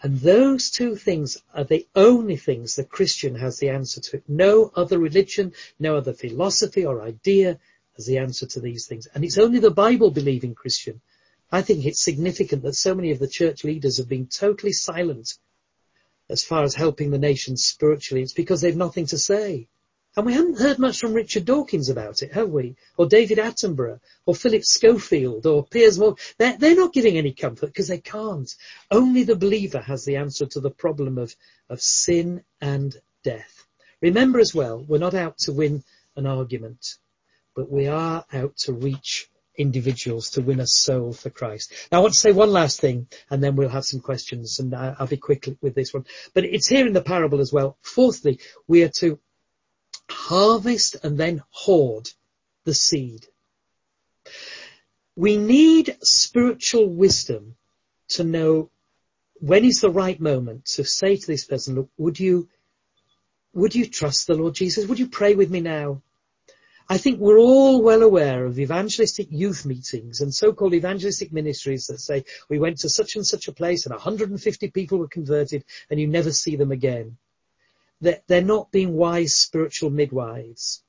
And 0.04 0.20
those 0.20 0.70
two 0.70 0.95
things 0.95 1.38
are 1.56 1.64
the 1.64 1.88
only 1.95 2.38
things 2.38 2.76
the 2.76 2.84
Christian 2.84 3.36
has 3.36 3.58
the 3.58 3.70
answer 3.70 4.00
to. 4.02 4.22
No 4.28 4.72
other 4.76 5.00
religion, 5.00 5.54
no 5.80 5.98
other 5.98 6.14
philosophy 6.14 6.86
or 6.86 7.02
idea 7.02 7.60
has 7.95 8.06
the 8.06 8.20
answer 8.20 8.45
to 8.45 8.60
these 8.60 8.86
things. 8.86 9.08
And 9.08 9.24
it's 9.24 9.39
only 9.39 9.60
the 9.60 9.72
Bible 9.72 10.12
believing 10.12 10.54
Christian. 10.54 11.02
I 11.52 11.64
think 11.64 11.86
it's 11.86 12.04
significant 12.04 12.62
that 12.64 12.76
so 12.76 12.93
many 12.93 13.10
of 13.10 13.20
the 13.20 13.28
church 13.28 13.64
leaders 13.64 13.98
have 13.98 14.10
been 14.10 14.28
totally 14.28 14.74
silent 14.74 15.34
as 16.30 16.44
far 16.44 16.64
as 16.64 16.76
helping 16.76 17.12
the 17.12 17.18
nation 17.18 17.58
spiritually. 17.58 18.22
It's 18.22 18.34
because 18.34 18.62
they've 18.62 18.76
nothing 18.76 19.06
to 19.08 19.18
say. 19.18 19.68
And 20.16 20.26
we 20.26 20.34
haven't 20.34 20.58
heard 20.60 20.80
much 20.80 21.00
from 21.00 21.14
Richard 21.14 21.46
Dawkins 21.46 21.90
about 21.90 22.24
it, 22.24 22.34
have 22.34 22.50
we? 22.50 22.76
Or 22.98 23.06
David 23.06 23.38
Attenborough, 23.38 24.00
or 24.26 24.34
Philip 24.34 24.64
Schofield, 24.66 25.46
or 25.46 25.64
Piers 25.64 26.00
Morgan. 26.00 26.18
They're, 26.40 26.58
they're 26.58 26.76
not 26.76 26.92
giving 26.92 27.18
any 27.18 27.34
comfort 27.34 27.68
because 27.68 27.88
they 27.88 28.00
can't. 28.00 28.52
Only 28.90 29.24
the 29.24 29.36
believer 29.36 29.80
has 29.80 30.06
the 30.06 30.16
answer 30.16 30.48
to 30.48 30.60
the 30.60 30.72
problem 30.72 31.20
of, 31.20 31.36
of 31.70 31.82
sin 31.82 32.44
and 32.60 32.96
death. 33.24 33.68
Remember 34.02 34.40
as 34.40 34.56
well, 34.56 34.84
we're 34.88 34.98
not 34.98 35.14
out 35.14 35.38
to 35.40 35.54
win 35.54 35.84
an 36.16 36.26
argument, 36.26 36.96
but 37.56 37.72
we 37.72 37.88
are 37.88 38.26
out 38.34 38.58
to 38.58 38.74
reach 38.74 39.30
individuals 39.58 40.32
to 40.32 40.41
win 40.41 40.60
a 40.60 40.68
soul 40.68 41.14
for 41.14 41.30
Christ. 41.30 41.74
Now 41.91 41.99
I 41.99 42.01
want 42.01 42.14
to 42.14 42.20
say 42.20 42.32
one 42.32 42.51
last 42.51 42.80
thing 42.80 43.08
and 43.30 43.43
then 43.43 43.55
we'll 43.55 43.70
have 43.70 43.86
some 43.86 43.99
questions 43.99 44.60
and 44.60 44.74
I'll 44.74 45.08
be 45.08 45.18
quick 45.18 45.47
with 45.62 45.76
this 45.76 45.93
one. 45.93 46.05
But 46.34 46.45
it's 46.45 46.68
here 46.68 46.86
in 46.86 46.93
the 46.93 47.01
parable 47.01 47.41
as 47.41 47.51
well. 47.51 47.78
Fourthly, 47.82 48.39
we 48.68 48.84
are 48.84 48.91
to 48.99 49.20
harvest 50.10 50.97
and 51.03 51.18
then 51.18 51.41
hoard 51.49 52.10
the 52.64 52.74
seed. 52.74 53.26
We 55.16 55.38
need 55.38 55.97
spiritual 56.01 56.88
wisdom 56.88 57.55
to 58.10 58.24
know 58.24 58.70
when 59.39 59.66
is 59.66 59.82
the 59.82 59.89
right 59.89 60.20
moment 60.20 60.66
to 60.66 60.84
say 60.84 61.16
to 61.16 61.28
this 61.28 61.45
person, 61.45 61.76
look, 61.76 61.89
would 61.97 62.20
you, 62.20 62.49
would 63.53 63.74
you 63.76 63.88
trust 63.88 64.28
the 64.28 64.36
Lord 64.36 64.53
Jesus? 64.53 64.86
Would 64.88 64.99
you 64.99 65.08
pray 65.08 65.36
with 65.36 65.49
me 65.49 65.62
now? 65.62 66.01
I 66.90 66.98
think 66.98 67.20
we're 67.20 67.38
all 67.38 67.82
well 67.82 68.02
aware 68.02 68.46
of 68.46 68.60
evangelistic 68.60 69.28
youth 69.30 69.66
meetings 69.66 70.22
and 70.22 70.34
so-called 70.34 70.74
evangelistic 70.74 71.34
ministries 71.34 71.88
that 71.88 72.00
say 72.00 72.24
we 72.50 72.60
went 72.60 72.80
to 72.80 72.90
such 72.90 73.16
and 73.16 73.28
such 73.28 73.48
a 73.48 73.54
place 73.54 73.86
and 73.86 73.94
150 73.94 74.70
people 74.72 74.98
were 74.98 75.08
converted 75.08 75.66
and 75.90 76.00
you 76.00 76.08
never 76.08 76.32
see 76.32 76.56
them 76.56 76.72
again 76.72 77.18
they're 78.00 78.42
not 78.42 78.72
being 78.72 78.94
wise 78.94 79.36
spiritual 79.36 79.90
midwives. 79.90 80.84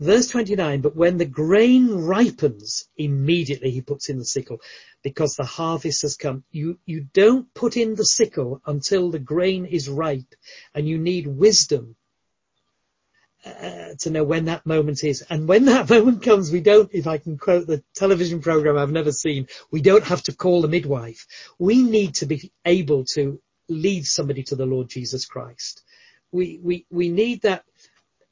Verse 0.00 0.26
29, 0.28 0.80
but 0.80 0.96
when 0.96 1.16
the 1.16 1.24
grain 1.24 1.88
ripens, 1.88 2.88
immediately 2.96 3.70
he 3.70 3.80
puts 3.80 4.08
in 4.08 4.18
the 4.18 4.24
sickle 4.24 4.60
because 5.02 5.36
the 5.36 5.44
harvest 5.44 6.02
has 6.02 6.16
come. 6.16 6.42
You, 6.50 6.78
you 6.84 7.06
don't 7.12 7.52
put 7.54 7.76
in 7.76 7.94
the 7.94 8.04
sickle 8.04 8.60
until 8.66 9.10
the 9.10 9.20
grain 9.20 9.64
is 9.64 9.88
ripe 9.88 10.34
and 10.74 10.88
you 10.88 10.98
need 10.98 11.26
wisdom 11.28 11.94
uh, 13.44 13.94
to 14.00 14.10
know 14.10 14.24
when 14.24 14.46
that 14.46 14.66
moment 14.66 15.04
is. 15.04 15.22
And 15.28 15.48
when 15.48 15.64
that 15.66 15.88
moment 15.90 16.22
comes, 16.22 16.50
we 16.50 16.60
don't, 16.60 16.90
if 16.92 17.06
I 17.06 17.18
can 17.18 17.38
quote 17.38 17.66
the 17.66 17.82
television 17.94 18.40
program 18.40 18.76
I've 18.76 18.92
never 18.92 19.12
seen, 19.12 19.48
we 19.70 19.80
don't 19.80 20.04
have 20.04 20.22
to 20.24 20.34
call 20.34 20.62
the 20.62 20.68
midwife. 20.68 21.26
We 21.58 21.82
need 21.82 22.16
to 22.16 22.26
be 22.26 22.52
able 22.64 23.04
to 23.14 23.40
lead 23.68 24.06
somebody 24.06 24.42
to 24.44 24.56
the 24.56 24.66
Lord 24.66 24.88
Jesus 24.88 25.24
Christ 25.24 25.82
we, 26.32 26.58
we, 26.62 26.86
we 26.90 27.10
need 27.10 27.42
that 27.42 27.64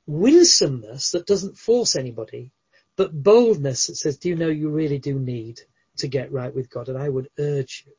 winsomeness 0.06 1.12
that 1.12 1.26
doesn't 1.26 1.58
force 1.58 1.94
anybody, 1.94 2.52
but 2.96 3.12
boldness 3.12 3.86
that 3.86 3.96
says, 3.96 4.18
do 4.18 4.30
you 4.30 4.36
know 4.36 4.48
you 4.48 4.70
really 4.70 4.98
do 4.98 5.18
need 5.18 5.60
to 5.98 6.08
get 6.08 6.32
right 6.32 6.54
with 6.54 6.70
God? 6.70 6.88
And 6.88 6.98
I 6.98 7.08
would 7.08 7.28
urge 7.38 7.84
you 7.86 7.92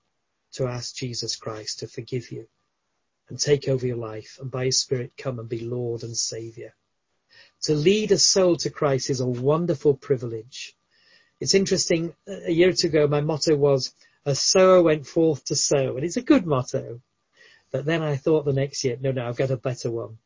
to 0.54 0.68
ask 0.68 0.96
Jesus 0.96 1.36
Christ 1.36 1.80
to 1.80 1.88
forgive 1.88 2.32
you 2.32 2.48
and 3.30 3.40
take 3.40 3.70
over 3.70 3.86
your 3.86 3.98
life 3.98 4.38
and 4.42 4.52
by 4.52 4.66
his 4.66 4.80
spirit 4.80 5.14
come 5.18 5.40
and 5.40 5.48
be 5.48 5.60
Lord 5.60 6.04
and 6.04 6.18
Savior. 6.18 6.74
To 7.64 7.76
lead 7.76 8.12
a 8.12 8.18
soul 8.18 8.56
to 8.58 8.70
Christ 8.70 9.10
is 9.10 9.22
a 9.22 9.28
wonderful 9.28 9.94
privilege. 9.94 10.76
It's 11.40 11.54
interesting, 11.54 12.14
a 12.28 12.52
year 12.52 12.70
or 12.70 12.74
two 12.74 12.88
ago, 12.88 13.08
my 13.08 13.22
motto 13.22 13.56
was, 13.56 13.94
a 14.26 14.36
sower 14.36 14.82
went 14.82 15.08
forth 15.08 15.46
to 15.46 15.56
sow. 15.56 15.96
And 15.96 16.06
it's 16.06 16.18
a 16.18 16.22
good 16.22 16.46
motto. 16.46 17.02
But 17.72 17.86
then 17.86 18.02
I 18.02 18.16
thought 18.16 18.46
the 18.46 18.54
next 18.54 18.84
year, 18.84 18.98
no, 19.00 19.12
no, 19.12 19.28
I've 19.28 19.38
got 19.38 19.52
a 19.52 19.58
better 19.58 19.90
one. 19.90 20.18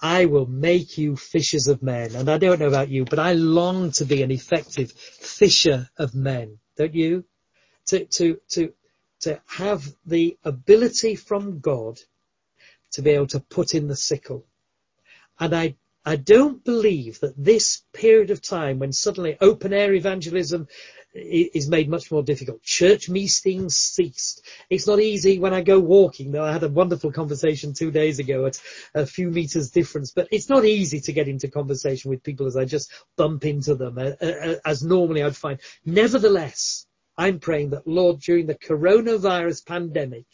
I 0.00 0.26
will 0.26 0.46
make 0.46 0.98
you 0.98 1.16
fishers 1.16 1.68
of 1.68 1.82
men. 1.82 2.14
And 2.14 2.28
I 2.28 2.38
don't 2.38 2.60
know 2.60 2.68
about 2.68 2.88
you, 2.88 3.04
but 3.04 3.18
I 3.18 3.32
long 3.32 3.92
to 3.92 4.04
be 4.04 4.22
an 4.22 4.30
effective 4.30 4.92
fisher 4.92 5.88
of 5.96 6.14
men. 6.14 6.58
Don't 6.76 6.94
you? 6.94 7.24
To, 7.86 8.04
to, 8.04 8.40
to, 8.50 8.72
to 9.20 9.40
have 9.46 9.86
the 10.04 10.36
ability 10.44 11.14
from 11.14 11.60
God 11.60 12.00
to 12.92 13.02
be 13.02 13.10
able 13.10 13.28
to 13.28 13.40
put 13.40 13.74
in 13.74 13.88
the 13.88 13.96
sickle. 13.96 14.44
And 15.38 15.54
I, 15.54 15.76
I 16.04 16.16
don't 16.16 16.62
believe 16.62 17.20
that 17.20 17.34
this 17.36 17.82
period 17.92 18.30
of 18.30 18.42
time 18.42 18.78
when 18.78 18.92
suddenly 18.92 19.36
open 19.40 19.72
air 19.72 19.94
evangelism 19.94 20.68
is 21.14 21.68
made 21.68 21.88
much 21.88 22.10
more 22.10 22.22
difficult. 22.22 22.62
Church 22.62 23.08
meetings 23.08 23.76
ceased. 23.76 24.44
It's 24.68 24.86
not 24.86 25.00
easy 25.00 25.38
when 25.38 25.54
I 25.54 25.62
go 25.62 25.78
walking, 25.78 26.32
though 26.32 26.44
I 26.44 26.52
had 26.52 26.64
a 26.64 26.68
wonderful 26.68 27.12
conversation 27.12 27.72
two 27.72 27.90
days 27.92 28.18
ago 28.18 28.46
at 28.46 28.60
a 28.94 29.06
few 29.06 29.30
meters 29.30 29.70
difference, 29.70 30.10
but 30.10 30.28
it's 30.32 30.48
not 30.48 30.64
easy 30.64 31.00
to 31.00 31.12
get 31.12 31.28
into 31.28 31.48
conversation 31.48 32.10
with 32.10 32.24
people 32.24 32.46
as 32.46 32.56
I 32.56 32.64
just 32.64 32.90
bump 33.16 33.44
into 33.44 33.76
them 33.76 33.96
as 34.64 34.82
normally 34.82 35.22
I'd 35.22 35.36
find. 35.36 35.60
Nevertheless, 35.84 36.86
I'm 37.16 37.38
praying 37.38 37.70
that 37.70 37.86
Lord, 37.86 38.20
during 38.20 38.46
the 38.46 38.56
coronavirus 38.56 39.64
pandemic, 39.64 40.26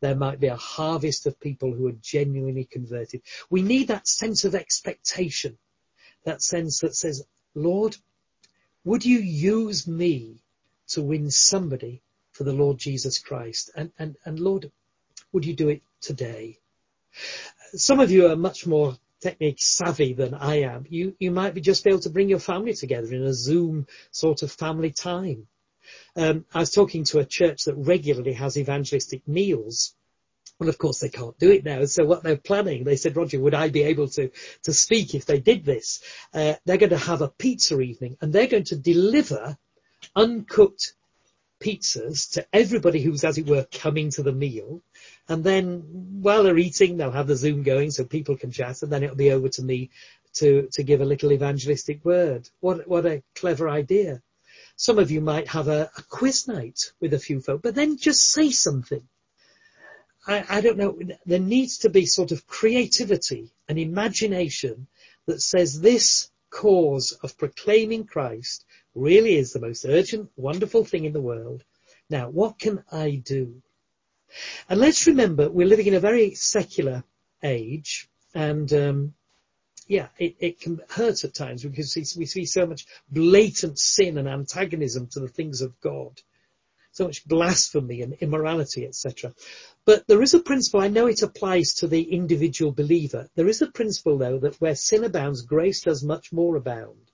there 0.00 0.14
might 0.14 0.40
be 0.40 0.46
a 0.46 0.56
harvest 0.56 1.26
of 1.26 1.40
people 1.40 1.72
who 1.72 1.88
are 1.88 1.96
genuinely 2.00 2.64
converted. 2.64 3.22
We 3.50 3.62
need 3.62 3.88
that 3.88 4.06
sense 4.06 4.44
of 4.44 4.54
expectation, 4.54 5.58
that 6.24 6.42
sense 6.42 6.80
that 6.80 6.94
says, 6.94 7.24
Lord, 7.54 7.96
would 8.84 9.04
you 9.04 9.18
use 9.18 9.86
me 9.86 10.42
to 10.88 11.02
win 11.02 11.30
somebody 11.30 12.02
for 12.32 12.44
the 12.44 12.52
Lord 12.52 12.78
Jesus 12.78 13.18
Christ? 13.18 13.70
And, 13.74 13.92
and, 13.98 14.16
and 14.24 14.38
Lord, 14.38 14.70
would 15.32 15.44
you 15.44 15.54
do 15.54 15.68
it 15.68 15.82
today? 16.00 16.58
Some 17.74 18.00
of 18.00 18.10
you 18.10 18.28
are 18.28 18.36
much 18.36 18.66
more 18.66 18.96
technique 19.20 19.60
savvy 19.60 20.12
than 20.12 20.34
I 20.34 20.60
am. 20.60 20.86
You, 20.88 21.16
you 21.18 21.30
might 21.30 21.54
be 21.54 21.60
just 21.60 21.86
able 21.86 21.98
to 22.00 22.10
bring 22.10 22.28
your 22.28 22.38
family 22.38 22.74
together 22.74 23.12
in 23.12 23.24
a 23.24 23.34
Zoom 23.34 23.86
sort 24.10 24.42
of 24.42 24.52
family 24.52 24.90
time. 24.90 25.48
Um, 26.16 26.44
I 26.54 26.60
was 26.60 26.70
talking 26.70 27.04
to 27.04 27.18
a 27.18 27.24
church 27.24 27.64
that 27.64 27.74
regularly 27.74 28.32
has 28.34 28.56
evangelistic 28.56 29.26
meals 29.26 29.94
well, 30.58 30.68
of 30.68 30.78
course 30.78 30.98
they 30.98 31.08
can't 31.08 31.38
do 31.38 31.50
it 31.52 31.64
now. 31.64 31.84
So 31.84 32.04
what 32.04 32.22
they're 32.22 32.36
planning, 32.36 32.84
they 32.84 32.96
said, 32.96 33.16
Roger, 33.16 33.38
would 33.38 33.54
I 33.54 33.68
be 33.68 33.82
able 33.84 34.08
to, 34.08 34.30
to 34.64 34.72
speak 34.72 35.14
if 35.14 35.24
they 35.24 35.38
did 35.38 35.64
this? 35.64 36.02
Uh, 36.34 36.54
they're 36.64 36.78
going 36.78 36.90
to 36.90 36.98
have 36.98 37.22
a 37.22 37.28
pizza 37.28 37.80
evening 37.80 38.16
and 38.20 38.32
they're 38.32 38.48
going 38.48 38.64
to 38.64 38.76
deliver 38.76 39.56
uncooked 40.16 40.94
pizzas 41.60 42.32
to 42.32 42.46
everybody 42.52 43.00
who's, 43.00 43.24
as 43.24 43.38
it 43.38 43.46
were, 43.46 43.66
coming 43.72 44.10
to 44.10 44.22
the 44.22 44.32
meal. 44.32 44.82
And 45.28 45.44
then 45.44 45.82
while 46.22 46.42
they're 46.42 46.58
eating, 46.58 46.96
they'll 46.96 47.10
have 47.12 47.26
the 47.28 47.36
Zoom 47.36 47.62
going 47.62 47.90
so 47.90 48.04
people 48.04 48.36
can 48.36 48.50
chat 48.50 48.82
and 48.82 48.92
then 48.92 49.04
it'll 49.04 49.16
be 49.16 49.32
over 49.32 49.48
to 49.50 49.62
me 49.62 49.90
to, 50.34 50.68
to 50.72 50.82
give 50.82 51.00
a 51.00 51.04
little 51.04 51.32
evangelistic 51.32 52.04
word. 52.04 52.48
What, 52.60 52.88
what 52.88 53.06
a 53.06 53.22
clever 53.36 53.68
idea. 53.68 54.22
Some 54.78 54.98
of 54.98 55.10
you 55.10 55.20
might 55.20 55.48
have 55.48 55.68
a, 55.68 55.90
a 55.98 56.02
quiz 56.08 56.48
night 56.48 56.92
with 57.00 57.12
a 57.12 57.18
few 57.18 57.42
folk, 57.42 57.60
but 57.62 57.74
then 57.74 57.98
just 57.98 58.32
say 58.32 58.50
something 58.50 59.06
I, 60.28 60.44
I 60.48 60.60
don't 60.60 60.76
know, 60.76 60.98
there 61.24 61.38
needs 61.38 61.78
to 61.78 61.90
be 61.90 62.04
sort 62.04 62.32
of 62.32 62.46
creativity 62.46 63.50
and 63.68 63.78
imagination 63.78 64.86
that 65.26 65.40
says 65.40 65.80
this 65.80 66.30
cause 66.50 67.12
of 67.22 67.38
proclaiming 67.38 68.04
Christ 68.04 68.64
really 68.94 69.36
is 69.36 69.52
the 69.52 69.60
most 69.60 69.86
urgent, 69.86 70.30
wonderful 70.36 70.84
thing 70.84 71.06
in 71.06 71.14
the 71.14 71.20
world. 71.20 71.64
Now, 72.10 72.28
what 72.28 72.58
can 72.58 72.84
I 72.92 73.22
do? 73.24 73.62
And 74.68 74.80
let's 74.80 75.06
remember, 75.06 75.48
we're 75.48 75.66
living 75.66 75.86
in 75.86 75.94
a 75.94 76.00
very 76.00 76.34
secular 76.34 77.04
age, 77.42 78.08
and 78.34 78.70
um, 78.74 79.14
yeah, 79.88 80.08
it, 80.18 80.36
it, 80.38 80.60
can 80.60 80.80
hurt 80.90 81.24
at 81.24 81.34
times 81.34 81.64
because 81.64 82.14
we 82.16 82.26
see 82.26 82.44
so 82.44 82.66
much 82.66 82.86
blatant 83.10 83.78
sin 83.78 84.18
and 84.18 84.28
antagonism 84.28 85.08
to 85.08 85.20
the 85.20 85.28
things 85.28 85.62
of 85.62 85.80
God. 85.80 86.20
so 86.92 87.06
much 87.06 87.26
blasphemy 87.26 88.02
and 88.02 88.12
immorality, 88.20 88.84
etc. 88.84 89.34
But 89.86 90.06
there 90.06 90.22
is 90.22 90.34
a 90.34 90.40
principle, 90.40 90.82
I 90.82 90.88
know 90.88 91.06
it 91.06 91.22
applies 91.22 91.72
to 91.74 91.86
the 91.86 92.02
individual 92.02 92.70
believer. 92.70 93.30
There 93.34 93.48
is 93.48 93.62
a 93.62 93.66
principle 93.66 94.18
though 94.18 94.38
that 94.40 94.60
where 94.60 94.74
sin 94.74 95.04
abounds, 95.04 95.42
grace 95.42 95.80
does 95.80 96.04
much 96.04 96.32
more 96.32 96.56
abound. 96.56 97.10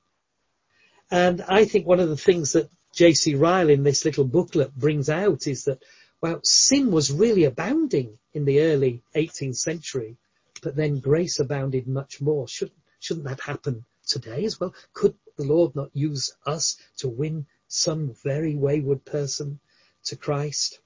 And 1.10 1.42
I 1.42 1.66
think 1.66 1.86
one 1.86 2.00
of 2.00 2.08
the 2.08 2.16
things 2.16 2.52
that 2.54 2.70
J.C. 2.92 3.36
Ryle 3.36 3.70
in 3.70 3.84
this 3.84 4.04
little 4.04 4.24
booklet 4.24 4.74
brings 4.74 5.08
out 5.08 5.46
is 5.46 5.64
that, 5.64 5.82
well, 6.20 6.40
sin 6.42 6.90
was 6.90 7.12
really 7.12 7.44
abounding 7.44 8.18
in 8.32 8.44
the 8.44 8.62
early 8.62 9.02
18th 9.14 9.56
century, 9.56 10.16
but 10.64 10.74
then 10.74 10.98
grace 10.98 11.38
abounded 11.38 11.86
much 11.86 12.20
more. 12.20 12.48
Shouldn't, 12.48 12.78
shouldn't 12.98 13.26
that 13.26 13.40
happen 13.40 13.84
today 14.06 14.44
as 14.44 14.58
well? 14.58 14.74
Could 14.94 15.14
the 15.36 15.44
Lord 15.44 15.76
not 15.76 15.90
use 15.92 16.32
us 16.46 16.76
to 16.96 17.08
win 17.08 17.46
some 17.68 18.14
very 18.24 18.54
wayward 18.56 19.04
person 19.04 19.60
to 20.04 20.16
Christ? 20.16 20.80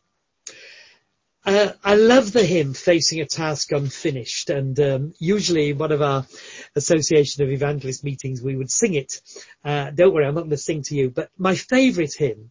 Uh, 1.47 1.73
I 1.85 1.95
love 1.95 2.33
the 2.33 2.45
hymn 2.45 2.75
"Facing 2.75 3.21
a 3.21 3.25
Task 3.25 3.73
Unfinished," 3.73 4.51
and 4.51 4.79
um, 4.81 5.15
usually 5.19 5.73
one 5.73 5.93
of 5.93 6.03
our 6.03 6.27
Association 6.75 7.43
of 7.43 7.51
Evangelist 7.51 8.05
meetings 8.05 8.43
we 8.43 8.57
would 8.57 8.71
sing 8.71 8.95
it. 8.95 9.23
Uh, 9.65 9.91
don't 9.91 10.13
worry, 10.13 10.27
I'm 10.27 10.35
not 10.35 10.43
going 10.43 10.51
to 10.51 10.57
sing 10.59 10.83
to 10.83 10.97
you. 10.97 11.11
But 11.11 11.31
my 11.39 11.55
favourite 11.55 12.13
hymn 12.13 12.51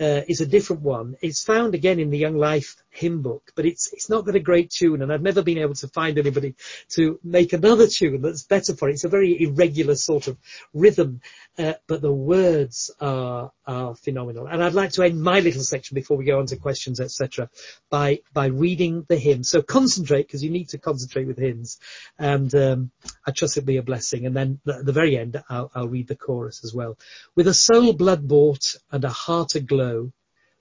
uh, 0.00 0.22
is 0.28 0.40
a 0.40 0.46
different 0.46 0.82
one. 0.82 1.16
It's 1.20 1.44
found 1.44 1.74
again 1.74 1.98
in 1.98 2.10
the 2.10 2.18
Young 2.18 2.36
Life 2.36 2.76
hymn 2.90 3.22
book, 3.22 3.52
but 3.54 3.64
it's 3.64 3.92
it's 3.92 4.10
not 4.10 4.24
got 4.24 4.34
a 4.34 4.40
great 4.40 4.70
tune, 4.70 5.02
and 5.02 5.12
I've 5.12 5.22
never 5.22 5.42
been 5.42 5.58
able 5.58 5.74
to 5.74 5.88
find 5.88 6.18
anybody 6.18 6.54
to 6.90 7.18
make 7.22 7.52
another 7.52 7.86
tune 7.86 8.20
that's 8.20 8.42
better 8.42 8.74
for 8.74 8.88
it. 8.88 8.94
It's 8.94 9.04
a 9.04 9.08
very 9.08 9.40
irregular 9.42 9.94
sort 9.94 10.26
of 10.26 10.36
rhythm, 10.74 11.20
uh, 11.58 11.74
but 11.86 12.02
the 12.02 12.12
words 12.12 12.90
are 13.00 13.52
are 13.66 13.94
phenomenal. 13.94 14.46
And 14.46 14.62
I'd 14.62 14.74
like 14.74 14.92
to 14.92 15.02
end 15.02 15.22
my 15.22 15.40
little 15.40 15.62
section 15.62 15.94
before 15.94 16.16
we 16.16 16.24
go 16.24 16.40
on 16.40 16.46
to 16.46 16.56
questions, 16.56 17.00
etc., 17.00 17.48
by 17.88 18.20
by 18.32 18.46
reading 18.46 19.06
the 19.08 19.16
hymn. 19.16 19.44
So 19.44 19.62
concentrate 19.62 20.26
because 20.26 20.42
you 20.42 20.50
need 20.50 20.70
to 20.70 20.78
concentrate 20.78 21.26
with 21.26 21.38
hymns, 21.38 21.78
and 22.18 22.52
um, 22.54 22.90
I 23.26 23.30
trust 23.30 23.56
it'll 23.56 23.66
be 23.66 23.76
a 23.76 23.82
blessing. 23.82 24.26
And 24.26 24.36
then 24.36 24.60
at 24.66 24.84
the 24.84 24.92
very 24.92 25.16
end, 25.16 25.42
I'll, 25.48 25.70
I'll 25.74 25.88
read 25.88 26.08
the 26.08 26.16
chorus 26.16 26.64
as 26.64 26.74
well. 26.74 26.98
With 27.36 27.46
a 27.46 27.54
soul 27.54 27.92
blood 27.92 28.26
bought 28.26 28.74
and 28.90 29.04
a 29.04 29.08
heart 29.08 29.54
aglow, 29.54 30.12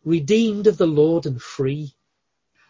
redeemed 0.03 0.67
of 0.67 0.77
the 0.77 0.87
Lord 0.87 1.25
and 1.25 1.41
free. 1.41 1.93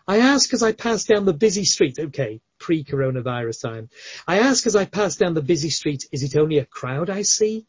I 0.09 0.17
ask 0.17 0.55
as 0.55 0.63
I 0.63 0.71
pass 0.71 1.03
down 1.03 1.25
the 1.25 1.33
busy 1.33 1.65
street, 1.65 1.99
okay, 1.99 2.41
pre-coronavirus 2.57 3.61
time. 3.61 3.89
I 4.27 4.39
ask 4.39 4.65
as 4.65 4.75
I 4.75 4.85
pass 4.85 5.17
down 5.17 5.35
the 5.35 5.43
busy 5.43 5.69
street, 5.69 6.07
is 6.11 6.23
it 6.23 6.35
only 6.35 6.57
a 6.57 6.65
crowd 6.65 7.11
I 7.11 7.21
see? 7.21 7.67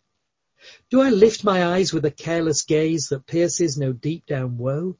Do 0.90 1.02
I 1.02 1.10
lift 1.10 1.44
my 1.44 1.62
eyes 1.66 1.92
with 1.92 2.06
a 2.06 2.10
careless 2.10 2.62
gaze 2.62 3.08
that 3.08 3.26
pierces 3.26 3.76
no 3.76 3.92
deep 3.92 4.24
down 4.24 4.56
woe? 4.56 4.96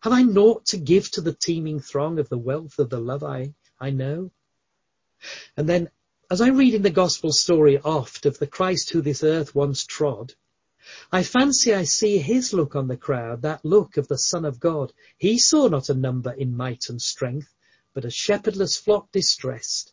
Have 0.00 0.12
I 0.12 0.22
naught 0.22 0.66
to 0.66 0.76
give 0.76 1.08
to 1.12 1.20
the 1.20 1.32
teeming 1.32 1.78
throng 1.78 2.18
of 2.18 2.28
the 2.28 2.36
wealth 2.36 2.80
of 2.80 2.90
the 2.90 2.98
love 2.98 3.22
I, 3.22 3.54
I 3.78 3.90
know? 3.90 4.32
And 5.56 5.68
then, 5.68 5.88
as 6.32 6.40
I 6.40 6.48
read 6.48 6.74
in 6.74 6.82
the 6.82 6.90
gospel 6.90 7.30
story 7.30 7.78
oft 7.78 8.26
of 8.26 8.40
the 8.40 8.48
Christ 8.48 8.90
who 8.90 9.02
this 9.02 9.22
earth 9.22 9.54
once 9.54 9.84
trod, 9.84 10.34
I 11.10 11.22
fancy 11.22 11.74
I 11.74 11.84
see 11.84 12.18
his 12.18 12.52
look 12.52 12.74
on 12.74 12.88
the 12.88 12.96
crowd, 12.96 13.42
that 13.42 13.64
look 13.64 13.96
of 13.96 14.08
the 14.08 14.18
Son 14.18 14.44
of 14.44 14.60
God. 14.60 14.92
He 15.16 15.38
saw 15.38 15.68
not 15.68 15.88
a 15.88 15.94
number 15.94 16.32
in 16.32 16.56
might 16.56 16.88
and 16.88 17.00
strength, 17.00 17.54
but 17.94 18.04
a 18.04 18.10
shepherdless 18.10 18.76
flock 18.76 19.12
distressed. 19.12 19.92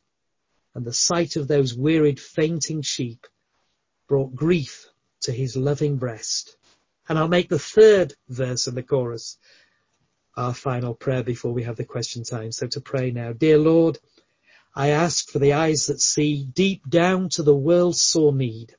And 0.73 0.85
the 0.85 0.93
sight 0.93 1.35
of 1.35 1.47
those 1.47 1.75
wearied, 1.75 2.19
fainting 2.19 2.81
sheep 2.81 3.27
brought 4.07 4.35
grief 4.35 4.87
to 5.21 5.31
his 5.31 5.55
loving 5.55 5.97
breast. 5.97 6.57
And 7.07 7.17
I'll 7.17 7.27
make 7.27 7.49
the 7.49 7.59
third 7.59 8.13
verse 8.27 8.67
in 8.67 8.75
the 8.75 8.83
chorus 8.83 9.37
our 10.37 10.53
final 10.53 10.93
prayer 10.93 11.23
before 11.23 11.51
we 11.51 11.63
have 11.63 11.75
the 11.75 11.83
question 11.83 12.23
time. 12.23 12.51
So 12.51 12.67
to 12.67 12.81
pray 12.81 13.11
now. 13.11 13.33
Dear 13.33 13.57
Lord, 13.57 13.99
I 14.75 14.89
ask 14.89 15.29
for 15.29 15.39
the 15.39 15.53
eyes 15.53 15.87
that 15.87 15.99
see 15.99 16.45
deep 16.45 16.89
down 16.89 17.29
to 17.29 17.43
the 17.43 17.55
world's 17.55 18.01
sore 18.01 18.33
need. 18.33 18.75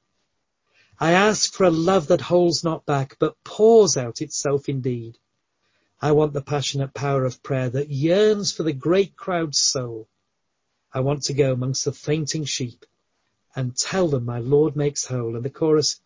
I 1.03 1.13
ask 1.13 1.55
for 1.55 1.65
a 1.65 1.71
love 1.71 2.09
that 2.09 2.21
holds 2.21 2.63
not 2.63 2.85
back, 2.85 3.17
but 3.19 3.43
pours 3.43 3.97
out 3.97 4.21
itself 4.21 4.69
indeed. 4.69 5.19
I 6.03 6.13
want 6.13 6.35
the 6.35 6.43
passionate 6.43 6.93
power 6.93 7.25
of 7.25 7.43
prayer 7.43 7.71
that 7.71 7.89
yearns 7.89 8.53
for 8.53 8.65
the 8.65 8.75
great 8.75 9.17
crowd's 9.17 9.59
soul. 9.59 10.09
I 10.93 11.01
want 11.01 11.23
to 11.25 11.33
go 11.33 11.53
amongst 11.53 11.87
the 11.87 11.93
fainting 11.93 12.45
sheep 12.45 12.85
and 13.57 13.75
tell 13.75 14.09
them 14.09 14.27
my 14.27 14.41
Lord 14.41 14.77
makes 14.77 15.07
whole. 15.07 15.37
And 15.37 15.45
the 15.45 15.51
chorus, 15.51 16.01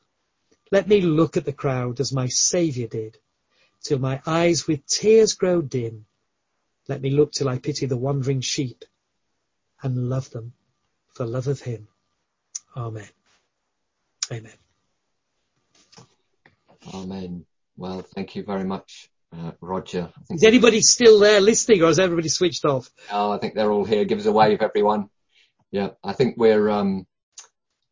let 0.70 0.86
me 0.86 1.00
look 1.00 1.36
at 1.36 1.44
the 1.44 1.52
crowd 1.52 1.98
as 1.98 2.12
my 2.12 2.28
Saviour 2.28 2.86
did, 2.86 3.18
till 3.82 3.98
my 3.98 4.22
eyes 4.24 4.68
with 4.68 4.86
tears 4.86 5.34
grow 5.34 5.60
dim. 5.60 6.06
Let 6.86 7.00
me 7.00 7.10
look 7.10 7.32
till 7.32 7.48
I 7.48 7.58
pity 7.58 7.86
the 7.86 7.96
wandering 7.96 8.42
sheep 8.42 8.84
and 9.82 10.08
love 10.08 10.30
them 10.30 10.52
for 11.14 11.26
love 11.26 11.48
of 11.48 11.60
Him. 11.60 11.88
Amen. 12.76 13.08
Amen. 14.30 14.63
Amen. 16.92 17.46
Well, 17.76 18.02
thank 18.14 18.36
you 18.36 18.42
very 18.44 18.64
much, 18.64 19.08
uh, 19.32 19.52
Roger. 19.60 20.12
Is 20.30 20.44
anybody 20.44 20.80
still 20.80 21.18
there 21.18 21.40
listening 21.40 21.82
or 21.82 21.86
has 21.86 21.98
everybody 21.98 22.28
switched 22.28 22.64
off? 22.64 22.90
Oh, 23.10 23.32
I 23.32 23.38
think 23.38 23.54
they're 23.54 23.72
all 23.72 23.84
here. 23.84 24.04
Give 24.04 24.18
us 24.18 24.26
a 24.26 24.32
wave, 24.32 24.60
everyone. 24.60 25.08
Yeah, 25.70 25.90
I 26.04 26.12
think 26.12 26.36
we're 26.36 26.68
um, 26.70 27.06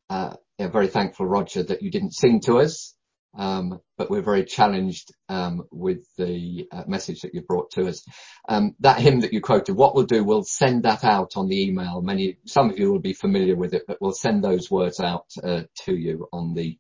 uh, 0.09 0.35
yeah, 0.59 0.69
very 0.69 0.89
thankful, 0.89 1.27
Roger, 1.27 1.63
that 1.63 1.83
you 1.83 1.91
didn't 1.91 2.15
sing 2.15 2.41
to 2.43 2.61
us, 2.61 2.95
um, 3.37 3.81
but 3.97 4.11
we're 4.11 4.23
very 4.23 4.45
challenged 4.45 5.11
um, 5.29 5.63
with 5.73 6.05
the 6.19 6.69
uh, 6.71 6.85
message 6.87 7.23
that 7.23 7.35
you 7.35 7.41
brought 7.41 7.71
to 7.73 7.89
us. 7.89 8.05
Um, 8.49 8.77
that 8.81 9.01
hymn 9.01 9.21
that 9.21 9.33
you 9.33 9.41
quoted, 9.41 9.75
what 9.75 9.95
we'll 9.95 10.05
do, 10.05 10.23
we'll 10.23 10.45
send 10.45 10.83
that 10.83 11.03
out 11.03 11.33
on 11.37 11.49
the 11.49 11.67
email. 11.67 12.03
Many, 12.03 12.37
some 12.47 12.71
of 12.71 12.79
you 12.79 12.93
will 12.93 13.01
be 13.01 13.15
familiar 13.15 13.57
with 13.57 13.73
it, 13.75 13.85
but 13.89 13.99
we'll 14.01 14.13
send 14.13 14.45
those 14.45 14.71
words 14.71 15.01
out 15.01 15.27
uh, 15.43 15.63
to 15.85 15.97
you 15.97 16.29
on 16.33 16.55
the 16.55 16.79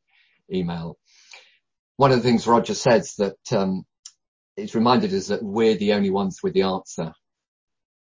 email 0.53 0.99
one 1.97 2.13
of 2.13 2.19
the 2.19 2.23
things 2.23 2.47
Roger 2.47 2.75
says 2.75 3.15
that 3.19 3.53
um, 3.53 3.85
it's 4.57 4.75
reminded 4.75 5.13
us 5.15 5.29
that 5.29 5.43
we're 5.43 5.77
the 5.77 5.93
only 5.95 6.11
ones 6.11 6.41
with 6.43 6.55
the 6.55 6.63
answer, 6.63 7.13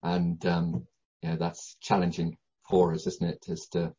and 0.04 0.44
um, 0.46 0.88
yeah, 1.22 1.36
that's 1.36 1.76
challenging 1.82 2.38
for 2.70 2.94
us, 2.94 3.08
isn't 3.08 3.30
it? 3.30 3.46
As 3.50 3.68
to 3.70 3.94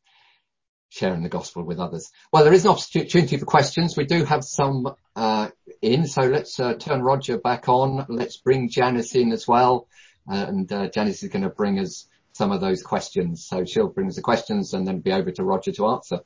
sharing 0.88 1.22
the 1.22 1.28
gospel 1.28 1.62
with 1.62 1.78
others. 1.78 2.10
Well, 2.32 2.44
there 2.44 2.52
is 2.52 2.64
an 2.64 2.72
opportunity 2.72 3.36
for 3.36 3.46
questions. 3.46 3.96
We 3.96 4.06
do 4.06 4.24
have 4.24 4.44
some 4.44 4.92
uh, 5.14 5.48
in, 5.80 6.06
so 6.06 6.22
let's 6.22 6.58
uh, 6.58 6.74
turn 6.74 7.02
Roger 7.02 7.38
back 7.38 7.68
on. 7.68 8.06
Let's 8.08 8.36
bring 8.36 8.68
Janice 8.68 9.14
in 9.14 9.32
as 9.32 9.46
well, 9.46 9.86
uh, 10.30 10.46
and 10.48 10.72
uh, 10.72 10.88
Janice 10.88 11.22
is 11.22 11.30
going 11.30 11.44
to 11.44 11.50
bring 11.50 11.78
us 11.78 12.08
some 12.32 12.52
of 12.52 12.60
those 12.60 12.82
questions. 12.82 13.46
So 13.46 13.64
she'll 13.64 13.88
bring 13.88 14.08
us 14.08 14.16
the 14.16 14.22
questions 14.22 14.74
and 14.74 14.86
then 14.86 15.00
be 15.00 15.12
over 15.12 15.30
to 15.32 15.44
Roger 15.44 15.72
to 15.72 15.86
answer. 15.88 16.20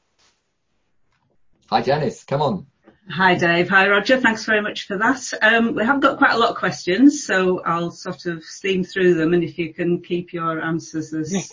Hi, 1.70 1.82
Janice. 1.82 2.24
Come 2.24 2.42
on. 2.42 2.66
Hi 3.10 3.34
Dave, 3.34 3.68
hi 3.68 3.86
Roger, 3.90 4.18
thanks 4.18 4.46
very 4.46 4.62
much 4.62 4.86
for 4.86 4.96
that. 4.96 5.30
Um, 5.42 5.74
we 5.74 5.84
have 5.84 6.00
got 6.00 6.16
quite 6.16 6.32
a 6.32 6.38
lot 6.38 6.48
of 6.48 6.56
questions, 6.56 7.26
so 7.26 7.60
I'll 7.62 7.90
sort 7.90 8.24
of 8.24 8.42
steam 8.42 8.82
through 8.82 9.14
them 9.14 9.34
and 9.34 9.44
if 9.44 9.58
you 9.58 9.74
can 9.74 10.00
keep 10.00 10.32
your 10.32 10.58
answers 10.58 11.12
as 11.12 11.30
to 11.30 11.48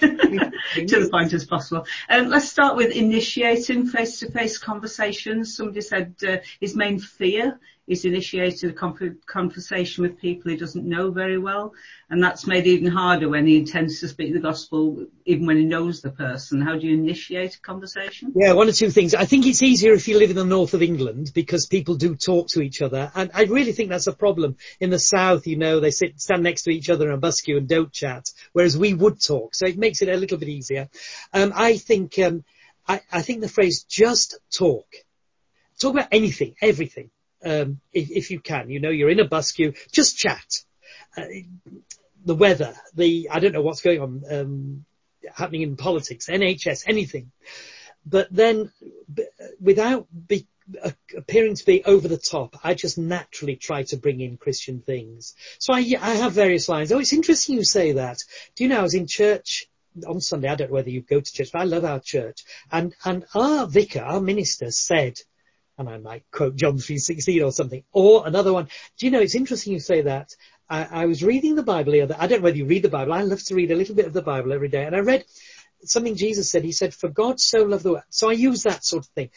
the 0.00 1.08
point 1.12 1.34
as 1.34 1.44
possible. 1.44 1.84
Um, 2.08 2.28
let's 2.28 2.48
start 2.48 2.76
with 2.76 2.90
initiating 2.90 3.86
face-to-face 3.86 4.56
conversations. 4.56 5.54
Somebody 5.54 5.82
said 5.82 6.14
uh, 6.26 6.38
his 6.58 6.74
main 6.74 6.98
fear 6.98 7.60
is 7.88 8.04
initiated 8.04 8.70
a 8.70 9.14
conversation 9.26 10.02
with 10.02 10.20
people 10.20 10.50
he 10.50 10.56
doesn't 10.56 10.88
know 10.88 11.10
very 11.10 11.38
well. 11.38 11.72
And 12.08 12.22
that's 12.22 12.46
made 12.46 12.66
even 12.66 12.86
harder 12.86 13.28
when 13.28 13.46
he 13.46 13.56
intends 13.56 13.98
to 14.00 14.08
speak 14.08 14.32
the 14.32 14.38
gospel, 14.38 15.06
even 15.24 15.46
when 15.46 15.56
he 15.56 15.64
knows 15.64 16.00
the 16.00 16.10
person. 16.10 16.62
How 16.62 16.78
do 16.78 16.86
you 16.86 16.94
initiate 16.94 17.56
a 17.56 17.60
conversation? 17.60 18.32
Yeah, 18.36 18.52
one 18.52 18.68
or 18.68 18.72
two 18.72 18.90
things. 18.90 19.14
I 19.14 19.24
think 19.24 19.46
it's 19.46 19.62
easier 19.62 19.92
if 19.94 20.06
you 20.06 20.18
live 20.18 20.30
in 20.30 20.36
the 20.36 20.44
north 20.44 20.74
of 20.74 20.82
England 20.82 21.32
because 21.34 21.66
people 21.66 21.96
do 21.96 22.14
talk 22.14 22.48
to 22.50 22.62
each 22.62 22.82
other. 22.82 23.10
And 23.16 23.30
I 23.34 23.44
really 23.44 23.72
think 23.72 23.88
that's 23.88 24.06
a 24.06 24.12
problem. 24.12 24.56
In 24.78 24.90
the 24.90 25.00
south, 25.00 25.48
you 25.48 25.56
know, 25.56 25.80
they 25.80 25.90
sit, 25.90 26.20
stand 26.20 26.44
next 26.44 26.62
to 26.62 26.70
each 26.70 26.88
other 26.88 27.08
in 27.08 27.14
a 27.14 27.18
bus 27.18 27.40
queue 27.40 27.56
and 27.56 27.68
don't 27.68 27.92
chat, 27.92 28.30
whereas 28.52 28.78
we 28.78 28.94
would 28.94 29.20
talk. 29.20 29.56
So 29.56 29.66
it 29.66 29.76
makes 29.76 30.02
it 30.02 30.08
a 30.08 30.16
little 30.16 30.38
bit 30.38 30.48
easier. 30.48 30.88
Um, 31.32 31.52
I 31.54 31.78
think, 31.78 32.16
um, 32.20 32.44
I, 32.86 33.00
I 33.10 33.22
think 33.22 33.40
the 33.40 33.48
phrase 33.48 33.84
just 33.88 34.38
talk, 34.52 34.86
talk 35.80 35.94
about 35.94 36.08
anything, 36.12 36.54
everything 36.60 37.10
um, 37.44 37.80
if, 37.92 38.10
if, 38.10 38.30
you 38.30 38.40
can. 38.40 38.70
You 38.70 38.80
know, 38.80 38.90
you're 38.90 39.10
in 39.10 39.20
a 39.20 39.28
bus 39.28 39.52
queue, 39.52 39.74
just 39.90 40.16
chat. 40.16 40.62
Uh, 41.16 41.24
the 42.24 42.34
weather, 42.34 42.74
the 42.94 43.28
I 43.30 43.40
don't 43.40 43.52
know 43.52 43.62
what's 43.62 43.82
going 43.82 44.00
on 44.00 44.22
um, 44.30 44.84
happening 45.34 45.62
in 45.62 45.76
politics, 45.76 46.28
NHS, 46.28 46.84
anything. 46.86 47.32
But 48.04 48.28
then, 48.30 48.72
b- 49.12 49.26
without 49.60 50.06
be, 50.26 50.46
appearing 51.16 51.56
to 51.56 51.64
be 51.64 51.84
over 51.84 52.08
the 52.08 52.18
top, 52.18 52.56
I 52.64 52.74
just 52.74 52.98
naturally 52.98 53.56
try 53.56 53.82
to 53.84 53.96
bring 53.96 54.20
in 54.20 54.36
Christian 54.36 54.80
things. 54.80 55.34
So 55.58 55.72
I, 55.72 55.78
I 56.00 56.14
have 56.14 56.32
various 56.32 56.68
lines. 56.68 56.92
Oh, 56.92 56.98
it's 56.98 57.12
interesting 57.12 57.56
you 57.56 57.64
say 57.64 57.92
that. 57.92 58.18
Do 58.56 58.64
you 58.64 58.70
know 58.70 58.80
I 58.80 58.82
was 58.82 58.94
in 58.94 59.06
church 59.06 59.66
on 60.06 60.20
Sunday? 60.20 60.48
I 60.48 60.54
don't 60.54 60.68
know 60.68 60.74
whether 60.74 60.90
you 60.90 61.02
go 61.02 61.20
to 61.20 61.32
church, 61.32 61.50
but 61.52 61.60
I 61.60 61.64
love 61.64 61.84
our 61.84 62.00
church. 62.00 62.44
And 62.70 62.94
and 63.04 63.24
our 63.34 63.66
vicar, 63.66 64.00
our 64.00 64.20
minister, 64.20 64.70
said 64.70 65.18
and 65.78 65.88
I 65.88 65.98
might 65.98 66.24
quote 66.30 66.56
John 66.56 66.76
3.16 66.76 67.44
or 67.44 67.52
something. 67.52 67.82
Or 67.92 68.26
another 68.26 68.52
one. 68.52 68.68
Do 68.98 69.06
you 69.06 69.12
know, 69.12 69.20
it's 69.20 69.34
interesting 69.34 69.72
you 69.72 69.80
say 69.80 70.02
that. 70.02 70.34
I, 70.68 71.02
I 71.02 71.06
was 71.06 71.22
reading 71.22 71.54
the 71.54 71.62
Bible 71.62 71.92
the 71.92 72.02
other, 72.02 72.16
I 72.18 72.26
don't 72.26 72.40
know 72.40 72.44
whether 72.44 72.56
you 72.56 72.66
read 72.66 72.82
the 72.82 72.88
Bible. 72.88 73.12
I 73.12 73.22
love 73.22 73.42
to 73.44 73.54
read 73.54 73.70
a 73.70 73.76
little 73.76 73.94
bit 73.94 74.06
of 74.06 74.12
the 74.12 74.22
Bible 74.22 74.52
every 74.52 74.68
day. 74.68 74.84
And 74.84 74.94
I 74.94 75.00
read 75.00 75.24
something 75.84 76.16
Jesus 76.16 76.50
said. 76.50 76.64
He 76.64 76.72
said, 76.72 76.94
for 76.94 77.08
God 77.08 77.40
so 77.40 77.62
loved 77.62 77.84
the 77.84 77.92
world. 77.92 78.04
So 78.10 78.30
I 78.30 78.34
use 78.34 78.62
that 78.62 78.84
sort 78.84 79.04
of 79.04 79.10
thing. 79.10 79.30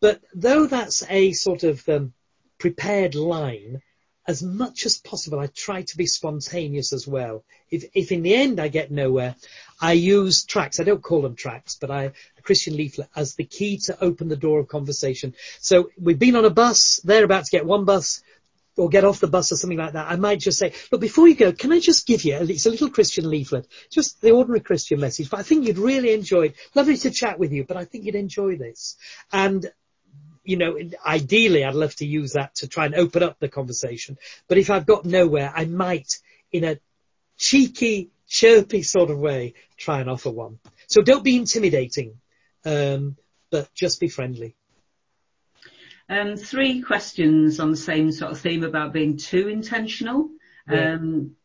But 0.00 0.20
though 0.34 0.66
that's 0.66 1.02
a 1.08 1.32
sort 1.32 1.64
of 1.64 1.88
um, 1.88 2.12
prepared 2.58 3.14
line, 3.14 3.82
as 4.26 4.42
much 4.42 4.84
as 4.84 4.98
possible, 4.98 5.40
I 5.40 5.46
try 5.46 5.82
to 5.82 5.96
be 5.96 6.06
spontaneous 6.06 6.92
as 6.92 7.08
well. 7.08 7.44
If, 7.70 7.84
if 7.94 8.12
in 8.12 8.22
the 8.22 8.34
end 8.34 8.60
I 8.60 8.68
get 8.68 8.90
nowhere, 8.90 9.34
I 9.80 9.92
use 9.92 10.44
tracts. 10.44 10.80
I 10.80 10.84
don't 10.84 11.02
call 11.02 11.22
them 11.22 11.36
tracts, 11.36 11.76
but 11.76 11.90
I, 11.90 12.04
a 12.04 12.42
Christian 12.42 12.76
leaflet 12.76 13.08
as 13.14 13.34
the 13.34 13.44
key 13.44 13.78
to 13.86 14.02
open 14.02 14.28
the 14.28 14.36
door 14.36 14.60
of 14.60 14.68
conversation. 14.68 15.34
So 15.60 15.90
we've 16.00 16.18
been 16.18 16.36
on 16.36 16.44
a 16.44 16.50
bus, 16.50 17.00
they're 17.04 17.24
about 17.24 17.44
to 17.44 17.50
get 17.50 17.66
one 17.66 17.84
bus 17.84 18.22
or 18.76 18.88
get 18.88 19.04
off 19.04 19.20
the 19.20 19.26
bus 19.26 19.50
or 19.50 19.56
something 19.56 19.78
like 19.78 19.94
that. 19.94 20.10
I 20.10 20.16
might 20.16 20.40
just 20.40 20.58
say, 20.58 20.72
look, 20.90 21.00
before 21.00 21.26
you 21.28 21.34
go, 21.34 21.52
can 21.52 21.72
I 21.72 21.80
just 21.80 22.06
give 22.06 22.24
you, 22.24 22.36
it's 22.36 22.66
a 22.66 22.70
little 22.70 22.90
Christian 22.90 23.28
leaflet, 23.28 23.66
just 23.90 24.20
the 24.20 24.30
ordinary 24.30 24.60
Christian 24.60 25.00
message, 25.00 25.30
but 25.30 25.40
I 25.40 25.42
think 25.42 25.66
you'd 25.66 25.78
really 25.78 26.12
enjoy 26.12 26.46
it. 26.46 26.56
Lovely 26.74 26.96
to 26.98 27.10
chat 27.10 27.38
with 27.38 27.52
you, 27.52 27.64
but 27.64 27.76
I 27.76 27.84
think 27.84 28.04
you'd 28.04 28.14
enjoy 28.14 28.56
this. 28.56 28.96
And 29.32 29.70
you 30.44 30.56
know, 30.56 30.78
ideally 31.04 31.62
I'd 31.62 31.74
love 31.74 31.94
to 31.96 32.06
use 32.06 32.32
that 32.32 32.54
to 32.56 32.68
try 32.68 32.86
and 32.86 32.94
open 32.94 33.22
up 33.22 33.38
the 33.38 33.50
conversation. 33.50 34.16
But 34.48 34.56
if 34.56 34.70
I've 34.70 34.86
got 34.86 35.04
nowhere, 35.04 35.52
I 35.54 35.66
might, 35.66 36.20
in 36.50 36.64
a 36.64 36.78
cheeky, 37.36 38.08
chirpy 38.28 38.82
sort 38.82 39.10
of 39.10 39.18
way, 39.18 39.54
try 39.76 40.00
and 40.00 40.10
offer 40.10 40.30
one. 40.30 40.58
So 40.86 41.02
don't 41.02 41.24
be 41.24 41.36
intimidating, 41.36 42.20
um, 42.64 43.16
but 43.50 43.72
just 43.74 44.00
be 44.00 44.08
friendly. 44.08 44.54
Um, 46.08 46.36
three 46.36 46.80
questions 46.80 47.60
on 47.60 47.70
the 47.70 47.76
same 47.76 48.12
sort 48.12 48.32
of 48.32 48.40
theme 48.40 48.64
about 48.64 48.92
being 48.92 49.16
too 49.16 49.48
intentional. 49.48 50.30
Yeah. 50.70 50.94
Um, 50.94 51.36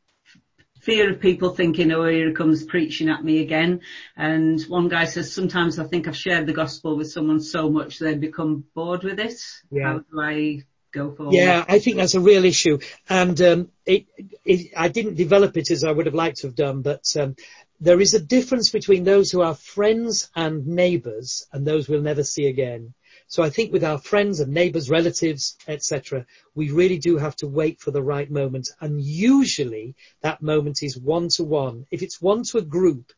fear 0.79 1.11
of 1.11 1.19
people 1.21 1.49
thinking, 1.49 1.91
oh, 1.91 2.05
here 2.05 2.33
comes 2.33 2.63
preaching 2.65 3.09
at 3.09 3.23
me 3.23 3.39
again. 3.39 3.81
And 4.17 4.61
one 4.63 4.89
guy 4.89 5.05
says, 5.05 5.33
sometimes 5.33 5.79
I 5.79 5.85
think 5.85 6.07
I've 6.07 6.17
shared 6.17 6.45
the 6.45 6.53
gospel 6.53 6.97
with 6.97 7.11
someone 7.11 7.39
so 7.39 7.69
much 7.69 7.99
they 7.99 8.15
become 8.15 8.65
bored 8.75 9.03
with 9.03 9.19
it. 9.19 9.41
Yeah. 9.71 9.83
How 9.83 9.99
do 9.99 10.21
I 10.21 10.63
go 10.93 11.11
forward? 11.11 11.33
Yeah, 11.33 11.65
I 11.67 11.79
think 11.79 11.97
that's 11.97 12.15
a 12.15 12.21
real 12.21 12.45
issue. 12.45 12.79
And 13.09 13.39
um, 13.41 13.69
it, 13.85 14.05
it, 14.45 14.71
I 14.77 14.87
didn't 14.87 15.15
develop 15.15 15.57
it 15.57 15.71
as 15.71 15.83
I 15.83 15.91
would 15.91 16.05
have 16.05 16.15
liked 16.15 16.37
to 16.37 16.47
have 16.47 16.55
done, 16.55 16.81
but 16.81 17.03
um, 17.19 17.35
there 17.81 17.99
is 17.99 18.13
a 18.13 18.19
difference 18.19 18.69
between 18.69 19.03
those 19.03 19.29
who 19.31 19.41
are 19.41 19.55
friends 19.55 20.29
and 20.35 20.65
neighbours 20.67 21.45
and 21.51 21.65
those 21.65 21.89
we'll 21.89 22.01
never 22.01 22.23
see 22.23 22.45
again. 22.47 22.93
So 23.27 23.41
I 23.41 23.49
think 23.49 23.73
with 23.73 23.83
our 23.83 23.97
friends 23.97 24.39
and 24.39 24.53
neighbours, 24.53 24.89
relatives, 24.89 25.57
etc., 25.67 26.25
we 26.55 26.69
really 26.69 26.99
do 26.99 27.17
have 27.17 27.35
to 27.37 27.47
wait 27.47 27.81
for 27.81 27.91
the 27.91 28.03
right 28.03 28.29
moment. 28.29 28.69
And 28.79 29.01
usually 29.01 29.95
that 30.21 30.41
moment 30.41 30.83
is 30.83 30.97
one 30.97 31.29
to 31.29 31.43
one. 31.43 31.85
If 31.89 32.03
it's 32.03 32.21
one 32.21 32.43
to 32.43 32.59
a 32.59 32.61
group, 32.61 33.11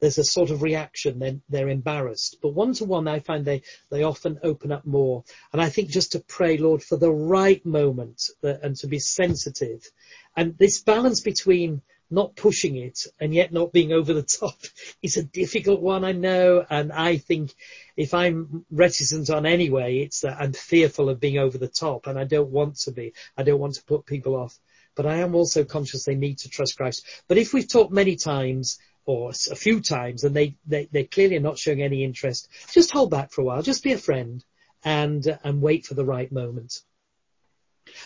there's 0.00 0.18
a 0.18 0.24
sort 0.24 0.50
of 0.50 0.62
reaction, 0.62 1.18
then 1.18 1.42
they're 1.48 1.68
embarrassed. 1.68 2.38
But 2.42 2.54
one 2.54 2.74
to 2.74 2.84
one, 2.84 3.08
I 3.08 3.20
find 3.20 3.44
they, 3.44 3.62
they 3.90 4.02
often 4.02 4.40
open 4.42 4.72
up 4.72 4.84
more. 4.84 5.24
And 5.52 5.60
I 5.60 5.68
think 5.68 5.90
just 5.90 6.12
to 6.12 6.20
pray, 6.20 6.58
Lord, 6.58 6.82
for 6.82 6.96
the 6.96 7.10
right 7.10 7.64
moment 7.64 8.30
uh, 8.44 8.54
and 8.62 8.76
to 8.76 8.86
be 8.86 8.98
sensitive. 8.98 9.88
And 10.36 10.56
this 10.58 10.82
balance 10.82 11.20
between 11.20 11.82
not 12.10 12.36
pushing 12.36 12.76
it 12.76 13.00
and 13.18 13.34
yet 13.34 13.52
not 13.52 13.72
being 13.72 13.92
over 13.92 14.12
the 14.12 14.22
top 14.40 14.58
is 15.02 15.16
a 15.16 15.24
difficult 15.24 15.80
one, 15.80 16.04
I 16.04 16.12
know. 16.12 16.64
And 16.68 16.92
I 16.92 17.16
think 17.16 17.54
if 17.96 18.14
I'm 18.14 18.64
reticent 18.70 19.30
on 19.30 19.46
anyway, 19.46 19.98
it's 19.98 20.20
that 20.20 20.36
I'm 20.40 20.52
fearful 20.52 21.08
of 21.08 21.20
being 21.20 21.38
over 21.38 21.58
the 21.58 21.68
top 21.68 22.06
and 22.06 22.18
I 22.18 22.24
don't 22.24 22.50
want 22.50 22.76
to 22.80 22.92
be. 22.92 23.14
I 23.36 23.42
don't 23.42 23.60
want 23.60 23.74
to 23.74 23.84
put 23.84 24.06
people 24.06 24.36
off. 24.36 24.58
But 24.94 25.06
I 25.06 25.16
am 25.16 25.34
also 25.34 25.64
conscious 25.64 26.04
they 26.04 26.14
need 26.14 26.38
to 26.38 26.48
trust 26.48 26.76
Christ. 26.76 27.04
But 27.28 27.36
if 27.36 27.52
we've 27.52 27.68
talked 27.68 27.92
many 27.92 28.16
times 28.16 28.78
or 29.06 29.30
a 29.30 29.54
few 29.54 29.80
times 29.80 30.24
and 30.24 30.34
they, 30.34 30.56
they, 30.66 30.88
they 30.90 31.04
clearly 31.04 31.36
are 31.36 31.40
not 31.40 31.58
showing 31.58 31.80
any 31.80 32.04
interest, 32.04 32.48
just 32.72 32.90
hold 32.90 33.10
back 33.10 33.30
for 33.30 33.40
a 33.40 33.44
while. 33.44 33.62
Just 33.62 33.84
be 33.84 33.92
a 33.92 33.98
friend 33.98 34.44
and, 34.84 35.38
and 35.44 35.62
wait 35.62 35.86
for 35.86 35.94
the 35.94 36.04
right 36.04 36.30
moment. 36.30 36.82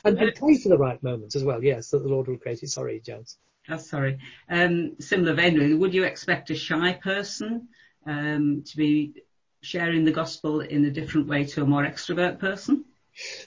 And, 0.05 0.19
and 0.19 0.35
pray 0.35 0.59
for 0.59 0.69
the 0.69 0.79
right 0.79 1.03
moment 1.03 1.35
as 1.35 1.43
well. 1.43 1.65
Yes, 1.65 1.89
that 1.91 2.03
the 2.03 2.09
Lord 2.09 2.29
will 2.29 2.37
create 2.37 2.63
it. 2.63 2.69
Sorry, 2.69 3.01
Jones. 3.01 3.39
Oh, 3.69 3.79
sorry. 3.79 4.19
Um, 4.49 4.97
similar 5.01 5.35
vein, 5.35 5.79
would 5.79 5.95
you 5.95 6.05
expect 6.05 6.51
a 6.51 6.55
shy 6.55 6.93
person 6.93 7.69
um, 8.07 8.63
to 8.67 8.77
be 8.77 9.23
sharing 9.63 10.05
the 10.05 10.13
gospel 10.13 10.61
in 10.61 10.85
a 10.85 10.91
different 10.91 11.29
way 11.29 11.45
to 11.45 11.63
a 11.63 11.67
more 11.67 11.85
extrovert 11.85 12.39
person? 12.39 12.85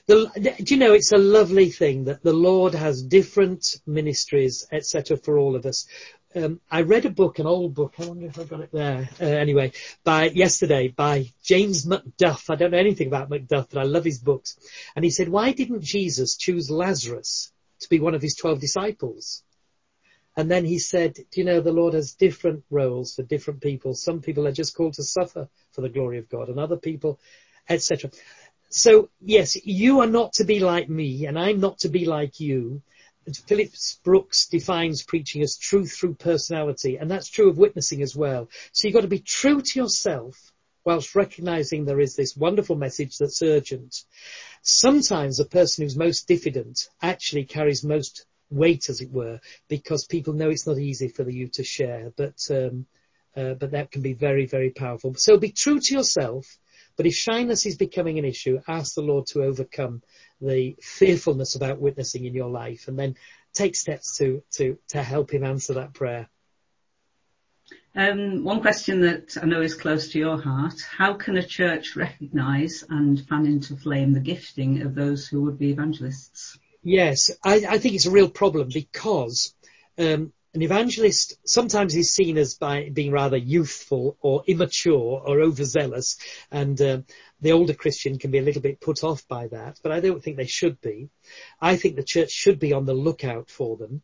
The, 0.06 0.56
do 0.62 0.74
you 0.74 0.78
know, 0.78 0.92
it's 0.92 1.12
a 1.12 1.18
lovely 1.18 1.70
thing 1.70 2.04
that 2.04 2.22
the 2.22 2.32
Lord 2.32 2.74
has 2.74 3.02
different 3.02 3.80
ministries, 3.86 4.66
etc., 4.70 5.16
for 5.16 5.38
all 5.38 5.56
of 5.56 5.66
us. 5.66 5.86
Um, 6.36 6.60
I 6.68 6.82
read 6.82 7.06
a 7.06 7.10
book, 7.10 7.38
an 7.38 7.46
old 7.46 7.74
book. 7.74 7.94
I 7.98 8.06
wonder 8.06 8.26
if 8.26 8.38
I 8.38 8.44
got 8.44 8.60
it 8.60 8.72
there. 8.72 9.08
Uh, 9.20 9.24
anyway, 9.24 9.72
by 10.02 10.30
yesterday 10.30 10.88
by 10.88 11.32
James 11.44 11.86
Macduff. 11.86 12.50
I 12.50 12.56
don't 12.56 12.72
know 12.72 12.78
anything 12.78 13.06
about 13.06 13.30
Macduff, 13.30 13.68
but 13.70 13.78
I 13.78 13.84
love 13.84 14.04
his 14.04 14.18
books. 14.18 14.58
And 14.96 15.04
he 15.04 15.10
said, 15.10 15.28
"Why 15.28 15.52
didn't 15.52 15.82
Jesus 15.82 16.36
choose 16.36 16.70
Lazarus 16.70 17.52
to 17.80 17.88
be 17.88 18.00
one 18.00 18.14
of 18.14 18.22
his 18.22 18.34
twelve 18.34 18.60
disciples?" 18.60 19.44
And 20.36 20.50
then 20.50 20.64
he 20.64 20.78
said, 20.78 21.14
do 21.14 21.40
you 21.40 21.44
know, 21.44 21.60
the 21.60 21.72
Lord 21.72 21.94
has 21.94 22.14
different 22.14 22.64
roles 22.68 23.14
for 23.14 23.22
different 23.22 23.60
people. 23.60 23.94
Some 23.94 24.20
people 24.20 24.46
are 24.48 24.52
just 24.52 24.74
called 24.76 24.94
to 24.94 25.04
suffer 25.04 25.48
for 25.70 25.80
the 25.80 25.88
glory 25.88 26.18
of 26.18 26.28
God 26.28 26.48
and 26.48 26.58
other 26.58 26.76
people, 26.76 27.20
etc. 27.68 28.10
So 28.68 29.10
yes, 29.20 29.54
you 29.64 30.00
are 30.00 30.08
not 30.08 30.32
to 30.34 30.44
be 30.44 30.58
like 30.58 30.88
me 30.88 31.26
and 31.26 31.38
I'm 31.38 31.60
not 31.60 31.78
to 31.80 31.88
be 31.88 32.04
like 32.04 32.40
you. 32.40 32.82
Phillips 33.46 33.98
Brooks 34.04 34.46
defines 34.48 35.02
preaching 35.02 35.42
as 35.42 35.56
truth 35.56 35.92
through 35.92 36.14
personality 36.14 36.96
and 36.96 37.10
that's 37.10 37.28
true 37.28 37.48
of 37.48 37.58
witnessing 37.58 38.02
as 38.02 38.14
well. 38.14 38.48
So 38.72 38.86
you've 38.86 38.94
got 38.94 39.02
to 39.02 39.08
be 39.08 39.20
true 39.20 39.60
to 39.62 39.78
yourself 39.78 40.52
whilst 40.84 41.14
recognizing 41.14 41.84
there 41.84 42.00
is 42.00 42.14
this 42.14 42.36
wonderful 42.36 42.76
message 42.76 43.16
that's 43.18 43.42
urgent. 43.42 44.04
Sometimes 44.62 45.38
the 45.38 45.44
person 45.44 45.84
who's 45.84 45.96
most 45.96 46.28
diffident 46.28 46.88
actually 47.02 47.44
carries 47.44 47.82
most 47.82 48.26
weight, 48.50 48.88
as 48.88 49.00
it 49.00 49.10
were, 49.10 49.40
because 49.68 50.06
people 50.06 50.34
know 50.34 50.50
it's 50.50 50.66
not 50.66 50.78
easy 50.78 51.08
for 51.08 51.28
you 51.28 51.48
to 51.48 51.64
share. 51.64 52.12
But 52.16 52.38
um, 52.50 52.86
uh, 53.36 53.54
but 53.54 53.72
that 53.72 53.90
can 53.90 54.02
be 54.02 54.12
very, 54.12 54.46
very 54.46 54.70
powerful. 54.70 55.14
So 55.14 55.36
be 55.36 55.50
true 55.50 55.80
to 55.80 55.94
yourself. 55.94 56.58
But 56.96 57.06
if 57.06 57.14
shyness 57.14 57.66
is 57.66 57.76
becoming 57.76 58.20
an 58.20 58.24
issue, 58.24 58.60
ask 58.68 58.94
the 58.94 59.02
Lord 59.02 59.26
to 59.28 59.42
overcome 59.42 60.02
the 60.44 60.76
fearfulness 60.80 61.54
about 61.54 61.80
witnessing 61.80 62.24
in 62.24 62.34
your 62.34 62.50
life, 62.50 62.88
and 62.88 62.98
then 62.98 63.16
take 63.52 63.76
steps 63.76 64.18
to 64.18 64.42
to 64.52 64.78
to 64.88 65.02
help 65.02 65.32
Him 65.32 65.44
answer 65.44 65.74
that 65.74 65.94
prayer. 65.94 66.28
Um, 67.96 68.42
one 68.42 68.60
question 68.60 69.02
that 69.02 69.36
I 69.40 69.46
know 69.46 69.62
is 69.62 69.74
close 69.74 70.10
to 70.12 70.18
your 70.18 70.40
heart: 70.40 70.80
How 70.82 71.14
can 71.14 71.36
a 71.36 71.46
church 71.46 71.96
recognise 71.96 72.84
and 72.88 73.24
fan 73.26 73.46
into 73.46 73.76
flame 73.76 74.12
the 74.12 74.20
gifting 74.20 74.82
of 74.82 74.94
those 74.94 75.28
who 75.28 75.42
would 75.42 75.58
be 75.58 75.70
evangelists? 75.70 76.58
Yes, 76.82 77.30
I, 77.42 77.64
I 77.68 77.78
think 77.78 77.94
it's 77.94 78.06
a 78.06 78.10
real 78.10 78.28
problem 78.28 78.68
because 78.72 79.54
um, 79.96 80.32
an 80.54 80.62
evangelist 80.62 81.34
sometimes 81.44 81.96
is 81.96 82.12
seen 82.12 82.36
as 82.36 82.54
by 82.54 82.90
being 82.92 83.10
rather 83.10 83.36
youthful 83.36 84.16
or 84.20 84.44
immature 84.46 85.22
or 85.24 85.40
overzealous, 85.40 86.18
and 86.50 86.80
um, 86.82 87.04
the 87.44 87.52
older 87.52 87.74
Christian 87.74 88.18
can 88.18 88.30
be 88.30 88.38
a 88.38 88.42
little 88.42 88.62
bit 88.62 88.80
put 88.80 89.04
off 89.04 89.26
by 89.28 89.48
that. 89.48 89.78
But 89.82 89.92
I 89.92 90.00
don't 90.00 90.22
think 90.22 90.36
they 90.36 90.46
should 90.46 90.80
be. 90.80 91.10
I 91.60 91.76
think 91.76 91.96
the 91.96 92.02
church 92.02 92.30
should 92.30 92.58
be 92.58 92.72
on 92.72 92.86
the 92.86 92.94
lookout 92.94 93.50
for 93.50 93.76
them. 93.76 94.02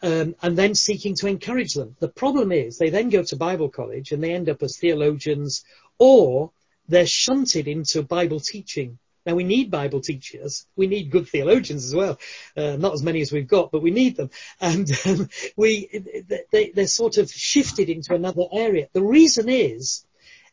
Um, 0.00 0.34
and 0.42 0.56
then 0.56 0.74
seeking 0.74 1.14
to 1.16 1.26
encourage 1.26 1.74
them. 1.74 1.96
The 1.98 2.08
problem 2.08 2.52
is 2.52 2.78
they 2.78 2.90
then 2.90 3.08
go 3.10 3.22
to 3.24 3.36
Bible 3.36 3.68
college 3.68 4.12
and 4.12 4.22
they 4.22 4.32
end 4.32 4.48
up 4.48 4.62
as 4.62 4.76
theologians 4.76 5.64
or 5.98 6.52
they're 6.88 7.06
shunted 7.06 7.68
into 7.68 8.02
Bible 8.02 8.40
teaching 8.40 8.98
now 9.28 9.34
we 9.34 9.44
need 9.44 9.70
Bible 9.70 10.00
teachers. 10.00 10.64
We 10.74 10.86
need 10.86 11.10
good 11.10 11.28
theologians 11.28 11.84
as 11.84 11.94
well. 11.94 12.18
Uh, 12.56 12.76
not 12.76 12.94
as 12.94 13.02
many 13.02 13.20
as 13.20 13.30
we've 13.30 13.46
got, 13.46 13.70
but 13.70 13.82
we 13.82 13.90
need 13.90 14.16
them. 14.16 14.30
And 14.58 14.90
um, 15.04 15.28
we, 15.56 16.24
they, 16.50 16.72
they're 16.74 16.86
sort 16.86 17.18
of 17.18 17.30
shifted 17.30 17.90
into 17.90 18.14
another 18.14 18.44
area. 18.50 18.88
The 18.94 19.02
reason 19.02 19.50
is 19.50 20.06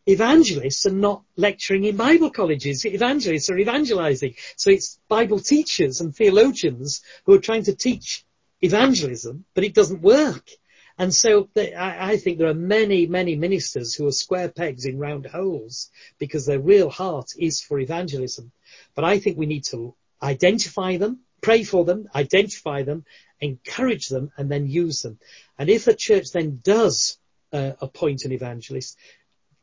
evangelists 0.06 0.86
are 0.86 0.91
not 0.91 1.24
lecturing 1.36 1.86
in 1.86 1.97
Bible 1.97 2.30
colleges. 2.30 2.86
Evangelists 2.86 3.49
are 3.49 3.58
evangelizing. 3.58 4.36
So 4.56 4.70
it's 4.70 4.99
Bible 5.08 5.39
teachers 5.39 6.01
and 6.01 6.16
theologians 6.16 7.01
who 7.26 7.34
are 7.34 7.39
trying 7.39 7.64
to 7.64 7.76
teach 7.76 8.26
evangelism, 8.62 9.45
but 9.53 9.64
it 9.64 9.74
doesn't 9.74 10.01
work. 10.01 10.49
And 10.97 11.14
so 11.14 11.49
I, 11.58 12.16
think 12.18 12.38
there 12.38 12.47
are 12.47 12.53
many, 12.53 13.06
many 13.06 13.36
ministers 13.36 13.93
who 13.93 14.08
are 14.08 14.14
square 14.14 14.47
pegs 14.47 14.86
in 14.86 14.97
round 14.97 15.26
holes 15.26 15.91
because 16.20 16.45
their 16.45 16.60
real 16.60 16.89
heart 16.89 17.32
is 17.38 17.60
for 17.60 17.80
evangelism. 17.80 18.53
But 18.95 19.03
I 19.03 19.20
think 19.20 19.38
we 19.38 19.45
need 19.45 19.66
to 19.72 19.93
identify 20.24 20.95
them, 20.95 21.20
pray 21.41 21.64
for 21.64 21.84
them, 21.84 22.08
identify 22.16 22.84
them, 22.84 23.03
encourage 23.41 24.08
them, 24.08 24.32
and 24.38 24.49
then 24.49 24.68
use 24.68 25.01
them. 25.01 25.20
And 25.60 25.70
if 25.70 25.88
a 25.88 25.93
church 25.93 26.32
then 26.32 26.62
does 26.64 27.18
uh, 27.51 27.74
appoint 27.82 28.24
an 28.24 28.32
evangelist, 28.32 28.97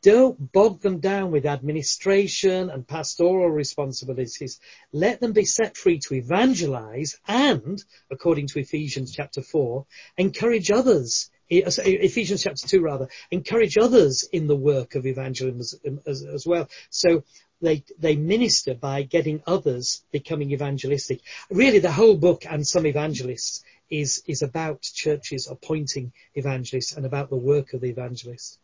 don't 0.03 0.51
bog 0.51 0.81
them 0.81 0.99
down 0.99 1.31
with 1.31 1.45
administration 1.45 2.69
and 2.69 2.85
pastoral 2.85 3.49
responsibilities. 3.49 4.59
Let 4.91 5.21
them 5.21 5.31
be 5.31 5.45
set 5.45 5.77
free 5.77 5.99
to 5.99 6.15
evangelize 6.15 7.17
and, 7.25 7.81
according 8.11 8.47
to 8.47 8.59
Ephesians 8.59 9.13
chapter 9.15 9.41
4, 9.41 9.85
encourage 10.17 10.71
others 10.71 11.31
eh, 11.49 11.61
uh, 11.65 11.71
Ephesians 11.85 12.43
chapter 12.43 12.67
2 12.67 12.81
rather, 12.81 13.07
encourage 13.31 13.77
others 13.77 14.27
in 14.29 14.47
the 14.47 14.57
work 14.57 14.95
of 14.95 15.05
evangelism 15.05 15.79
um, 15.87 16.01
as, 16.05 16.21
as, 16.21 16.45
well. 16.45 16.67
So 16.89 17.23
they, 17.61 17.85
they 17.97 18.17
minister 18.17 18.75
by 18.75 19.03
getting 19.03 19.41
others 19.47 20.03
becoming 20.11 20.51
evangelistic. 20.51 21.21
Really 21.49 21.79
the 21.79 21.93
whole 21.93 22.17
book 22.17 22.45
and 22.45 22.67
some 22.67 22.85
evangelists 22.85 23.63
is, 23.89 24.21
is 24.27 24.41
about 24.41 24.81
churches 24.81 25.47
appointing 25.49 26.11
evangelists 26.35 26.91
and 26.91 27.05
about 27.05 27.29
the 27.29 27.37
work 27.37 27.71
of 27.71 27.79
the 27.79 27.89
evangelists. 27.89 28.59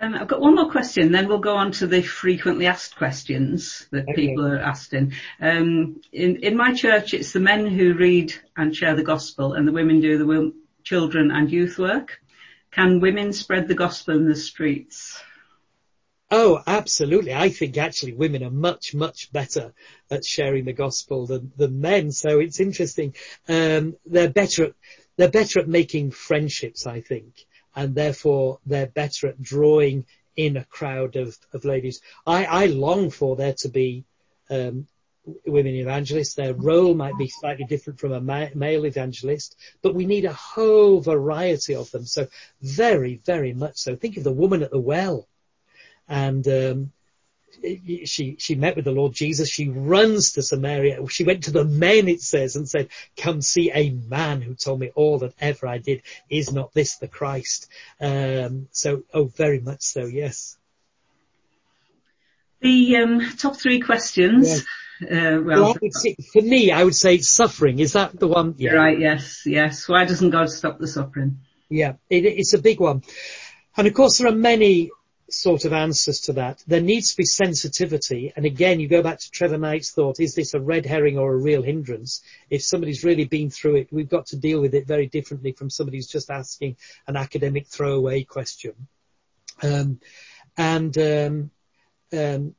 Um, 0.00 0.14
I've 0.14 0.28
got 0.28 0.40
one 0.40 0.54
more 0.54 0.70
question, 0.70 1.10
then 1.10 1.26
we'll 1.26 1.40
go 1.40 1.56
on 1.56 1.72
to 1.72 1.86
the 1.88 2.02
frequently 2.02 2.66
asked 2.66 2.94
questions 2.96 3.88
that 3.90 4.06
people 4.14 4.46
are 4.46 4.60
asking. 4.60 5.14
Um, 5.40 6.00
in, 6.12 6.36
in 6.36 6.56
my 6.56 6.72
church, 6.72 7.14
it's 7.14 7.32
the 7.32 7.40
men 7.40 7.66
who 7.66 7.94
read 7.94 8.32
and 8.56 8.74
share 8.74 8.94
the 8.94 9.02
gospel, 9.02 9.54
and 9.54 9.66
the 9.66 9.72
women 9.72 10.00
do 10.00 10.16
the 10.16 10.52
children 10.84 11.32
and 11.32 11.50
youth 11.50 11.78
work. 11.78 12.20
Can 12.70 13.00
women 13.00 13.32
spread 13.32 13.66
the 13.66 13.74
gospel 13.74 14.14
in 14.14 14.28
the 14.28 14.36
streets? 14.36 15.20
Oh, 16.30 16.62
absolutely. 16.64 17.34
I 17.34 17.48
think 17.48 17.76
actually 17.76 18.12
women 18.12 18.44
are 18.44 18.50
much, 18.50 18.94
much 18.94 19.32
better 19.32 19.72
at 20.12 20.24
sharing 20.24 20.64
the 20.66 20.74
gospel 20.74 21.26
than, 21.26 21.50
than 21.56 21.80
men. 21.80 22.12
So 22.12 22.38
it's 22.38 22.60
interesting. 22.60 23.14
Um, 23.48 23.96
they're 24.06 24.30
better 24.30 24.66
at, 24.66 24.72
they're 25.16 25.30
better 25.30 25.58
at 25.58 25.68
making 25.68 26.12
friendships, 26.12 26.86
I 26.86 27.00
think 27.00 27.46
and 27.78 27.94
therefore 27.94 28.58
they're 28.66 28.88
better 28.88 29.28
at 29.28 29.40
drawing 29.40 30.04
in 30.34 30.56
a 30.56 30.64
crowd 30.64 31.14
of, 31.14 31.38
of 31.52 31.64
ladies. 31.64 32.00
I, 32.26 32.44
I 32.44 32.66
long 32.66 33.08
for 33.10 33.36
there 33.36 33.54
to 33.58 33.68
be 33.68 34.04
um, 34.50 34.88
women 35.46 35.76
evangelists. 35.76 36.34
Their 36.34 36.54
role 36.54 36.94
might 36.94 37.16
be 37.16 37.28
slightly 37.28 37.66
different 37.66 38.00
from 38.00 38.12
a 38.12 38.20
ma- 38.20 38.48
male 38.52 38.84
evangelist, 38.84 39.56
but 39.80 39.94
we 39.94 40.06
need 40.06 40.24
a 40.24 40.32
whole 40.32 41.00
variety 41.00 41.76
of 41.76 41.88
them. 41.92 42.04
So 42.04 42.26
very, 42.60 43.20
very 43.24 43.52
much 43.52 43.76
so. 43.76 43.94
Think 43.94 44.16
of 44.16 44.24
the 44.24 44.32
woman 44.32 44.64
at 44.64 44.72
the 44.72 44.80
well. 44.80 45.28
And 46.08 46.48
um, 46.48 46.92
she 48.04 48.36
she 48.38 48.54
met 48.54 48.76
with 48.76 48.84
the 48.84 48.92
Lord 48.92 49.12
Jesus. 49.12 49.48
She 49.48 49.68
runs 49.68 50.32
to 50.32 50.42
Samaria. 50.42 51.06
She 51.08 51.24
went 51.24 51.44
to 51.44 51.50
the 51.50 51.64
men, 51.64 52.08
it 52.08 52.20
says, 52.20 52.56
and 52.56 52.68
said, 52.68 52.88
"Come 53.16 53.42
see 53.42 53.70
a 53.72 53.90
man 53.90 54.42
who 54.42 54.54
told 54.54 54.80
me 54.80 54.90
all 54.94 55.18
that 55.18 55.34
ever 55.40 55.66
I 55.66 55.78
did. 55.78 56.02
Is 56.30 56.52
not 56.52 56.72
this 56.72 56.96
the 56.96 57.08
Christ?" 57.08 57.68
Um, 58.00 58.68
so, 58.70 59.02
oh, 59.12 59.24
very 59.24 59.60
much 59.60 59.82
so. 59.82 60.06
Yes. 60.06 60.56
The 62.60 62.96
um, 62.96 63.36
top 63.36 63.56
three 63.56 63.80
questions. 63.80 64.48
Yeah. 64.48 64.64
Uh, 65.00 65.40
well, 65.40 65.62
well 65.62 65.90
say, 65.92 66.16
for 66.32 66.42
me, 66.42 66.72
I 66.72 66.82
would 66.82 66.96
say 66.96 67.18
suffering. 67.18 67.78
Is 67.78 67.92
that 67.92 68.18
the 68.18 68.26
one? 68.26 68.54
Yeah. 68.58 68.72
Right. 68.72 68.98
Yes. 68.98 69.42
Yes. 69.46 69.88
Why 69.88 70.04
doesn't 70.04 70.30
God 70.30 70.50
stop 70.50 70.78
the 70.78 70.88
suffering? 70.88 71.38
Yeah, 71.68 71.94
it, 72.08 72.24
it's 72.24 72.54
a 72.54 72.58
big 72.58 72.80
one. 72.80 73.02
And 73.76 73.86
of 73.86 73.94
course, 73.94 74.18
there 74.18 74.28
are 74.28 74.34
many 74.34 74.90
sort 75.30 75.64
of 75.64 75.72
answers 75.72 76.20
to 76.22 76.32
that. 76.34 76.62
There 76.66 76.80
needs 76.80 77.10
to 77.10 77.18
be 77.18 77.24
sensitivity. 77.24 78.32
And 78.34 78.46
again, 78.46 78.80
you 78.80 78.88
go 78.88 79.02
back 79.02 79.18
to 79.18 79.30
Trevor 79.30 79.58
Knight's 79.58 79.90
thought, 79.90 80.20
is 80.20 80.34
this 80.34 80.54
a 80.54 80.60
red 80.60 80.86
herring 80.86 81.18
or 81.18 81.32
a 81.32 81.36
real 81.36 81.62
hindrance? 81.62 82.22
If 82.48 82.62
somebody's 82.62 83.04
really 83.04 83.24
been 83.24 83.50
through 83.50 83.76
it, 83.76 83.88
we've 83.92 84.08
got 84.08 84.26
to 84.26 84.36
deal 84.36 84.60
with 84.60 84.74
it 84.74 84.86
very 84.86 85.06
differently 85.06 85.52
from 85.52 85.70
somebody 85.70 85.98
who's 85.98 86.06
just 86.06 86.30
asking 86.30 86.76
an 87.06 87.16
academic 87.16 87.66
throwaway 87.66 88.24
question. 88.24 88.74
Um, 89.62 90.00
and 90.56 90.96
um, 90.98 91.50
um, 92.12 92.54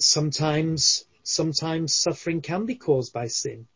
sometimes, 0.00 1.04
sometimes 1.22 1.94
suffering 1.94 2.40
can 2.40 2.64
be 2.64 2.76
caused 2.76 3.12
by 3.12 3.26
sin. 3.26 3.66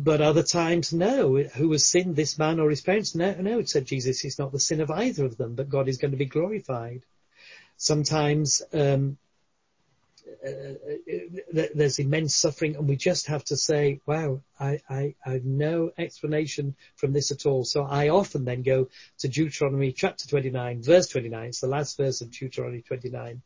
But 0.00 0.20
other 0.20 0.44
times, 0.44 0.92
no. 0.92 1.36
Who 1.42 1.72
has 1.72 1.84
sinned, 1.84 2.14
this 2.14 2.38
man 2.38 2.60
or 2.60 2.70
his 2.70 2.80
parents? 2.80 3.16
No, 3.16 3.34
no, 3.34 3.64
said 3.64 3.84
Jesus. 3.84 4.24
It's 4.24 4.38
not 4.38 4.52
the 4.52 4.60
sin 4.60 4.80
of 4.80 4.92
either 4.92 5.24
of 5.24 5.36
them, 5.36 5.56
but 5.56 5.68
God 5.68 5.88
is 5.88 5.98
going 5.98 6.12
to 6.12 6.16
be 6.16 6.24
glorified. 6.24 7.02
Sometimes 7.76 8.62
um, 8.72 9.18
uh, 10.46 10.50
uh 10.50 11.66
there's 11.74 11.98
immense 11.98 12.36
suffering, 12.36 12.76
and 12.76 12.88
we 12.88 12.94
just 12.94 13.26
have 13.26 13.42
to 13.46 13.56
say, 13.56 14.00
"Wow, 14.06 14.42
I, 14.60 14.80
I, 14.88 15.14
I 15.26 15.32
have 15.32 15.44
no 15.44 15.90
explanation 15.98 16.76
from 16.94 17.12
this 17.12 17.32
at 17.32 17.44
all." 17.44 17.64
So 17.64 17.82
I 17.82 18.10
often 18.10 18.44
then 18.44 18.62
go 18.62 18.88
to 19.18 19.28
Deuteronomy 19.28 19.90
chapter 19.90 20.28
29, 20.28 20.80
verse 20.80 21.08
29. 21.08 21.48
It's 21.48 21.60
the 21.60 21.66
last 21.66 21.96
verse 21.96 22.20
of 22.20 22.30
Deuteronomy 22.30 22.82
29. 22.82 23.42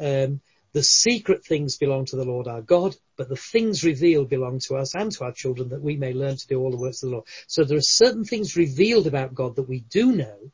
Um, 0.00 0.40
the 0.72 0.82
secret 0.82 1.44
things 1.44 1.76
belong 1.76 2.06
to 2.06 2.16
the 2.16 2.24
Lord 2.24 2.48
our 2.48 2.62
God, 2.62 2.96
but 3.16 3.28
the 3.28 3.36
things 3.36 3.84
revealed 3.84 4.30
belong 4.30 4.58
to 4.60 4.76
us 4.76 4.94
and 4.94 5.12
to 5.12 5.24
our 5.24 5.32
children 5.32 5.68
that 5.70 5.82
we 5.82 5.96
may 5.96 6.12
learn 6.14 6.36
to 6.36 6.46
do 6.46 6.60
all 6.60 6.70
the 6.70 6.78
works 6.78 7.02
of 7.02 7.10
the 7.10 7.16
Lord. 7.16 7.26
So 7.46 7.64
there 7.64 7.76
are 7.76 7.82
certain 7.82 8.24
things 8.24 8.56
revealed 8.56 9.06
about 9.06 9.34
God 9.34 9.56
that 9.56 9.68
we 9.68 9.80
do 9.80 10.12
know, 10.12 10.50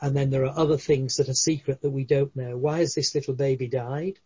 and 0.00 0.14
then 0.14 0.30
there 0.30 0.44
are 0.44 0.58
other 0.58 0.76
things 0.76 1.16
that 1.16 1.28
are 1.30 1.34
secret 1.34 1.80
that 1.80 1.90
we 1.90 2.04
don't 2.04 2.34
know. 2.36 2.56
Why 2.56 2.78
has 2.78 2.94
this 2.94 3.14
little 3.14 3.34
baby 3.34 3.68
died? 3.68 4.18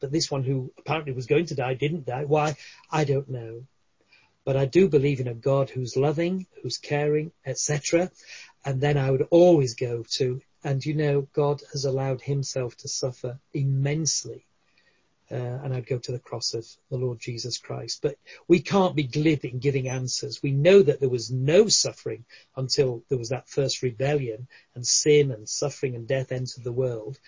But 0.00 0.12
this 0.12 0.30
one 0.30 0.44
who 0.44 0.72
apparently 0.78 1.12
was 1.12 1.26
going 1.26 1.46
to 1.46 1.54
die 1.54 1.74
didn't 1.74 2.06
die. 2.06 2.24
Why? 2.24 2.54
I 2.90 3.04
don't 3.04 3.28
know. 3.28 3.64
But 4.44 4.56
I 4.56 4.66
do 4.66 4.88
believe 4.88 5.18
in 5.18 5.26
a 5.26 5.34
God 5.34 5.70
who's 5.70 5.96
loving, 5.96 6.46
who's 6.62 6.78
caring, 6.78 7.32
etc. 7.44 8.12
And 8.64 8.80
then 8.80 8.96
I 8.96 9.10
would 9.10 9.26
always 9.30 9.74
go 9.74 10.04
to 10.18 10.40
and 10.66 10.84
you 10.84 10.94
know, 10.94 11.28
God 11.32 11.62
has 11.72 11.84
allowed 11.84 12.20
himself 12.20 12.76
to 12.78 12.88
suffer 12.88 13.38
immensely. 13.54 14.44
Uh, 15.30 15.34
and 15.34 15.72
I'd 15.72 15.86
go 15.86 15.98
to 15.98 16.10
the 16.10 16.18
cross 16.18 16.54
of 16.54 16.66
the 16.90 16.96
Lord 16.96 17.20
Jesus 17.20 17.58
Christ. 17.58 18.00
But 18.02 18.16
we 18.48 18.60
can't 18.60 18.96
be 18.96 19.04
glib 19.04 19.44
in 19.44 19.60
giving 19.60 19.88
answers. 19.88 20.42
We 20.42 20.50
know 20.50 20.82
that 20.82 20.98
there 20.98 21.08
was 21.08 21.30
no 21.30 21.68
suffering 21.68 22.24
until 22.56 23.04
there 23.08 23.18
was 23.18 23.28
that 23.28 23.48
first 23.48 23.82
rebellion 23.82 24.48
and 24.74 24.84
sin 24.84 25.30
and 25.30 25.48
suffering 25.48 25.94
and 25.94 26.08
death 26.08 26.32
entered 26.32 26.64
the 26.64 26.72
world. 26.72 27.20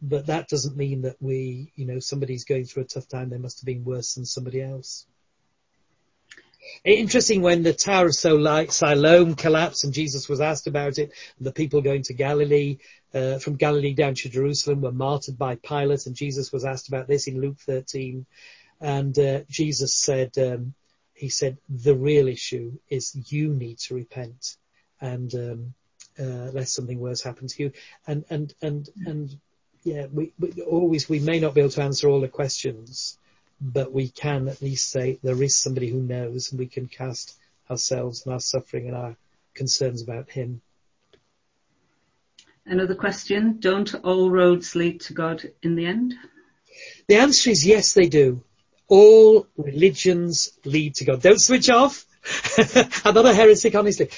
But 0.00 0.26
that 0.26 0.48
doesn't 0.48 0.76
mean 0.76 1.02
that 1.02 1.16
we, 1.20 1.72
you 1.76 1.84
know, 1.84 1.98
somebody's 1.98 2.46
going 2.46 2.64
through 2.64 2.84
a 2.84 2.86
tough 2.86 3.08
time, 3.08 3.28
they 3.28 3.36
must 3.36 3.60
have 3.60 3.66
been 3.66 3.84
worse 3.84 4.14
than 4.14 4.24
somebody 4.24 4.62
else. 4.62 5.06
Interesting 6.84 7.42
when 7.42 7.62
the 7.62 7.72
Tower 7.72 8.06
of 8.06 8.14
Siloam 8.14 9.34
collapsed 9.34 9.84
and 9.84 9.92
Jesus 9.92 10.28
was 10.28 10.40
asked 10.40 10.66
about 10.66 10.98
it, 10.98 11.12
the 11.40 11.52
people 11.52 11.80
going 11.80 12.02
to 12.04 12.14
Galilee, 12.14 12.78
uh, 13.14 13.38
from 13.38 13.56
Galilee 13.56 13.94
down 13.94 14.14
to 14.14 14.28
Jerusalem 14.28 14.80
were 14.80 14.92
martyred 14.92 15.38
by 15.38 15.56
Pilate 15.56 16.06
and 16.06 16.14
Jesus 16.14 16.52
was 16.52 16.64
asked 16.64 16.88
about 16.88 17.06
this 17.06 17.26
in 17.26 17.40
Luke 17.40 17.58
13 17.60 18.26
and 18.80 19.18
uh, 19.18 19.40
Jesus 19.48 19.94
said, 19.94 20.36
um, 20.38 20.74
he 21.14 21.28
said, 21.28 21.58
the 21.68 21.96
real 21.96 22.28
issue 22.28 22.78
is 22.88 23.16
you 23.32 23.52
need 23.52 23.78
to 23.80 23.94
repent 23.94 24.56
and 25.00 25.34
um, 25.34 25.74
uh, 26.18 26.50
lest 26.52 26.74
something 26.74 26.98
worse 26.98 27.22
happen 27.22 27.48
to 27.48 27.62
you. 27.62 27.72
And, 28.06 28.24
and, 28.30 28.54
and, 28.62 28.88
and 29.04 29.36
yeah, 29.82 30.06
we, 30.12 30.32
we 30.38 30.62
always, 30.62 31.08
we 31.08 31.18
may 31.18 31.40
not 31.40 31.54
be 31.54 31.60
able 31.60 31.70
to 31.70 31.82
answer 31.82 32.08
all 32.08 32.20
the 32.20 32.28
questions, 32.28 33.18
but 33.60 33.92
we 33.92 34.08
can 34.08 34.48
at 34.48 34.62
least 34.62 34.90
say 34.90 35.18
there 35.22 35.42
is 35.42 35.56
somebody 35.56 35.88
who 35.88 36.00
knows 36.00 36.50
and 36.50 36.58
we 36.58 36.66
can 36.66 36.86
cast 36.86 37.36
ourselves 37.70 38.24
and 38.24 38.32
our 38.32 38.40
suffering 38.40 38.86
and 38.86 38.96
our 38.96 39.16
concerns 39.54 40.02
about 40.02 40.30
him. 40.30 40.60
Another 42.64 42.94
question. 42.94 43.56
Don't 43.58 43.94
all 44.04 44.30
roads 44.30 44.74
lead 44.74 45.00
to 45.02 45.14
God 45.14 45.50
in 45.62 45.74
the 45.74 45.86
end? 45.86 46.14
The 47.08 47.16
answer 47.16 47.50
is 47.50 47.66
yes, 47.66 47.94
they 47.94 48.08
do. 48.08 48.42
All 48.88 49.46
religions 49.56 50.50
lead 50.64 50.94
to 50.96 51.04
God. 51.04 51.22
Don't 51.22 51.40
switch 51.40 51.70
off. 51.70 52.04
I'm 53.04 53.14
not 53.14 53.26
a 53.26 53.34
heretic, 53.34 53.74
honestly. 53.74 54.10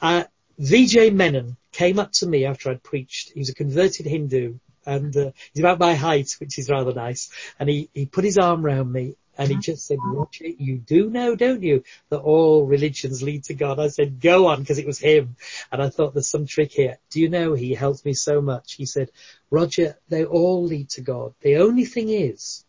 Uh, 0.00 0.24
Vijay 0.58 1.12
Menon 1.12 1.56
came 1.72 1.98
up 1.98 2.12
to 2.12 2.26
me 2.26 2.46
after 2.46 2.70
I'd 2.70 2.82
preached. 2.82 3.32
He 3.32 3.40
was 3.40 3.50
a 3.50 3.54
converted 3.54 4.06
Hindu 4.06 4.54
and 4.86 5.16
uh, 5.16 5.30
he's 5.52 5.60
about 5.60 5.78
my 5.78 5.94
height, 5.94 6.36
which 6.38 6.58
is 6.58 6.70
rather 6.70 6.94
nice. 6.94 7.30
And 7.58 7.68
he, 7.68 7.90
he 7.92 8.06
put 8.06 8.24
his 8.24 8.38
arm 8.38 8.64
around 8.64 8.92
me 8.92 9.16
and 9.38 9.50
he 9.50 9.56
just 9.56 9.86
said, 9.86 9.98
Roger, 10.02 10.46
you 10.46 10.78
do 10.78 11.10
know, 11.10 11.36
don't 11.36 11.62
you, 11.62 11.84
that 12.08 12.20
all 12.20 12.64
religions 12.64 13.22
lead 13.22 13.44
to 13.44 13.54
God? 13.54 13.78
I 13.78 13.88
said, 13.88 14.20
go 14.20 14.46
on, 14.46 14.60
because 14.60 14.78
it 14.78 14.86
was 14.86 14.98
him. 14.98 15.36
And 15.70 15.82
I 15.82 15.90
thought 15.90 16.14
there's 16.14 16.30
some 16.30 16.46
trick 16.46 16.72
here. 16.72 16.98
Do 17.10 17.20
you 17.20 17.28
know, 17.28 17.52
he 17.52 17.74
helped 17.74 18.04
me 18.04 18.14
so 18.14 18.40
much. 18.40 18.74
He 18.74 18.86
said, 18.86 19.10
Roger, 19.50 19.98
they 20.08 20.24
all 20.24 20.64
lead 20.64 20.88
to 20.90 21.02
God. 21.02 21.34
The 21.40 21.56
only 21.56 21.84
thing 21.84 22.08
is, 22.08 22.64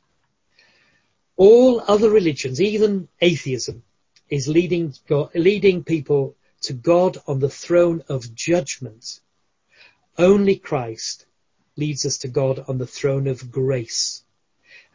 all 1.37 1.81
other 1.87 2.09
religions, 2.09 2.59
even 2.59 3.07
atheism, 3.21 3.83
is 4.29 4.47
leading 4.47 4.93
God, 5.07 5.29
leading 5.35 5.83
people 5.83 6.35
to 6.63 6.73
God 6.73 7.17
on 7.27 7.39
the 7.39 7.49
throne 7.49 8.03
of 8.09 8.35
judgment. 8.35 9.21
Only 10.17 10.55
Christ 10.57 11.26
leads 11.77 12.05
us 12.05 12.17
to 12.19 12.27
God 12.27 12.65
on 12.67 12.77
the 12.77 12.87
throne 12.87 13.27
of 13.27 13.51
grace. 13.51 14.23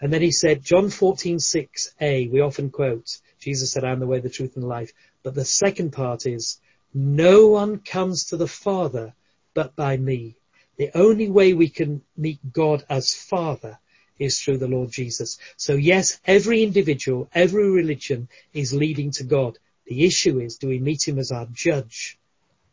And 0.01 0.13
then 0.13 0.23
he 0.23 0.33
said, 0.33 0.65
John 0.65 0.87
14:6a, 0.87 2.31
we 2.31 2.41
often 2.41 2.71
quote, 2.71 3.21
Jesus 3.39 3.73
said, 3.73 3.85
I 3.85 3.93
am 3.93 4.01
the 4.01 4.07
way, 4.07 4.21
the 4.21 4.29
truth, 4.29 4.57
and 4.57 4.65
the 4.65 4.69
life. 4.69 4.93
But 5.23 5.35
the 5.35 5.45
second 5.45 5.93
part 5.93 6.27
is, 6.27 6.59
no 6.93 7.47
one 7.47 7.79
comes 7.79 8.27
to 8.27 8.37
the 8.37 8.49
Father 8.49 9.15
but 9.55 9.77
by 9.77 9.97
me. 9.97 10.37
The 10.77 10.91
only 10.95 11.31
way 11.31 11.55
we 11.55 11.69
can 11.69 12.03
meet 12.17 12.53
God 12.53 12.85
as 12.89 13.15
Father 13.15 13.79
is 14.19 14.41
through 14.41 14.59
the 14.59 14.69
Lord 14.69 14.91
Jesus. 14.91 15.39
So 15.57 15.75
yes, 15.75 16.21
every 16.25 16.63
individual, 16.63 17.29
every 17.33 17.71
religion 17.71 18.29
is 18.53 18.73
leading 18.73 19.11
to 19.13 19.25
God. 19.25 19.59
The 19.87 20.05
issue 20.05 20.41
is, 20.41 20.59
do 20.59 20.69
we 20.69 20.79
meet 20.79 21.07
him 21.07 21.19
as 21.19 21.33
our 21.33 21.47
judge 21.53 22.19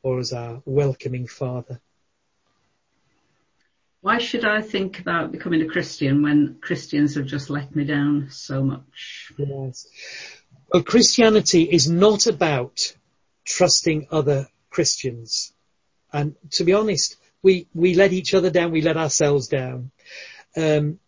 or 0.02 0.20
as 0.20 0.34
our 0.34 0.62
welcoming 0.66 1.28
Father? 1.28 1.82
Why 4.02 4.18
should 4.18 4.46
I 4.46 4.62
think 4.62 5.00
about 5.00 5.32
becoming 5.32 5.62
a 5.62 5.68
Christian 5.68 6.24
when 6.24 6.58
Christians 6.62 7.16
have 7.16 7.26
just 7.26 7.50
let 7.50 7.76
me 7.76 7.84
down 7.84 8.28
so 8.32 8.64
much? 8.64 9.34
Yes. 9.38 9.88
Well, 10.72 10.84
Christianity 10.84 11.64
is 11.64 11.90
not 11.90 12.26
about 12.28 12.96
trusting 13.46 14.08
other 14.12 14.48
Christians. 14.70 15.52
And 16.14 16.36
to 16.52 16.64
be 16.64 16.74
honest, 16.74 17.18
we, 17.42 17.68
we 17.74 17.94
let 17.94 18.14
each 18.14 18.34
other 18.34 18.50
down, 18.50 18.72
we 18.72 18.82
let 18.82 18.98
ourselves 18.98 19.48
down. 19.48 19.92
Um, 20.56 21.00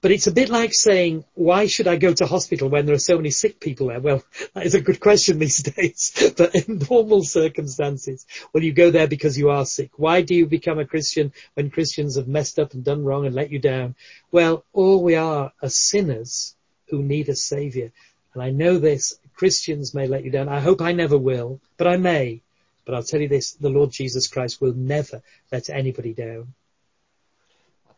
but 0.00 0.12
it's 0.12 0.26
a 0.28 0.32
bit 0.32 0.48
like 0.48 0.72
saying, 0.72 1.24
why 1.34 1.66
should 1.66 1.88
I 1.88 1.96
go 1.96 2.12
to 2.14 2.26
hospital 2.26 2.68
when 2.68 2.86
there 2.86 2.94
are 2.94 3.00
so 3.00 3.16
many 3.16 3.30
sick 3.30 3.58
people 3.58 3.88
there? 3.88 4.00
Well, 4.00 4.22
that 4.54 4.64
is 4.64 4.74
a 4.74 4.80
good 4.80 5.00
question 5.00 5.38
these 5.38 5.62
days. 5.74 6.32
but 6.36 6.54
in 6.54 6.82
normal 6.88 7.24
circumstances, 7.24 8.26
well, 8.52 8.62
you 8.62 8.72
go 8.72 8.90
there 8.90 9.08
because 9.08 9.36
you 9.36 9.50
are 9.50 9.66
sick. 9.66 9.90
Why 9.96 10.22
do 10.22 10.34
you 10.34 10.46
become 10.46 10.78
a 10.78 10.86
Christian 10.86 11.32
when 11.54 11.70
Christians 11.70 12.16
have 12.16 12.28
messed 12.28 12.58
up 12.58 12.74
and 12.74 12.84
done 12.84 13.04
wrong 13.04 13.26
and 13.26 13.34
let 13.34 13.50
you 13.50 13.58
down? 13.58 13.96
Well, 14.30 14.64
all 14.72 15.02
we 15.02 15.16
are 15.16 15.52
are 15.62 15.68
sinners 15.68 16.54
who 16.90 17.02
need 17.02 17.28
a 17.28 17.36
savior. 17.36 17.92
And 18.34 18.42
I 18.42 18.50
know 18.50 18.78
this, 18.78 19.18
Christians 19.34 19.94
may 19.94 20.06
let 20.06 20.24
you 20.24 20.30
down. 20.30 20.48
I 20.48 20.60
hope 20.60 20.80
I 20.80 20.92
never 20.92 21.18
will, 21.18 21.60
but 21.76 21.86
I 21.86 21.96
may. 21.96 22.40
But 22.84 22.94
I'll 22.94 23.02
tell 23.02 23.20
you 23.20 23.28
this, 23.28 23.52
the 23.52 23.68
Lord 23.68 23.90
Jesus 23.90 24.28
Christ 24.28 24.60
will 24.60 24.74
never 24.74 25.22
let 25.52 25.70
anybody 25.70 26.14
down. 26.14 26.54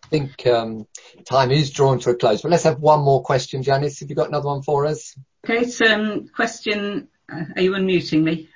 I 0.05 0.09
think 0.09 0.47
um, 0.47 0.87
time 1.25 1.51
is 1.51 1.71
drawn 1.71 1.99
to 2.01 2.11
a 2.11 2.15
close, 2.15 2.43
but 2.43 2.51
let's 2.51 2.65
have 2.65 2.81
one 2.81 3.01
more 3.01 3.23
question, 3.23 3.63
Janice. 3.63 4.01
Have 4.01 4.11
you 4.11 4.17
got 4.17 4.29
another 4.29 4.47
one 4.47 4.63
for 4.63 4.87
us? 4.87 5.17
Okay, 5.45 5.69
so 5.69 5.87
um, 5.87 6.29
question, 6.29 7.09
uh, 7.33 7.45
are 7.57 7.63
you 7.63 7.73
unmuting 7.73 8.23
me? 8.23 8.49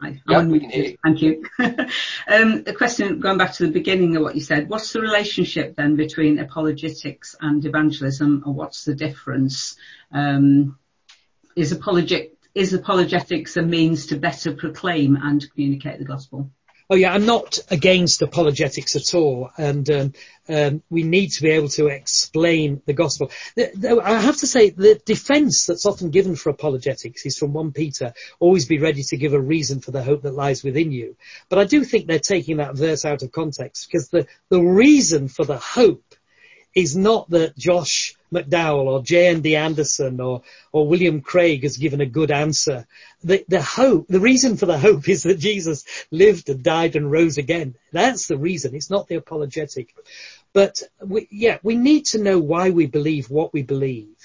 I, 0.00 0.20
yeah, 0.28 0.44
we 0.44 0.60
can 0.60 0.70
hear 0.70 0.84
you. 0.84 0.98
Thank 1.02 1.22
you. 1.22 1.44
um, 1.58 2.62
the 2.64 2.74
question, 2.76 3.18
going 3.20 3.38
back 3.38 3.54
to 3.54 3.66
the 3.66 3.72
beginning 3.72 4.16
of 4.16 4.22
what 4.22 4.34
you 4.34 4.42
said, 4.42 4.68
what's 4.68 4.92
the 4.92 5.00
relationship 5.00 5.74
then 5.74 5.96
between 5.96 6.38
apologetics 6.38 7.34
and 7.40 7.64
evangelism, 7.64 8.42
or 8.44 8.52
what's 8.52 8.84
the 8.84 8.94
difference? 8.94 9.76
Um, 10.12 10.78
is 11.56 11.72
apologetics 11.72 13.56
a 13.56 13.62
means 13.62 14.06
to 14.06 14.16
better 14.16 14.52
proclaim 14.52 15.16
and 15.16 15.50
communicate 15.52 15.98
the 15.98 16.04
gospel? 16.04 16.50
Oh 16.88 16.94
yeah, 16.94 17.12
I'm 17.12 17.26
not 17.26 17.58
against 17.68 18.22
apologetics 18.22 18.94
at 18.94 19.12
all, 19.12 19.50
and 19.58 19.90
um, 19.90 20.12
um, 20.48 20.82
we 20.88 21.02
need 21.02 21.32
to 21.32 21.42
be 21.42 21.50
able 21.50 21.68
to 21.70 21.88
explain 21.88 22.80
the 22.86 22.92
gospel. 22.92 23.32
I 23.58 24.20
have 24.20 24.36
to 24.36 24.46
say, 24.46 24.70
the 24.70 25.00
defence 25.04 25.66
that's 25.66 25.84
often 25.84 26.10
given 26.10 26.36
for 26.36 26.50
apologetics 26.50 27.26
is 27.26 27.38
from 27.38 27.52
1 27.52 27.72
Peter, 27.72 28.14
always 28.38 28.66
be 28.66 28.78
ready 28.78 29.02
to 29.02 29.16
give 29.16 29.32
a 29.32 29.40
reason 29.40 29.80
for 29.80 29.90
the 29.90 30.02
hope 30.02 30.22
that 30.22 30.34
lies 30.34 30.62
within 30.62 30.92
you. 30.92 31.16
But 31.48 31.58
I 31.58 31.64
do 31.64 31.82
think 31.82 32.06
they're 32.06 32.20
taking 32.20 32.58
that 32.58 32.76
verse 32.76 33.04
out 33.04 33.22
of 33.22 33.32
context, 33.32 33.88
because 33.88 34.08
the, 34.10 34.28
the 34.48 34.62
reason 34.62 35.26
for 35.26 35.44
the 35.44 35.58
hope 35.58 36.14
is 36.72 36.96
not 36.96 37.28
that 37.30 37.56
Josh 37.56 38.14
McDowell 38.32 38.86
or 38.86 39.02
J.N.D. 39.02 39.56
Anderson 39.56 40.20
or, 40.20 40.42
or 40.72 40.86
William 40.86 41.20
Craig 41.20 41.62
has 41.62 41.76
given 41.76 42.00
a 42.00 42.06
good 42.06 42.30
answer. 42.30 42.86
The, 43.22 43.44
the 43.48 43.62
hope, 43.62 44.08
the 44.08 44.20
reason 44.20 44.56
for 44.56 44.66
the 44.66 44.78
hope 44.78 45.08
is 45.08 45.24
that 45.24 45.38
Jesus 45.38 45.84
lived 46.10 46.48
and 46.48 46.62
died 46.62 46.96
and 46.96 47.10
rose 47.10 47.38
again. 47.38 47.76
That's 47.92 48.26
the 48.26 48.36
reason. 48.36 48.74
It's 48.74 48.90
not 48.90 49.08
the 49.08 49.16
apologetic. 49.16 49.94
But 50.52 50.82
we, 51.00 51.28
yeah, 51.30 51.58
we 51.62 51.76
need 51.76 52.06
to 52.06 52.22
know 52.22 52.38
why 52.38 52.70
we 52.70 52.86
believe 52.86 53.30
what 53.30 53.52
we 53.52 53.62
believe. 53.62 54.16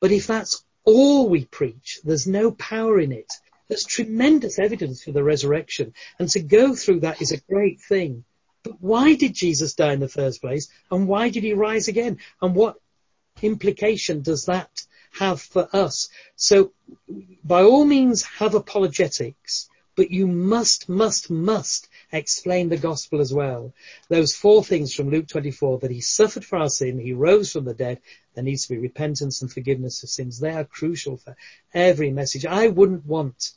But 0.00 0.12
if 0.12 0.26
that's 0.26 0.64
all 0.84 1.28
we 1.28 1.44
preach, 1.44 2.00
there's 2.04 2.26
no 2.26 2.50
power 2.52 2.98
in 2.98 3.12
it. 3.12 3.32
There's 3.68 3.84
tremendous 3.84 4.58
evidence 4.58 5.04
for 5.04 5.12
the 5.12 5.22
resurrection. 5.22 5.94
And 6.18 6.28
to 6.30 6.40
go 6.40 6.74
through 6.74 7.00
that 7.00 7.22
is 7.22 7.30
a 7.30 7.40
great 7.40 7.80
thing. 7.80 8.24
But 8.62 8.80
why 8.80 9.14
did 9.14 9.34
Jesus 9.34 9.74
die 9.74 9.92
in 9.92 10.00
the 10.00 10.08
first 10.08 10.40
place? 10.40 10.68
And 10.90 11.06
why 11.06 11.30
did 11.30 11.44
he 11.44 11.54
rise 11.54 11.88
again? 11.88 12.18
And 12.42 12.54
what 12.54 12.76
implication 13.42 14.22
does 14.22 14.46
that 14.46 14.86
have 15.18 15.40
for 15.40 15.68
us? 15.74 16.08
So 16.36 16.72
by 17.44 17.62
all 17.62 17.84
means 17.84 18.22
have 18.22 18.54
apologetics, 18.54 19.68
but 19.96 20.10
you 20.10 20.26
must, 20.26 20.88
must, 20.88 21.30
must 21.30 21.88
explain 22.12 22.68
the 22.68 22.76
gospel 22.76 23.20
as 23.20 23.32
well. 23.32 23.74
Those 24.08 24.34
four 24.34 24.64
things 24.64 24.94
from 24.94 25.10
Luke 25.10 25.28
24, 25.28 25.80
that 25.80 25.90
he 25.90 26.00
suffered 26.00 26.44
for 26.44 26.58
our 26.58 26.68
sin, 26.68 26.98
he 26.98 27.12
rose 27.12 27.52
from 27.52 27.64
the 27.64 27.74
dead, 27.74 28.00
there 28.34 28.44
needs 28.44 28.66
to 28.66 28.74
be 28.74 28.78
repentance 28.78 29.42
and 29.42 29.52
forgiveness 29.52 30.02
of 30.02 30.08
sins. 30.08 30.38
They 30.38 30.52
are 30.52 30.64
crucial 30.64 31.16
for 31.16 31.36
every 31.74 32.10
message. 32.10 32.46
I 32.46 32.68
wouldn't 32.68 33.04
want 33.04 33.52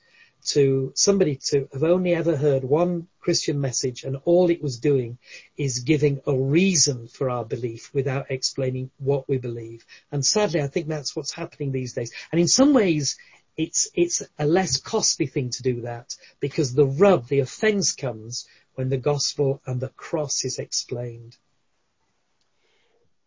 to 0.45 0.91
somebody 0.95 1.37
to 1.37 1.67
have 1.71 1.83
only 1.83 2.13
ever 2.13 2.35
heard 2.35 2.63
one 2.63 3.07
Christian 3.19 3.61
message 3.61 4.03
and 4.03 4.17
all 4.25 4.49
it 4.49 4.61
was 4.61 4.79
doing 4.79 5.17
is 5.57 5.79
giving 5.79 6.21
a 6.27 6.35
reason 6.35 7.07
for 7.07 7.29
our 7.29 7.45
belief 7.45 7.93
without 7.93 8.29
explaining 8.29 8.91
what 8.97 9.27
we 9.29 9.37
believe. 9.37 9.85
And 10.11 10.25
sadly, 10.25 10.61
I 10.61 10.67
think 10.67 10.87
that's 10.87 11.15
what's 11.15 11.31
happening 11.31 11.71
these 11.71 11.93
days. 11.93 12.11
And 12.31 12.41
in 12.41 12.47
some 12.47 12.73
ways, 12.73 13.17
it's, 13.55 13.89
it's 13.93 14.23
a 14.37 14.45
less 14.45 14.77
costly 14.77 15.27
thing 15.27 15.51
to 15.51 15.63
do 15.63 15.81
that 15.81 16.15
because 16.39 16.73
the 16.73 16.87
rub, 16.87 17.27
the 17.27 17.39
offense 17.39 17.93
comes 17.93 18.47
when 18.75 18.89
the 18.89 18.97
gospel 18.97 19.61
and 19.65 19.79
the 19.79 19.89
cross 19.89 20.43
is 20.43 20.59
explained. 20.59 21.37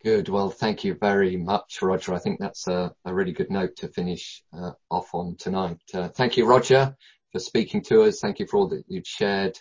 Good. 0.06 0.28
Well, 0.28 0.50
thank 0.50 0.84
you 0.84 0.94
very 0.94 1.36
much, 1.36 1.82
Roger. 1.82 2.14
I 2.14 2.20
think 2.20 2.38
that's 2.38 2.68
a, 2.68 2.94
a 3.04 3.12
really 3.12 3.32
good 3.32 3.50
note 3.50 3.74
to 3.78 3.88
finish 3.88 4.40
uh, 4.56 4.70
off 4.88 5.12
on 5.12 5.34
tonight. 5.36 5.80
Uh, 5.92 6.06
thank 6.06 6.36
you, 6.36 6.46
Roger, 6.46 6.94
for 7.32 7.40
speaking 7.40 7.82
to 7.88 8.02
us. 8.02 8.20
Thank 8.20 8.38
you 8.38 8.46
for 8.46 8.58
all 8.58 8.68
that 8.68 8.84
you've 8.86 9.04
shared. 9.04 9.58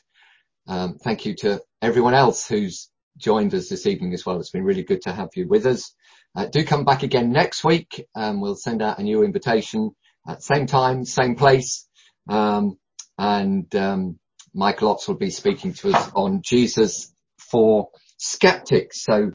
Um, 0.67 0.99
thank 1.03 1.25
you 1.25 1.33
to 1.37 1.63
everyone 1.81 2.13
else 2.13 2.47
who's 2.47 2.91
joined 3.17 3.55
us 3.55 3.69
this 3.69 3.87
evening 3.87 4.13
as 4.13 4.23
well. 4.23 4.39
It's 4.39 4.51
been 4.51 4.63
really 4.63 4.83
good 4.83 5.01
to 5.05 5.13
have 5.13 5.29
you 5.35 5.47
with 5.47 5.65
us. 5.65 5.95
Uh, 6.35 6.45
do 6.45 6.63
come 6.63 6.85
back 6.85 7.01
again 7.01 7.31
next 7.31 7.63
week. 7.63 8.05
Um, 8.13 8.39
we'll 8.39 8.53
send 8.53 8.83
out 8.83 8.99
a 8.99 9.03
new 9.03 9.23
invitation 9.23 9.95
at 10.27 10.43
same 10.43 10.67
time, 10.67 11.05
same 11.05 11.37
place. 11.37 11.87
Um, 12.29 12.77
and 13.17 13.75
um, 13.75 14.19
Michael 14.53 14.93
Ots 14.93 15.07
will 15.07 15.15
be 15.15 15.31
speaking 15.31 15.73
to 15.73 15.91
us 15.91 16.11
on 16.13 16.43
Jesus 16.43 17.11
for 17.39 17.89
skeptics. 18.17 19.03
So 19.03 19.17